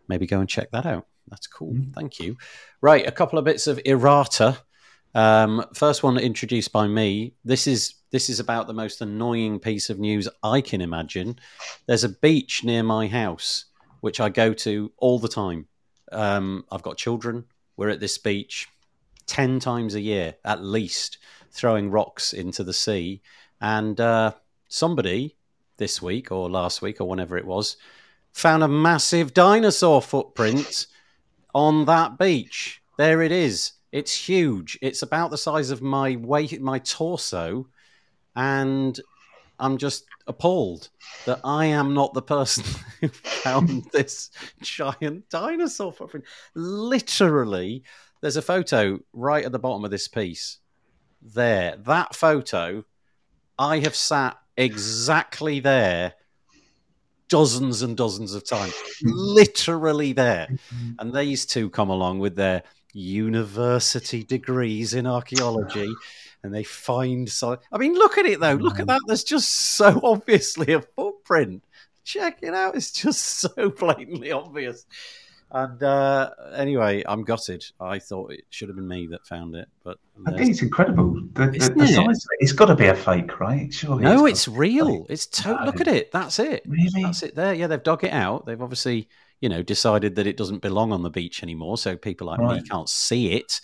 [0.07, 1.07] maybe go and check that out.
[1.29, 1.73] That's cool.
[1.73, 1.95] Mm.
[1.95, 2.37] Thank you.
[2.81, 4.59] Right, a couple of bits of errata.
[5.15, 7.35] Um, first one introduced by me.
[7.45, 11.39] This is this is about the most annoying piece of news I can imagine.
[11.87, 13.67] There's a beach near my house
[14.01, 15.67] which I go to all the time.
[16.13, 17.45] Um, I've got children.
[17.77, 18.69] We're at this beach
[19.27, 21.19] ten times a year at least,
[21.51, 23.23] throwing rocks into the sea.
[23.61, 24.33] And uh,
[24.69, 25.37] somebody
[25.77, 27.77] this week or last week or whenever it was
[28.33, 30.87] found a massive dinosaur footprint
[31.55, 32.81] on that beach.
[32.97, 33.73] There it is.
[33.93, 34.79] It's huge.
[34.83, 37.69] It's about the size of my weight, my torso,
[38.37, 38.99] and
[39.59, 40.91] I'm just appalled
[41.25, 42.65] that I am not the person
[43.01, 46.27] who found this giant dinosaur footprint.
[46.55, 47.83] Literally,
[48.21, 50.59] there's a photo right at the bottom of this piece.
[51.23, 52.85] There, that photo,
[53.59, 56.15] I have sat exactly there
[57.29, 60.49] dozens and dozens of times, literally there.
[60.99, 62.63] And these two come along with their
[62.99, 65.93] university degrees in archaeology
[66.43, 68.55] and they find so I mean look at it though.
[68.55, 69.01] Look at that.
[69.07, 71.63] There's just so obviously a footprint.
[72.05, 72.75] Check it out.
[72.77, 74.87] It's just so blatantly obvious.
[75.51, 77.65] And uh, anyway I'm gutted.
[77.81, 79.97] I thought it should have been me that found it but
[80.27, 81.15] I think it's incredible.
[81.33, 81.95] The, the, Isn't the it?
[81.95, 82.37] size it.
[82.41, 83.73] It's got to be a fake right?
[83.73, 85.07] Surely no it's it's real.
[85.09, 85.65] it's to- No.
[85.65, 86.13] look at it.
[86.13, 86.65] That's it.
[86.67, 87.03] Really?
[87.03, 87.35] That's it.
[87.35, 87.55] There.
[87.55, 88.45] Yeah, they've dug it out.
[88.45, 89.09] They've obviously,
[89.41, 91.79] you know, decided that it doesn't belong on the beach anymore.
[91.79, 93.61] So people like me can't see it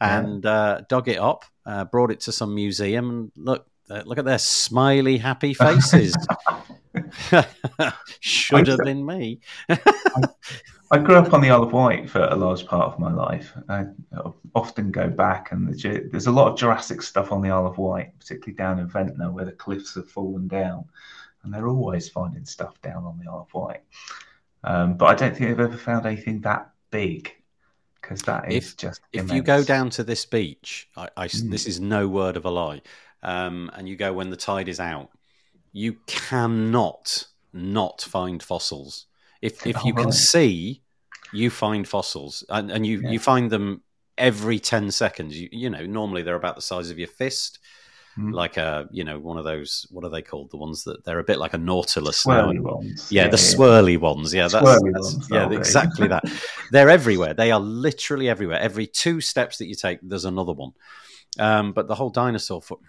[0.00, 0.18] Yeah.
[0.20, 3.10] and uh, dug it up, uh, brought it to some museum.
[3.10, 6.16] And look, uh, look at their smiley, happy faces.
[8.20, 9.40] Should have been me.
[10.90, 13.52] I grew up on the Isle of Wight for a large part of my life.
[13.68, 13.84] I
[14.54, 17.76] often go back, and the, there's a lot of Jurassic stuff on the Isle of
[17.76, 20.86] Wight, particularly down in Ventnor, where the cliffs have fallen down,
[21.42, 23.82] and they're always finding stuff down on the Isle of Wight.
[24.64, 27.32] Um, but I don't think they've ever found anything that big,
[28.00, 31.50] because that is If- just If you go down to this beach, I, I- Mm.
[31.50, 32.82] this is no word of a lie,
[33.22, 35.10] um, and you go when the tide is out,
[35.72, 39.06] you cannot not find fossils.
[39.42, 40.82] If if you Oh, can see,
[41.32, 43.10] you find fossils, and, and you Yeah.
[43.10, 43.82] you find them
[44.16, 45.38] every ten seconds.
[45.38, 47.58] You, you know, normally they're about the size of your fist,
[48.18, 48.32] Mm.
[48.34, 49.86] like a you know one of those.
[49.90, 50.50] What are they called?
[50.50, 52.26] The ones that they're a bit like a nautilus.
[52.26, 52.52] now.
[52.52, 54.34] ones, Yeah, the swirly ones.
[54.34, 56.24] Yeah, that's, Swirly that's- ones, yeah, exactly that.
[56.72, 57.34] They're everywhere.
[57.34, 58.58] They are literally everywhere.
[58.58, 60.72] Every two steps that you take, there's another one.
[61.38, 62.80] Um, but the whole dinosaur foot,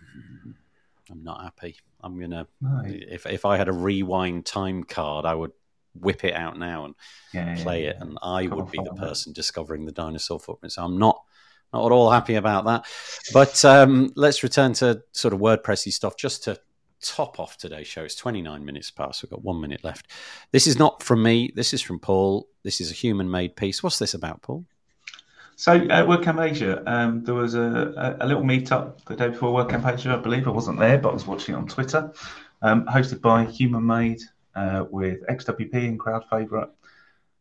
[1.12, 1.76] I'm not happy.
[2.02, 2.82] I'm gonna No.
[2.86, 5.52] if if I had a rewind time card, I would
[6.00, 6.96] whip it out now and
[7.34, 7.90] Yeah, yeah, play yeah.
[7.90, 10.72] it, and I would be the person discovering the dinosaur footprint.
[10.72, 11.22] So I'm not
[11.74, 12.86] not at all happy about that.
[13.34, 16.60] But um, let's return to sort of WordPressy stuff just to
[17.02, 18.04] top off today's show.
[18.04, 19.24] It's 29 minutes past.
[19.24, 20.08] We've got one minute left.
[20.52, 21.52] This is not from me.
[21.56, 22.48] This is from Paul.
[22.64, 23.84] This is a human made piece.
[23.84, 24.66] What's this about, Paul?
[25.56, 29.52] So at WordCamp Asia, um, there was a, a, a little meetup the day before
[29.52, 30.12] WordCamp Asia.
[30.12, 32.14] I believe I wasn't there, but I was watching it on Twitter,
[32.62, 34.22] um, hosted by Human Made
[34.56, 36.70] uh, with XWP and Crowd Favorite.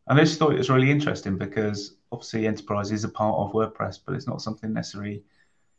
[0.09, 3.53] And I just thought it was really interesting because obviously enterprise is a part of
[3.53, 5.23] WordPress, but it's not something necessarily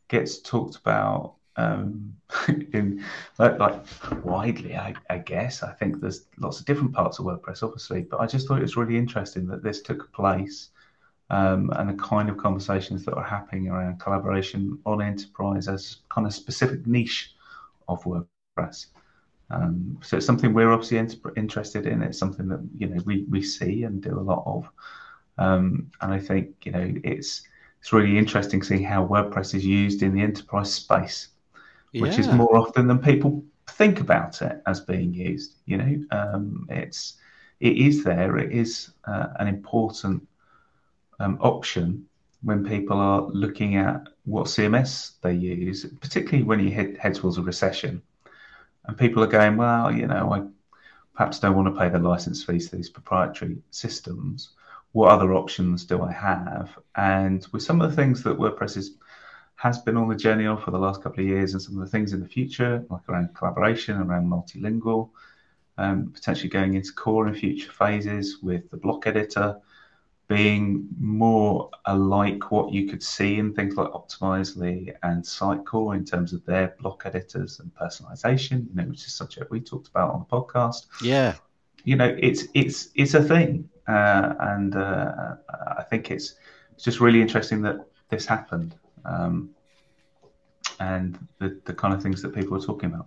[0.08, 2.14] gets talked about um,
[2.48, 3.04] in
[3.38, 4.76] like, like widely.
[4.76, 8.26] I, I guess I think there's lots of different parts of WordPress, obviously, but I
[8.26, 10.70] just thought it was really interesting that this took place
[11.30, 16.26] um, and the kind of conversations that are happening around collaboration on enterprise as kind
[16.26, 17.34] of specific niche
[17.88, 18.86] of WordPress.
[19.50, 20.98] Um, so it's something we're obviously
[21.36, 22.02] interested in.
[22.02, 24.68] It's something that you know we, we see and do a lot of,
[25.38, 27.42] um, and I think you know it's
[27.80, 31.28] it's really interesting seeing how WordPress is used in the enterprise space,
[31.92, 35.54] which is more often than people think about it as being used.
[35.64, 37.14] You know, um, it's
[37.60, 38.36] it is there.
[38.38, 40.26] It is uh, an important
[41.20, 42.06] um, option
[42.42, 47.36] when people are looking at what CMS they use, particularly when you head, head towards
[47.36, 48.02] a recession,
[48.86, 50.42] and people are going, well, you know, I
[51.14, 54.50] perhaps don't want to pay the license fees for these proprietary systems.
[54.92, 56.70] What other options do I have?
[56.96, 58.96] And with some of the things that WordPress is,
[59.56, 61.84] has been on the journey of for the last couple of years, and some of
[61.84, 65.10] the things in the future, like around collaboration, around multilingual,
[65.78, 69.60] um, potentially going into core in future phases with the block editor
[70.30, 76.32] being more alike what you could see in things like Optimizely and Sitecore in terms
[76.32, 80.20] of their block editors and personalization, you know, which is a we talked about on
[80.20, 80.86] the podcast.
[81.02, 81.34] Yeah.
[81.84, 85.36] You know, it's it's it's a thing, uh, and uh,
[85.78, 86.34] I think it's
[86.72, 88.74] it's just really interesting that this happened,
[89.04, 89.50] um,
[90.78, 93.06] and the the kind of things that people are talking about.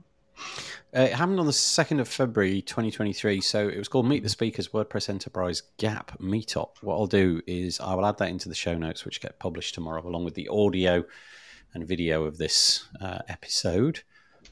[0.95, 3.41] Uh, it happened on the 2nd of February 2023.
[3.41, 6.77] So it was called Meet the Speakers WordPress Enterprise Gap Meetup.
[6.81, 9.73] What I'll do is I will add that into the show notes, which get published
[9.73, 11.03] tomorrow, along with the audio
[11.73, 14.01] and video of this uh, episode.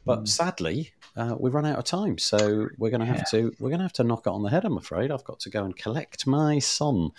[0.03, 0.27] But mm.
[0.27, 3.39] sadly, uh, we've run out of time, so we're going to have yeah.
[3.39, 4.63] to we're going to have to knock it on the head.
[4.63, 7.11] I'm afraid I've got to go and collect my son.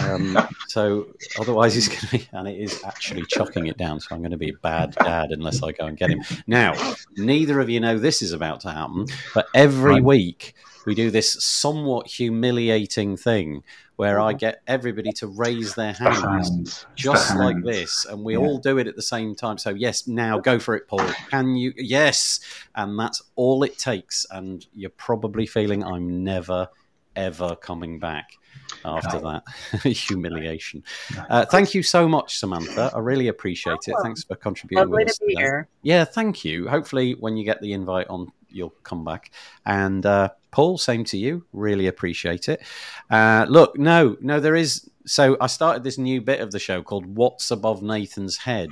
[0.00, 0.38] Um,
[0.68, 1.08] so
[1.38, 4.00] otherwise, he's going to be, and it is actually chucking it down.
[4.00, 6.22] So I'm going to be a bad dad unless I go and get him.
[6.46, 10.04] Now, neither of you know this is about to happen, but every right.
[10.04, 10.54] week
[10.86, 13.64] we do this somewhat humiliating thing
[13.96, 16.86] where I get everybody to raise their hands, hands.
[16.94, 17.66] just the like hands.
[17.66, 18.40] this, and we yeah.
[18.40, 19.58] all do it at the same time.
[19.58, 21.06] So yes, now go for it, Paul.
[21.30, 21.72] Can you?
[21.76, 22.40] Yes,
[22.74, 24.26] and that's all it takes.
[24.30, 26.68] And you're probably feeling I'm never
[27.16, 28.38] ever coming back
[28.84, 29.40] after no.
[29.72, 30.84] that humiliation.
[31.30, 32.92] Uh, thank you so much, Samantha.
[32.94, 33.94] I really appreciate it.
[34.02, 34.90] Thanks for contributing.
[34.90, 35.42] Lovely to be today.
[35.42, 35.68] here.
[35.82, 36.68] Yeah, thank you.
[36.68, 39.30] Hopefully, when you get the invite on, you'll come back.
[39.64, 41.44] And uh, Paul, same to you.
[41.52, 42.62] Really appreciate it.
[43.10, 44.90] Uh, look, no, no, there is.
[45.04, 48.70] So I started this new bit of the show called "What's Above Nathan's Head,"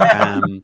[0.00, 0.62] um,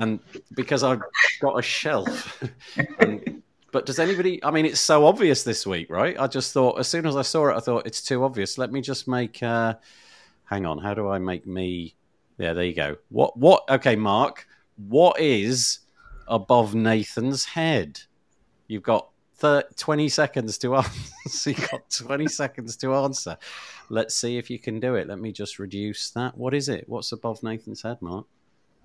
[0.00, 0.20] and
[0.54, 1.00] because I've
[1.40, 2.42] got a shelf.
[2.98, 3.42] and,
[3.72, 4.42] but does anybody?
[4.44, 6.18] I mean, it's so obvious this week, right?
[6.18, 8.58] I just thought as soon as I saw it, I thought it's too obvious.
[8.58, 9.42] Let me just make.
[9.42, 9.74] Uh,
[10.44, 11.94] hang on, how do I make me?
[12.36, 12.96] Yeah, there you go.
[13.10, 13.38] What?
[13.38, 13.62] What?
[13.70, 14.46] Okay, Mark.
[14.76, 15.80] What is
[16.30, 18.00] above Nathan's head?
[18.68, 21.50] You've got 30, 20 seconds to answer.
[21.50, 23.36] You've got 20 seconds to answer.
[23.88, 25.08] Let's see if you can do it.
[25.08, 26.38] Let me just reduce that.
[26.38, 26.88] What is it?
[26.88, 28.26] What's above Nathan's head, Mark?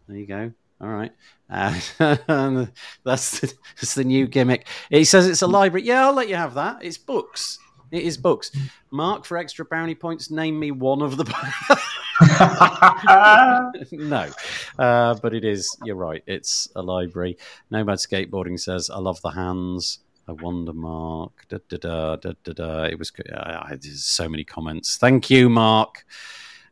[0.08, 0.52] There you go.
[0.82, 1.12] All right.
[1.50, 1.80] Uh,
[3.04, 4.68] that's, the, that's the new gimmick.
[4.90, 5.86] He says it's a library.
[5.86, 6.84] Yeah, I'll let you have that.
[6.84, 7.60] It's books.
[7.96, 8.52] It is books.
[8.92, 11.24] Mark, for extra brownie points, name me one of the.
[13.92, 14.30] no,
[14.78, 15.76] uh, but it is.
[15.84, 16.24] You're right.
[16.28, 17.38] It's a library.
[17.72, 21.46] Nomad Skateboarding says, "I love the hands." I wonder, Mark.
[21.50, 22.84] Da, da, da, da, da, da.
[22.86, 24.98] It was uh, there's so many comments.
[24.98, 26.06] Thank you, Mark.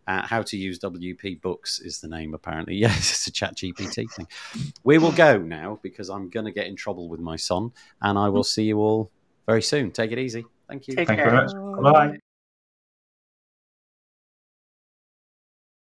[0.06, 2.76] Uh, how to use WP Books is the name, apparently.
[2.84, 4.28] Yes, it's a Chat GPT thing.
[4.84, 7.72] We will go now because I'm going to get in trouble with my son,
[8.02, 9.12] and I will see you all
[9.46, 9.92] very soon.
[9.92, 10.46] Take it easy.
[10.68, 10.96] Thank you.
[10.96, 11.26] Take Thank care.
[11.28, 11.94] you very much.
[11.94, 12.18] Bye.